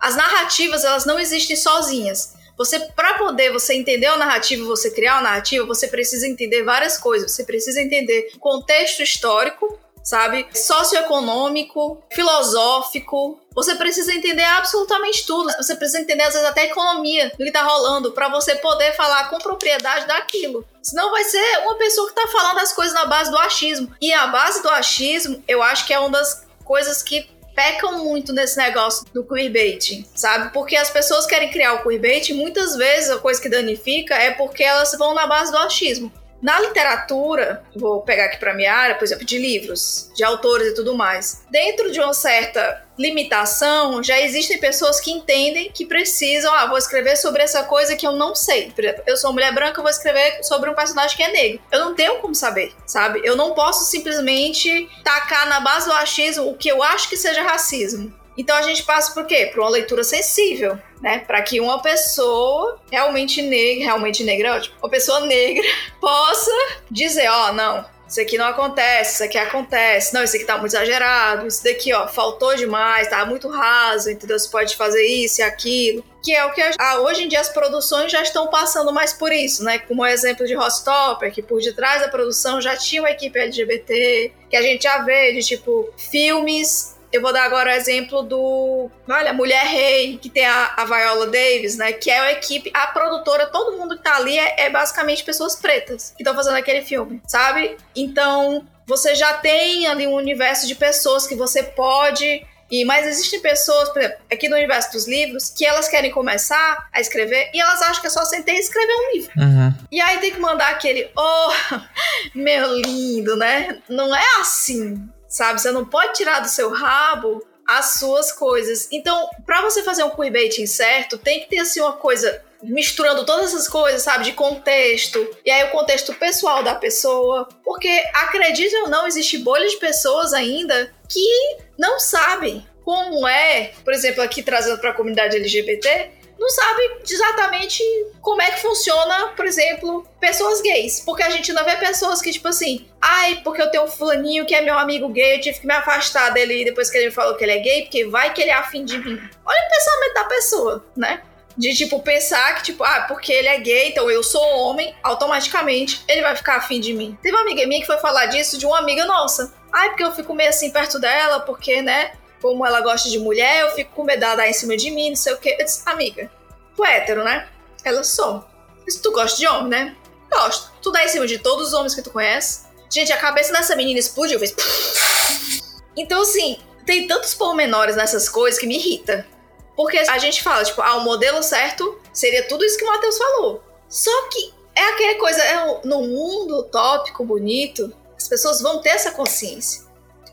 [0.00, 2.34] As narrativas, elas não existem sozinhas.
[2.58, 6.98] Você, para poder você entender o narrativo, você criar o narrativa, você precisa entender várias
[6.98, 7.30] coisas.
[7.30, 10.44] Você precisa entender contexto histórico, sabe?
[10.52, 13.38] Socioeconômico, filosófico.
[13.54, 15.52] Você precisa entender absolutamente tudo.
[15.56, 18.92] Você precisa entender, às vezes, até a economia do que tá rolando, para você poder
[18.96, 20.64] falar com propriedade daquilo.
[20.82, 23.94] Senão vai ser uma pessoa que tá falando as coisas na base do achismo.
[24.00, 27.28] E a base do achismo, eu acho que é uma das coisas que
[27.58, 30.52] pecam muito nesse negócio do queerbaiting, sabe?
[30.52, 34.62] Porque as pessoas querem criar o queerbaiting, muitas vezes a coisa que danifica é porque
[34.62, 36.12] elas vão na base do achismo.
[36.40, 40.74] Na literatura, vou pegar aqui para minha área, por exemplo, de livros, de autores e
[40.74, 41.42] tudo mais.
[41.50, 47.16] Dentro de uma certa limitação, já existem pessoas que entendem que precisam, ah, vou escrever
[47.16, 48.70] sobre essa coisa que eu não sei.
[48.70, 51.60] Por exemplo, eu sou mulher branca, vou escrever sobre um personagem que é negro.
[51.70, 53.20] Eu não tenho como saber, sabe?
[53.24, 57.42] Eu não posso simplesmente tacar na base do achismo o que eu acho que seja
[57.42, 58.12] racismo.
[58.38, 59.50] Então a gente passa por quê?
[59.52, 61.18] Por uma leitura sensível, né?
[61.26, 65.66] Para que uma pessoa realmente negra, realmente negra, é uma pessoa negra
[66.00, 66.52] possa
[66.88, 70.56] dizer, ó, oh, não, isso aqui não acontece, isso aqui acontece, não, isso aqui tá
[70.56, 74.38] muito exagerado, isso daqui, ó, faltou demais, tá muito raso, entendeu?
[74.38, 76.04] Você pode fazer isso e aquilo.
[76.22, 79.30] Que é o que ah, hoje em dia as produções já estão passando mais por
[79.32, 79.78] isso, né?
[79.80, 84.32] Como o exemplo de Rostopper, que por detrás da produção já tinha uma equipe LGBT,
[84.48, 88.90] que a gente já vê de tipo filmes eu vou dar agora o exemplo do.
[89.08, 91.92] Olha, Mulher Rei, que tem a, a Viola Davis, né?
[91.92, 95.56] Que é a equipe, a produtora, todo mundo que tá ali é, é basicamente pessoas
[95.56, 97.76] pretas que estão fazendo aquele filme, sabe?
[97.96, 102.46] Então, você já tem ali um universo de pessoas que você pode.
[102.70, 106.86] E, mas existem pessoas, por exemplo, aqui no universo dos livros, que elas querem começar
[106.92, 109.32] a escrever e elas acham que é só sentar e escrever um livro.
[109.38, 109.74] Uhum.
[109.90, 111.50] E aí tem que mandar aquele, oh,
[112.36, 113.78] meu lindo, né?
[113.88, 115.08] Não é assim
[115.38, 115.60] sabe?
[115.60, 118.88] Você não pode tirar do seu rabo as suas coisas.
[118.90, 123.54] Então, para você fazer um queerbaiting certo, tem que ter assim uma coisa misturando todas
[123.54, 128.88] essas coisas, sabe, de contexto, e aí o contexto pessoal da pessoa, porque acredite ou
[128.88, 134.78] não, existe bolha de pessoas ainda que não sabem como é, por exemplo, aqui trazendo
[134.78, 137.82] para a comunidade LGBT, não sabe exatamente
[138.20, 141.00] como é que funciona, por exemplo, pessoas gays.
[141.00, 144.46] Porque a gente não vê pessoas que, tipo assim, ai, porque eu tenho um fulaninho
[144.46, 147.34] que é meu amigo gay, eu tive que me afastar dele depois que ele falou
[147.34, 149.20] que ele é gay, porque vai que ele é afim de mim.
[149.44, 151.22] Olha o pensamento da pessoa, né?
[151.56, 156.04] De, tipo, pensar que, tipo, ah, porque ele é gay, então eu sou homem, automaticamente
[156.06, 157.18] ele vai ficar afim de mim.
[157.20, 159.52] Teve uma amiga minha que foi falar disso de uma amiga nossa.
[159.72, 163.62] Ai, porque eu fico meio assim perto dela, porque, né, como ela gosta de mulher,
[163.62, 165.56] eu fico com medo dela dar em cima de mim, não sei o quê.
[165.58, 166.30] Eu disse, amiga,
[166.76, 167.48] tu é hétero, né?
[167.84, 168.44] Ela sou.
[168.86, 169.96] Se tu gosta de homem, né?
[170.30, 170.72] Gosto.
[170.80, 172.66] Tu dá em cima de todos os homens que tu conhece.
[172.90, 174.54] Gente, a cabeça dessa menina explodiu, fez.
[175.96, 179.26] Então, assim, tem tantos pormenores nessas coisas que me irrita.
[179.74, 183.18] Porque a gente fala, tipo, ah, o modelo certo seria tudo isso que o Matheus
[183.18, 183.62] falou.
[183.88, 189.10] Só que é aquela coisa, é no mundo utópico, bonito, as pessoas vão ter essa
[189.10, 189.82] consciência.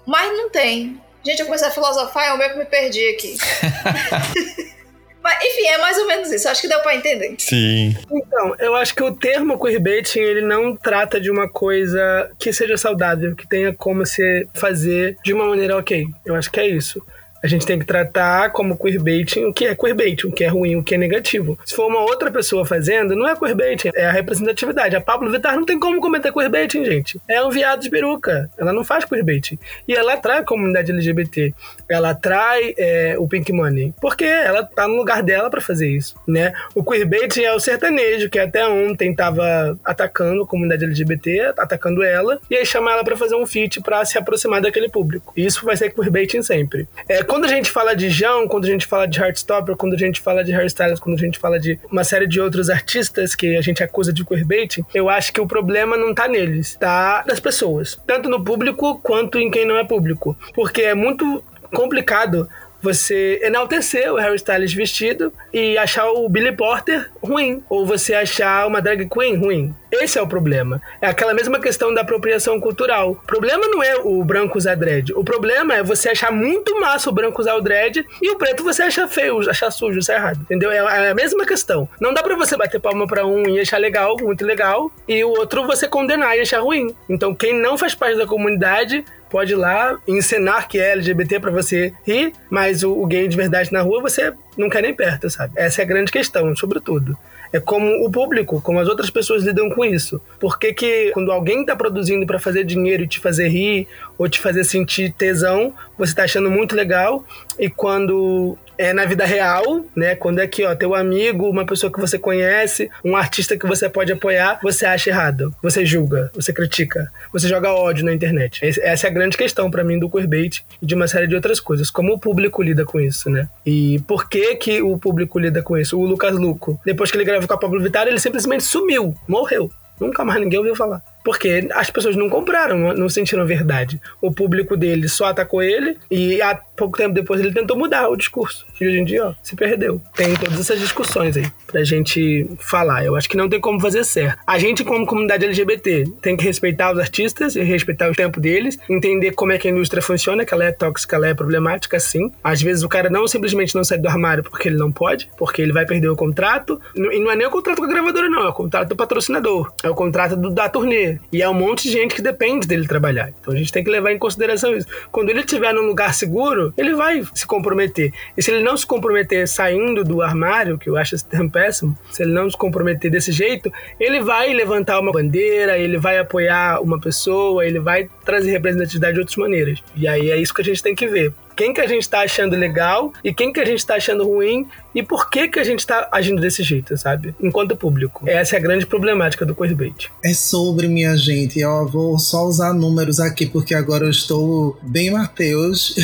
[0.06, 1.02] Mas não tem.
[1.26, 3.36] Gente, eu comecei a filosofar, é o meu que me perdi aqui.
[5.24, 6.48] Mas, enfim, é mais ou menos isso.
[6.48, 7.34] Acho que deu pra entender.
[7.40, 7.98] Sim.
[8.12, 12.78] Então, eu acho que o termo queerbaiting, ele não trata de uma coisa que seja
[12.78, 16.06] saudável, que tenha como se fazer de uma maneira ok.
[16.24, 17.04] Eu acho que é isso.
[17.46, 20.78] A gente tem que tratar como queerbaiting o que é queerbaiting, o que é ruim,
[20.78, 21.60] o que é negativo.
[21.64, 24.96] Se for uma outra pessoa fazendo, não é queerbaiting, é a representatividade.
[24.96, 27.22] A Pablo Vittar não tem como cometer queerbaiting, gente.
[27.30, 28.50] É um viado de peruca.
[28.58, 29.60] Ela não faz queerbaiting.
[29.88, 31.54] E ela atrai a comunidade LGBT.
[31.88, 33.94] Ela atrai é, o Pink Money.
[34.02, 36.52] Porque ela tá no lugar dela para fazer isso, né?
[36.74, 42.40] O queerbaiting é o sertanejo, que até ontem tava atacando a comunidade LGBT, atacando ela,
[42.50, 45.32] e aí chama ela para fazer um feat para se aproximar daquele público.
[45.38, 46.88] Isso vai ser queerbaiting sempre.
[47.08, 49.98] É, quando a gente fala de João, quando a gente fala de Heartstopper, quando a
[49.98, 53.58] gente fala de hairstyles, quando a gente fala de uma série de outros artistas que
[53.58, 57.42] a gente acusa de queerbaiting, eu acho que o problema não tá neles, tá nas
[57.42, 58.00] pessoas.
[58.08, 60.34] Tanto no público quanto em quem não é público.
[60.54, 61.44] Porque é muito
[61.74, 62.48] complicado
[62.86, 68.68] você enaltecer o Harry Styles vestido e achar o Billy Porter ruim, ou você achar
[68.68, 69.74] uma drag queen ruim.
[69.92, 70.82] Esse é o problema.
[71.02, 73.12] É aquela mesma questão da apropriação cultural.
[73.12, 75.14] O problema não é o branco usar dread.
[75.14, 78.64] O problema é você achar muito massa o branco usar o dread e o preto
[78.64, 80.42] você achar feio, achar sujo, isso é errado.
[80.42, 80.70] Entendeu?
[80.70, 81.88] É a mesma questão.
[82.00, 85.30] Não dá pra você bater palma pra um e achar legal, muito legal, e o
[85.30, 86.94] outro você condenar e achar ruim.
[87.10, 91.52] Então, quem não faz parte da comunidade pode ir lá encenar que é LGBT para
[91.52, 95.30] você rir, mas o, o, gay de verdade na rua você não quer nem perto,
[95.30, 95.54] sabe?
[95.56, 97.18] Essa é a grande questão, sobretudo.
[97.52, 100.20] É como o público, como as outras pessoas lidam com isso.
[100.40, 103.88] Por que, que quando alguém está produzindo para fazer dinheiro e te fazer rir
[104.18, 107.24] ou te fazer sentir tesão, você está achando muito legal,
[107.58, 110.16] e quando é na vida real, né?
[110.16, 113.90] Quando é que, ó, teu amigo, uma pessoa que você conhece, um artista que você
[113.90, 118.60] pode apoiar, você acha errado, você julga, você critica, você joga ódio na internet.
[118.64, 121.60] Essa é a grande questão para mim do queerbait e de uma série de outras
[121.60, 121.90] coisas.
[121.90, 123.48] Como o público lida com isso, né?
[123.66, 126.00] E por que que o público lida com isso?
[126.00, 129.72] O Lucas Luco, depois que ele gravou com a Pablo Vittar, ele simplesmente sumiu, morreu.
[130.00, 131.02] Nunca mais ninguém ouviu falar.
[131.26, 134.00] Porque as pessoas não compraram, não sentiram verdade.
[134.22, 138.16] O público dele só atacou ele e há pouco tempo depois ele tentou mudar o
[138.16, 138.64] discurso.
[138.80, 140.00] E hoje em dia, ó, se perdeu.
[140.16, 143.04] Tem todas essas discussões aí pra gente falar.
[143.04, 144.38] Eu acho que não tem como fazer certo.
[144.46, 148.78] A gente, como comunidade LGBT, tem que respeitar os artistas e respeitar o tempo deles,
[148.88, 152.32] entender como é que a indústria funciona, que ela é tóxica, ela é problemática, sim.
[152.44, 155.62] Às vezes o cara não simplesmente não sai do armário porque ele não pode, porque
[155.62, 156.80] ele vai perder o contrato.
[156.96, 159.74] E não é nem o contrato com a gravadora, não, é o contrato do patrocinador.
[159.84, 161.15] É o contrato do, da turnê.
[161.32, 163.32] E é um monte de gente que depende dele trabalhar.
[163.40, 164.88] Então a gente tem que levar em consideração isso.
[165.12, 168.12] Quando ele estiver num lugar seguro, ele vai se comprometer.
[168.38, 171.98] E se ele não se comprometer saindo do armário, que eu acho esse termo péssimo,
[172.12, 176.82] se ele não se comprometer desse jeito, ele vai levantar uma bandeira, ele vai apoiar
[176.82, 179.84] uma pessoa, ele vai trazer representatividade de outras maneiras.
[179.96, 182.22] E aí é isso que a gente tem que ver quem que a gente está
[182.22, 185.64] achando legal e quem que a gente está achando ruim e por que que a
[185.64, 187.36] gente está agindo desse jeito, sabe?
[187.42, 188.24] Enquanto público.
[188.28, 190.10] Essa é a grande problemática do queerbait.
[190.24, 191.60] É sobre, minha gente.
[191.60, 195.96] Eu vou só usar números aqui porque agora eu estou bem Mateus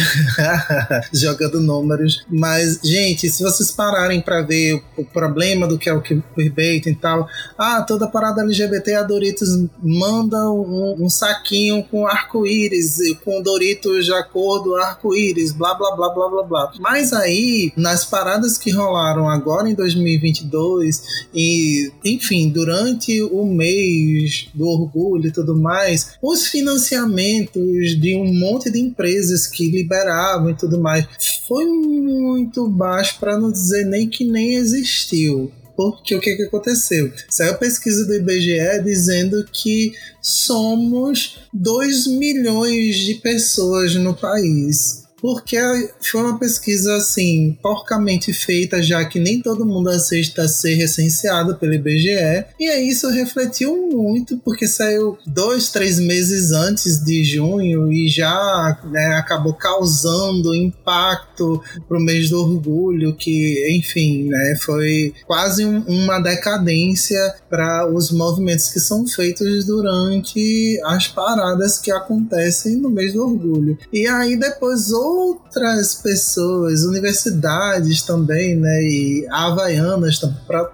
[1.13, 2.25] jogando números.
[2.29, 6.95] Mas, gente, se vocês pararem para ver o problema do que é o queerbait e
[6.95, 9.49] tal, ah, toda parada LGBT a Doritos
[9.81, 16.29] manda um, um saquinho com arco-íris, com Doritos de acordo arco-íris blá blá blá blá
[16.29, 16.71] blá blá.
[16.79, 21.03] Mas aí, nas paradas que rolaram agora em 2022
[21.33, 28.69] e, enfim, durante o mês do orgulho e tudo mais, os financiamentos de um monte
[28.69, 31.07] de empresas que liberavam e tudo mais
[31.47, 35.51] foi muito baixo para não dizer nem que nem existiu
[35.81, 37.11] porque o que, que aconteceu?
[37.27, 45.57] Saiu a pesquisa do IBGE dizendo que somos 2 milhões de pessoas no país porque
[46.01, 51.73] foi uma pesquisa assim porcamente feita, já que nem todo mundo aceita ser recenseado pelo
[51.73, 58.09] IBGE, e aí isso refletiu muito, porque saiu dois, três meses antes de junho e
[58.09, 65.63] já né, acabou causando impacto para o mês do orgulho, que enfim, né, foi quase
[65.63, 67.19] um, uma decadência
[67.49, 73.77] para os movimentos que são feitos durante as paradas que acontecem no mês do orgulho.
[73.93, 78.83] E aí depois outras pessoas, universidades também, né?
[78.83, 80.19] E a Havaianas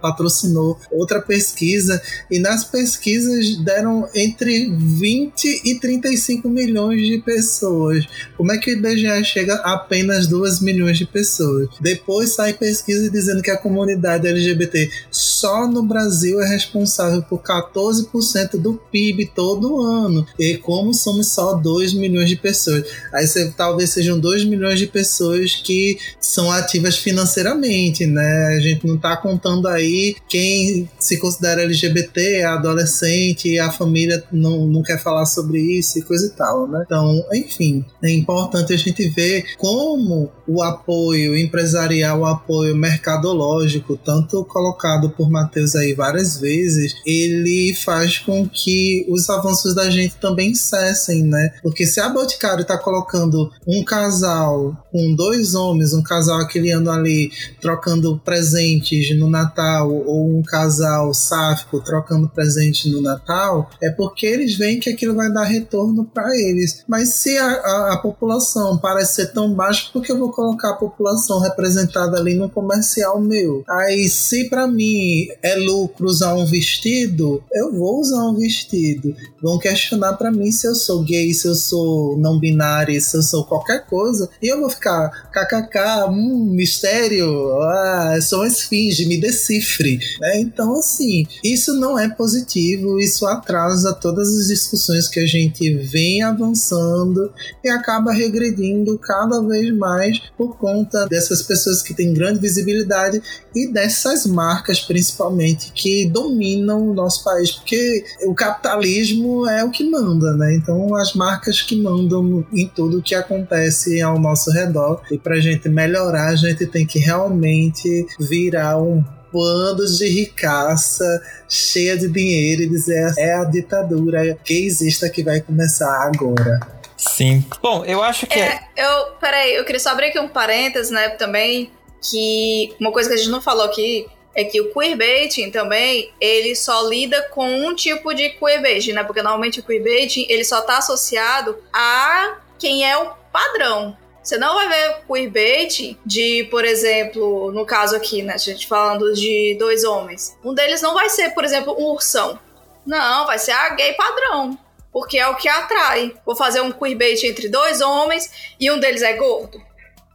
[0.01, 8.05] patrocinou outra pesquisa, e nas pesquisas deram entre 20 e 35 milhões de pessoas.
[8.35, 11.69] Como é que o IBGE chega a apenas 2 milhões de pessoas?
[11.79, 18.57] Depois sai pesquisa dizendo que a comunidade LGBT só no Brasil é responsável por 14%
[18.57, 20.25] do PIB todo ano.
[20.37, 22.83] E como somos só 2 milhões de pessoas?
[23.13, 28.57] Aí você talvez sejam 2 milhões de pessoas que são ativas financeiramente, né?
[28.57, 34.67] A gente não está contando aí quem se considera LGBT, é adolescente, a família não,
[34.67, 36.83] não quer falar sobre isso e coisa e tal, né?
[36.85, 44.43] Então, enfim, é importante a gente ver como o apoio empresarial, o apoio mercadológico, tanto
[44.43, 50.53] colocado por Matheus aí várias vezes, ele faz com que os avanços da gente também
[50.53, 51.53] cessem, né?
[51.63, 53.83] Porque se a Boticário está colocando um
[54.17, 57.31] casal com dois homens, um casal aquele ano ali
[57.61, 64.55] trocando presentes no Natal, ou um casal sáfico trocando presentes no Natal, é porque eles
[64.55, 66.83] veem que aquilo vai dar retorno para eles.
[66.87, 70.71] Mas se a, a, a, população parece ser tão baixa, por que eu vou colocar
[70.71, 73.63] a população representada ali no comercial meu?
[73.69, 79.15] Aí, se para mim é lucro usar um vestido, eu vou usar um vestido.
[79.41, 83.21] Vão questionar para mim se eu sou gay, se eu sou não binário, se eu
[83.21, 84.06] sou qualquer coisa,
[84.41, 89.99] e eu vou ficar kkk, hum, mistério, ah, sou uma esfinge, me decifre.
[90.19, 90.39] Né?
[90.39, 96.21] Então, assim, isso não é positivo, isso atrasa todas as discussões que a gente vem
[96.21, 97.31] avançando
[97.63, 103.21] e acaba regredindo cada vez mais por conta dessas pessoas que têm grande visibilidade
[103.55, 109.89] e dessas marcas, principalmente, que dominam o nosso país, porque o capitalismo é o que
[109.89, 110.55] manda, né?
[110.55, 115.01] Então, as marcas que mandam em tudo o que acontece ao nosso redor.
[115.11, 121.05] E para a gente melhorar, a gente tem que realmente virar um bando de ricaça
[121.49, 126.59] cheia de dinheiro e dizer é a ditadura que existe que vai começar agora.
[126.97, 127.45] Sim.
[127.61, 128.39] Bom, eu acho que.
[128.39, 129.11] É, eu.
[129.19, 131.09] Peraí, eu queria só abrir aqui um parênteses, né?
[131.09, 131.71] Também
[132.01, 136.55] que uma coisa que a gente não falou aqui é que o queerbaiting também, ele
[136.55, 139.03] só lida com um tipo de queerbaiting, né?
[139.03, 143.95] Porque normalmente o queerbaiting, ele só tá associado a quem é o padrão.
[144.23, 149.13] Você não vai ver queerbaiting de, por exemplo, no caso aqui, né, a gente falando
[149.13, 150.35] de dois homens.
[150.43, 152.39] Um deles não vai ser, por exemplo, um ursão.
[152.85, 154.57] Não, vai ser a gay padrão.
[154.91, 156.13] Porque é o que atrai.
[156.25, 159.61] Vou fazer um queerbait entre dois homens e um deles é gordo.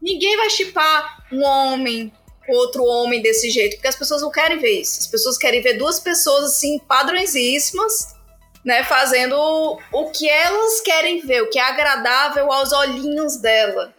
[0.02, 2.12] Ninguém vai chipar um homem
[2.48, 5.00] outro homem desse jeito, porque as pessoas não querem ver isso.
[5.00, 8.16] As pessoas querem ver duas pessoas assim padrõesíssimas,
[8.64, 9.36] né, fazendo
[9.92, 13.92] o que elas querem ver, o que é agradável aos olhinhos dela.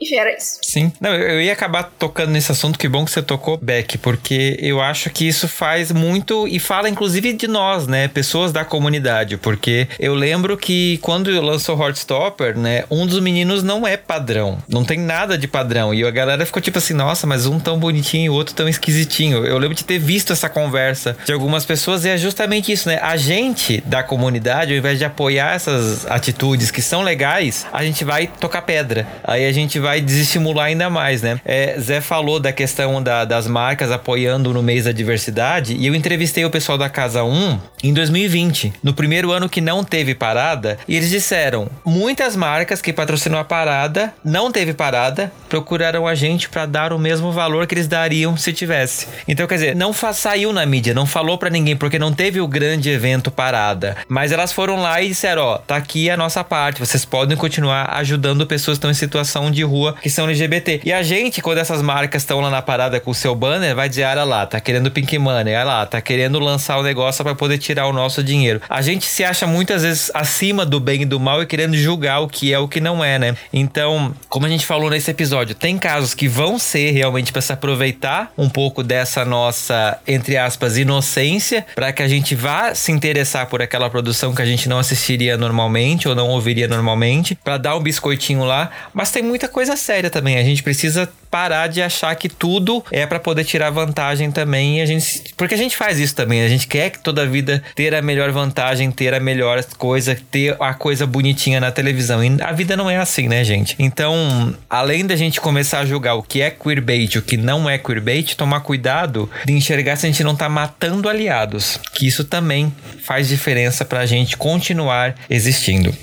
[0.00, 0.58] Enfim, era isso.
[0.62, 0.92] Sim.
[1.00, 4.80] Não, eu ia acabar tocando nesse assunto, que bom que você tocou, Beck, porque eu
[4.80, 8.06] acho que isso faz muito e fala inclusive de nós, né?
[8.08, 13.86] Pessoas da comunidade, porque eu lembro que quando lançou Heartstopper, né, um dos meninos não
[13.86, 14.58] é padrão.
[14.68, 15.92] Não tem nada de padrão.
[15.92, 18.68] E a galera ficou tipo assim, nossa, mas um tão bonitinho e o outro tão
[18.68, 19.44] esquisitinho.
[19.44, 22.98] Eu lembro de ter visto essa conversa de algumas pessoas e é justamente isso, né?
[23.02, 28.04] A gente da comunidade, ao invés de apoiar essas atitudes que são legais, a gente
[28.04, 29.06] vai tocar pedra.
[29.24, 31.40] Aí a gente vai vai desestimular ainda mais, né?
[31.46, 35.94] É, Zé falou da questão da, das marcas apoiando no mês da diversidade e eu
[35.94, 40.78] entrevistei o pessoal da Casa 1 em 2020, no primeiro ano que não teve parada,
[40.86, 46.50] e eles disseram: muitas marcas que patrocinam a parada não teve parada, procuraram a gente
[46.50, 49.06] para dar o mesmo valor que eles dariam se tivesse.
[49.26, 52.48] Então, quer dizer, não saiu na mídia, não falou para ninguém porque não teve o
[52.48, 56.78] grande evento parada, mas elas foram lá e disseram: ó, tá aqui a nossa parte,
[56.78, 60.80] vocês podem continuar ajudando pessoas que estão em situação de rua rua que são LGBT.
[60.84, 63.88] E a gente, quando essas marcas estão lá na parada com o seu banner, vai
[63.88, 67.34] dizer: olha lá, tá querendo Pink Money, olha lá, tá querendo lançar o negócio para
[67.34, 68.60] poder tirar o nosso dinheiro.
[68.68, 72.20] A gente se acha muitas vezes acima do bem e do mal e querendo julgar
[72.20, 73.36] o que é o que não é, né?
[73.52, 77.52] Então, como a gente falou nesse episódio, tem casos que vão ser realmente para se
[77.52, 83.46] aproveitar um pouco dessa nossa, entre aspas, inocência, para que a gente vá se interessar
[83.46, 87.76] por aquela produção que a gente não assistiria normalmente ou não ouviria normalmente, para dar
[87.76, 88.70] um biscoitinho lá.
[88.92, 90.38] Mas tem muita coisa coisa séria também.
[90.38, 94.80] A gente precisa parar de achar que tudo é para poder tirar vantagem também.
[94.80, 96.42] a gente, porque a gente faz isso também.
[96.42, 100.18] A gente quer que toda a vida ter a melhor vantagem, ter a melhor coisa,
[100.30, 102.24] ter a coisa bonitinha na televisão.
[102.24, 103.76] E a vida não é assim, né, gente?
[103.78, 107.76] Então, além da gente começar a julgar o que é queerbait, o que não é
[107.76, 111.78] queerbait, tomar cuidado de enxergar se a gente não tá matando aliados.
[111.92, 112.72] Que isso também
[113.02, 115.94] faz diferença pra gente continuar existindo.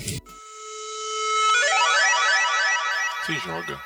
[3.26, 3.85] Se joga.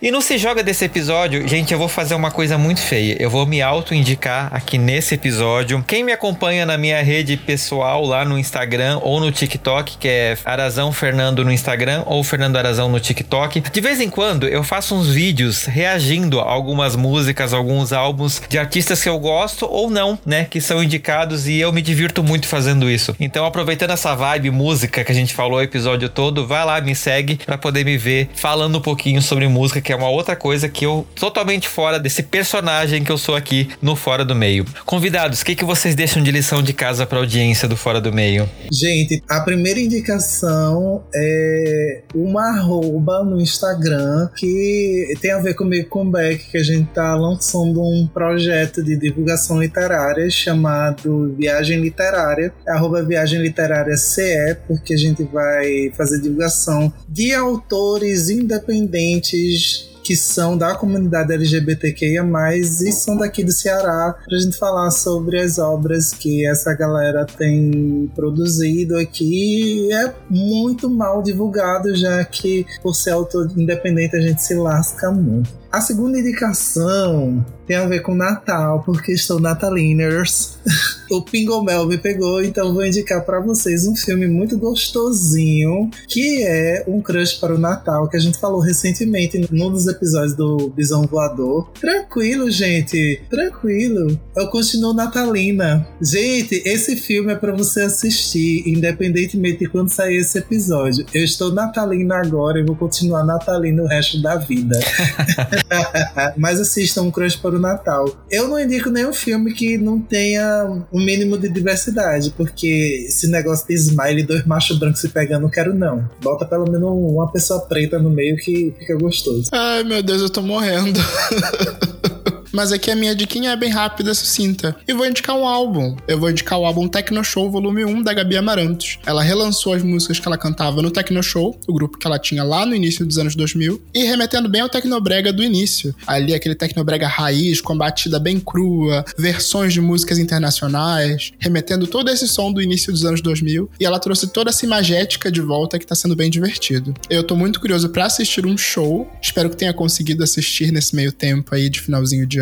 [0.00, 3.16] E não se joga desse episódio, gente, eu vou fazer uma coisa muito feia.
[3.18, 5.82] Eu vou me auto-indicar aqui nesse episódio.
[5.84, 10.38] Quem me acompanha na minha rede pessoal lá no Instagram ou no TikTok, que é
[10.44, 14.94] Arazão Fernando no Instagram ou Fernando Arazão no TikTok, de vez em quando eu faço
[14.94, 20.16] uns vídeos reagindo a algumas músicas, alguns álbuns de artistas que eu gosto ou não,
[20.24, 23.16] né, que são indicados e eu me divirto muito fazendo isso.
[23.18, 26.94] Então, aproveitando essa vibe música que a gente falou o episódio todo, vai lá, me
[26.94, 30.68] segue para poder me ver falando um pouquinho sobre música que é uma outra coisa
[30.68, 34.66] que eu totalmente fora desse personagem que eu sou aqui no Fora do Meio.
[34.84, 38.12] Convidados, o que, que vocês deixam de lição de casa para audiência do Fora do
[38.12, 38.46] Meio?
[38.70, 46.10] Gente, a primeira indicação é uma arroba no Instagram que tem a ver com o
[46.10, 52.72] Beck, que a gente tá lançando um projeto de divulgação literária chamado Viagem Literária, é
[52.72, 59.77] arroba Viagem Literária CE, porque a gente vai fazer divulgação de autores independentes
[60.08, 62.26] que são da comunidade LGBTQIA,
[62.56, 67.26] e são daqui do Ceará, para a gente falar sobre as obras que essa galera
[67.26, 69.92] tem produzido aqui.
[69.92, 75.50] É muito mal divulgado, já que por ser autor independente a gente se lasca muito.
[75.70, 80.56] A segunda indicação tem a ver com Natal, porque estou nataliners.
[81.10, 86.84] o Pingomel me pegou, então vou indicar para vocês um filme muito gostosinho, que é
[86.88, 91.02] Um Crush para o Natal, que a gente falou recentemente num dos episódios do Bisão
[91.02, 91.70] Voador.
[91.78, 94.18] Tranquilo, gente, tranquilo.
[94.34, 95.86] Eu continuo natalina.
[96.00, 101.04] Gente, esse filme é para você assistir, independentemente de quando sair esse episódio.
[101.12, 104.78] Eu estou natalina agora e vou continuar natalina o resto da vida.
[106.36, 108.16] Mas assistam Um Crush para o Natal.
[108.30, 113.66] Eu não indico nenhum filme que não tenha um mínimo de diversidade, porque esse negócio
[113.66, 116.08] de smile e dois machos brancos se pegando, não quero não.
[116.22, 119.48] Bota pelo menos uma pessoa preta no meio que fica gostoso.
[119.52, 121.00] Ai, meu Deus, eu tô morrendo.
[122.52, 124.76] mas aqui a minha diquinha é bem rápida, sucinta.
[124.86, 125.96] E vou indicar um álbum.
[126.06, 128.98] Eu vou indicar o álbum Tecno Show Volume 1 da Gabi Amarantos.
[129.04, 132.42] Ela relançou as músicas que ela cantava no Tecno Show, o grupo que ela tinha
[132.42, 135.94] lá no início dos anos 2000, e remetendo bem ao Tecnobrega do início.
[136.06, 142.26] Ali aquele Tecnobrega raiz, com batida bem crua, versões de músicas internacionais, remetendo todo esse
[142.26, 145.86] som do início dos anos 2000, e ela trouxe toda essa imagética de volta que
[145.86, 146.94] tá sendo bem divertido.
[147.10, 151.12] Eu tô muito curioso para assistir um show, espero que tenha conseguido assistir nesse meio
[151.12, 152.37] tempo aí de finalzinho de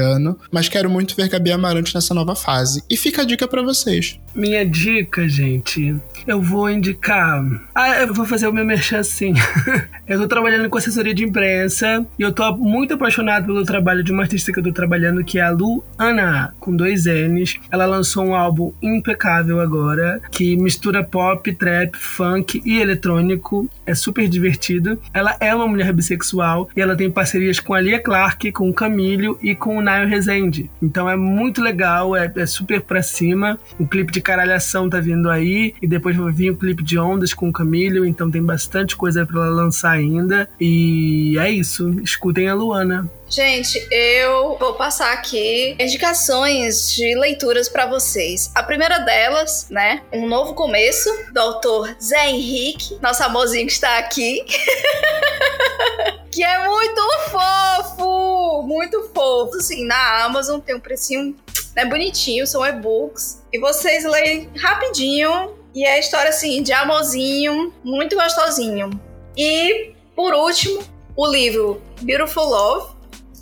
[0.50, 2.82] mas quero muito ver Gabi Amarante nessa nova fase.
[2.88, 4.18] E fica a dica para vocês.
[4.34, 5.96] Minha dica, gente,
[6.26, 7.42] eu vou indicar.
[7.74, 9.32] Ah, eu vou fazer o meu merchan assim.
[10.06, 14.12] eu tô trabalhando com assessoria de imprensa e eu tô muito apaixonado pelo trabalho de
[14.12, 17.58] uma artista que eu tô trabalhando, que é a Lu Ana, com dois N's.
[17.70, 23.70] Ela lançou um álbum impecável agora, que mistura pop, trap, funk e eletrônico.
[23.86, 25.00] É super divertido.
[25.14, 28.74] Ela é uma mulher bissexual e ela tem parcerias com a Lia Clark, com o
[28.74, 30.70] Camilo e com o Nail Rezende.
[30.82, 33.58] Então é muito legal, é, é super pra cima.
[33.78, 37.32] O clipe de caralhação tá vindo aí e depois vai vir o clipe de ondas
[37.32, 40.48] com o Camilo, então tem bastante coisa para ela lançar ainda.
[40.60, 43.08] E é isso, escutem a Luana.
[43.28, 48.52] Gente, eu vou passar aqui indicações de leituras para vocês.
[48.54, 53.98] A primeira delas, né, Um Novo Começo, do autor Zé Henrique, nosso amorzinho que está
[53.98, 54.44] aqui.
[56.30, 59.56] que é muito fofo, muito fofo.
[59.56, 61.34] Assim, na Amazon tem um precinho
[61.74, 63.42] né, bonitinho, são e-books.
[63.52, 65.56] E vocês leem rapidinho.
[65.74, 68.88] E é a história, assim, de amorzinho, muito gostosinho.
[69.36, 70.82] E, por último,
[71.14, 72.95] o livro Beautiful Love,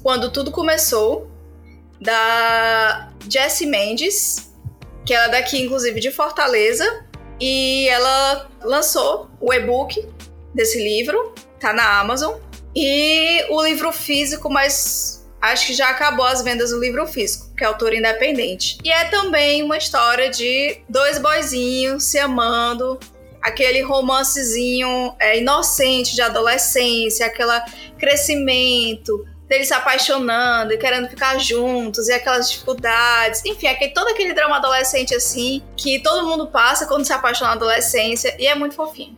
[0.05, 1.31] quando Tudo Começou,
[1.98, 4.52] da Jessie Mendes,
[5.06, 7.06] que ela é daqui, inclusive, de Fortaleza.
[7.40, 10.06] E ela lançou o e-book
[10.55, 12.35] desse livro, tá na Amazon.
[12.76, 17.64] E o livro físico, mas acho que já acabou as vendas do livro físico, que
[17.64, 18.76] é autor independente.
[18.85, 23.01] E é também uma história de dois boizinhos se amando,
[23.40, 27.60] aquele romancezinho é, inocente de adolescência, aquele
[27.98, 33.44] crescimento, deles se apaixonando e querendo ficar juntos e aquelas dificuldades.
[33.44, 37.56] Enfim, aquele, todo aquele drama adolescente assim que todo mundo passa quando se apaixona na
[37.56, 39.16] adolescência e é muito fofinho.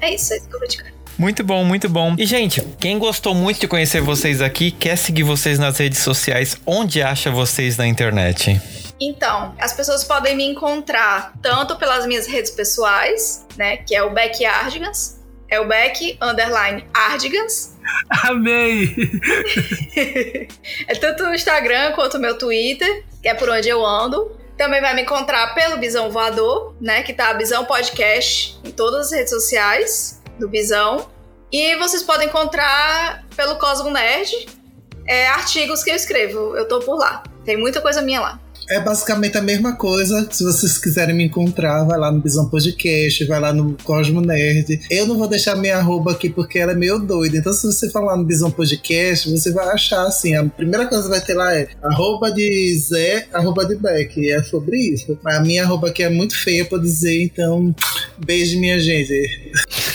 [0.00, 2.16] É isso, é isso que eu vou te muito bom, muito bom.
[2.18, 6.56] E, gente, quem gostou muito de conhecer vocês aqui, quer seguir vocês nas redes sociais,
[6.66, 8.60] onde acha vocês na internet?
[9.00, 14.10] Então, as pessoas podem me encontrar tanto pelas minhas redes pessoais, né, que é o
[14.10, 15.20] Beck Ardigans,
[15.54, 17.76] é o Beck underline Ardigans.
[18.24, 18.94] Amei!
[20.88, 24.36] é tanto o Instagram quanto o meu Twitter, que é por onde eu ando.
[24.56, 27.02] Também vai me encontrar pelo Bisão Voador, né?
[27.02, 31.08] Que tá a Bisão Podcast em todas as redes sociais do Bisão.
[31.50, 34.46] E vocês podem encontrar pelo Cosmo Nerd
[35.06, 36.56] é, artigos que eu escrevo.
[36.56, 37.22] Eu tô por lá.
[37.44, 38.40] Tem muita coisa minha lá.
[38.68, 40.26] É basicamente a mesma coisa.
[40.30, 44.80] Se vocês quiserem me encontrar, vai lá no Bisão Podcast, vai lá no Cosmo Nerd.
[44.90, 47.36] Eu não vou deixar minha arroba aqui porque ela é meio doida.
[47.36, 51.10] Então, se você falar no Bisão Podcast, você vai achar assim: a primeira coisa que
[51.10, 54.30] vai ter lá é arroba de Zé, arroba de Beck.
[54.30, 55.18] É sobre isso.
[55.24, 57.74] A minha arroba aqui é muito feia pra dizer, então,
[58.24, 59.52] beijo, minha gente.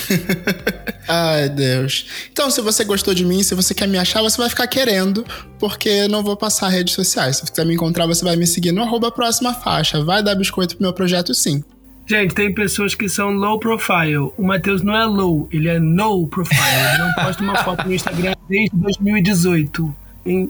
[1.11, 2.05] Ai, Deus.
[2.31, 5.25] Então, se você gostou de mim, se você quer me achar, você vai ficar querendo,
[5.57, 7.37] porque não vou passar redes sociais.
[7.37, 10.03] Se você quiser me encontrar, você vai me seguir no arroba próxima faixa.
[10.03, 11.63] Vai dar biscoito pro meu projeto, sim.
[12.05, 14.31] Gente, tem pessoas que são low profile.
[14.37, 16.59] O Matheus não é low, ele é no profile.
[16.93, 19.95] Ele não posta uma foto no Instagram desde 2018.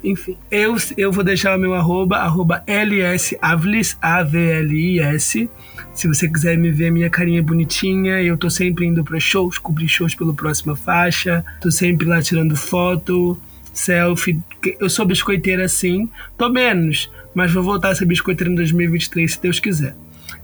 [0.04, 5.50] Enfim, eu, eu vou deixar o meu arroba, arroba lsavlis, A-V-L-I-S.
[5.94, 9.88] Se você quiser me ver minha carinha bonitinha, eu tô sempre indo para shows, cobrir
[9.88, 11.44] shows pela próxima faixa.
[11.60, 13.38] Tô sempre lá tirando foto,
[13.74, 14.40] selfie.
[14.80, 19.42] Eu sou biscoiteira sim, tô menos, mas vou voltar a ser biscoiteira em 2023 se
[19.42, 19.96] Deus quiser.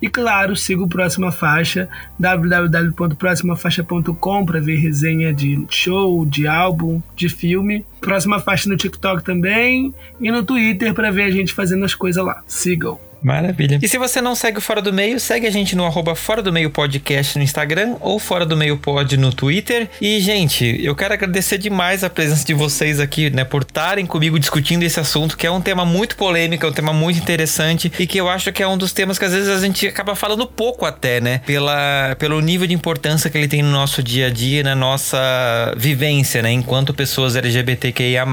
[0.01, 1.87] E claro, siga o Próxima Faixa,
[2.19, 7.85] www.proximafaixa.com para ver resenha de show, de álbum, de filme.
[8.01, 12.21] Próxima Faixa no TikTok também e no Twitter para ver a gente fazendo as coisas
[12.23, 12.43] lá.
[12.45, 12.99] Sigam.
[13.25, 13.79] Maravilha.
[13.81, 16.43] E se você não segue o Fora do Meio, segue a gente no arroba Fora
[16.43, 19.89] do Meio Podcast no Instagram ou Fora do Meio Pod no Twitter.
[19.99, 24.37] E, gente, eu quero agradecer demais a presença de vocês aqui, né, por estarem comigo
[24.37, 28.05] discutindo esse assunto, que é um tema muito polêmico, é um tema muito interessante e
[28.05, 30.45] que eu acho que é um dos temas que às vezes a gente acaba falando
[30.45, 34.29] pouco até, né, pela, pelo nível de importância que ele tem no nosso dia a
[34.29, 38.23] dia, na nossa vivência, né, enquanto pessoas LGBTQIA+.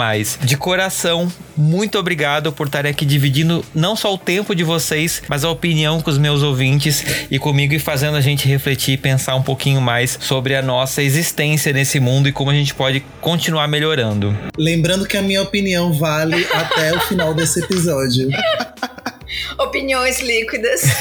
[0.43, 5.45] De coração, muito obrigado por estar aqui dividindo não só o tempo de vocês, mas
[5.45, 9.37] a opinião com os meus ouvintes e comigo e fazendo a gente refletir e pensar
[9.37, 13.69] um pouquinho mais sobre a nossa existência nesse mundo e como a gente pode continuar
[13.69, 14.37] melhorando.
[14.59, 18.29] Lembrando que a minha opinião vale até o final desse episódio.
[19.59, 20.83] Opiniões líquidas.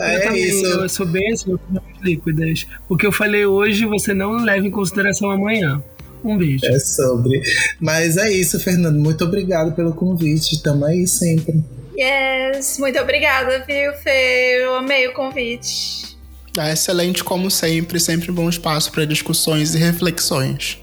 [0.00, 0.64] É eu também, isso.
[0.64, 2.66] Eu sou bem assim, opiniões líquidas.
[2.88, 5.82] O que eu falei hoje, você não leva em consideração amanhã.
[6.22, 6.64] Um beijo.
[6.66, 7.42] É sobre.
[7.80, 8.96] Mas é isso, Fernando.
[8.96, 10.62] Muito obrigado pelo convite.
[10.62, 11.64] Tamo aí sempre.
[11.98, 14.60] Yes, muito obrigada, viu, Fê?
[14.62, 16.16] Eu amei o convite.
[16.56, 20.78] É excelente como sempre, sempre bom espaço para discussões e reflexões.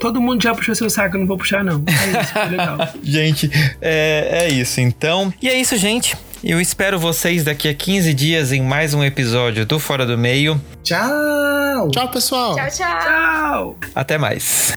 [0.00, 1.82] Todo mundo já puxou seu saco, eu não vou puxar, não.
[1.86, 2.78] É isso, foi legal.
[3.02, 5.32] Gente, é, é isso então.
[5.40, 6.16] E é isso, gente.
[6.44, 10.60] Eu espero vocês daqui a 15 dias em mais um episódio do Fora do Meio.
[10.82, 11.90] Tchau!
[11.90, 12.54] Tchau, pessoal!
[12.56, 13.00] Tchau, tchau.
[13.00, 13.76] Tchau!
[13.94, 14.76] Até mais.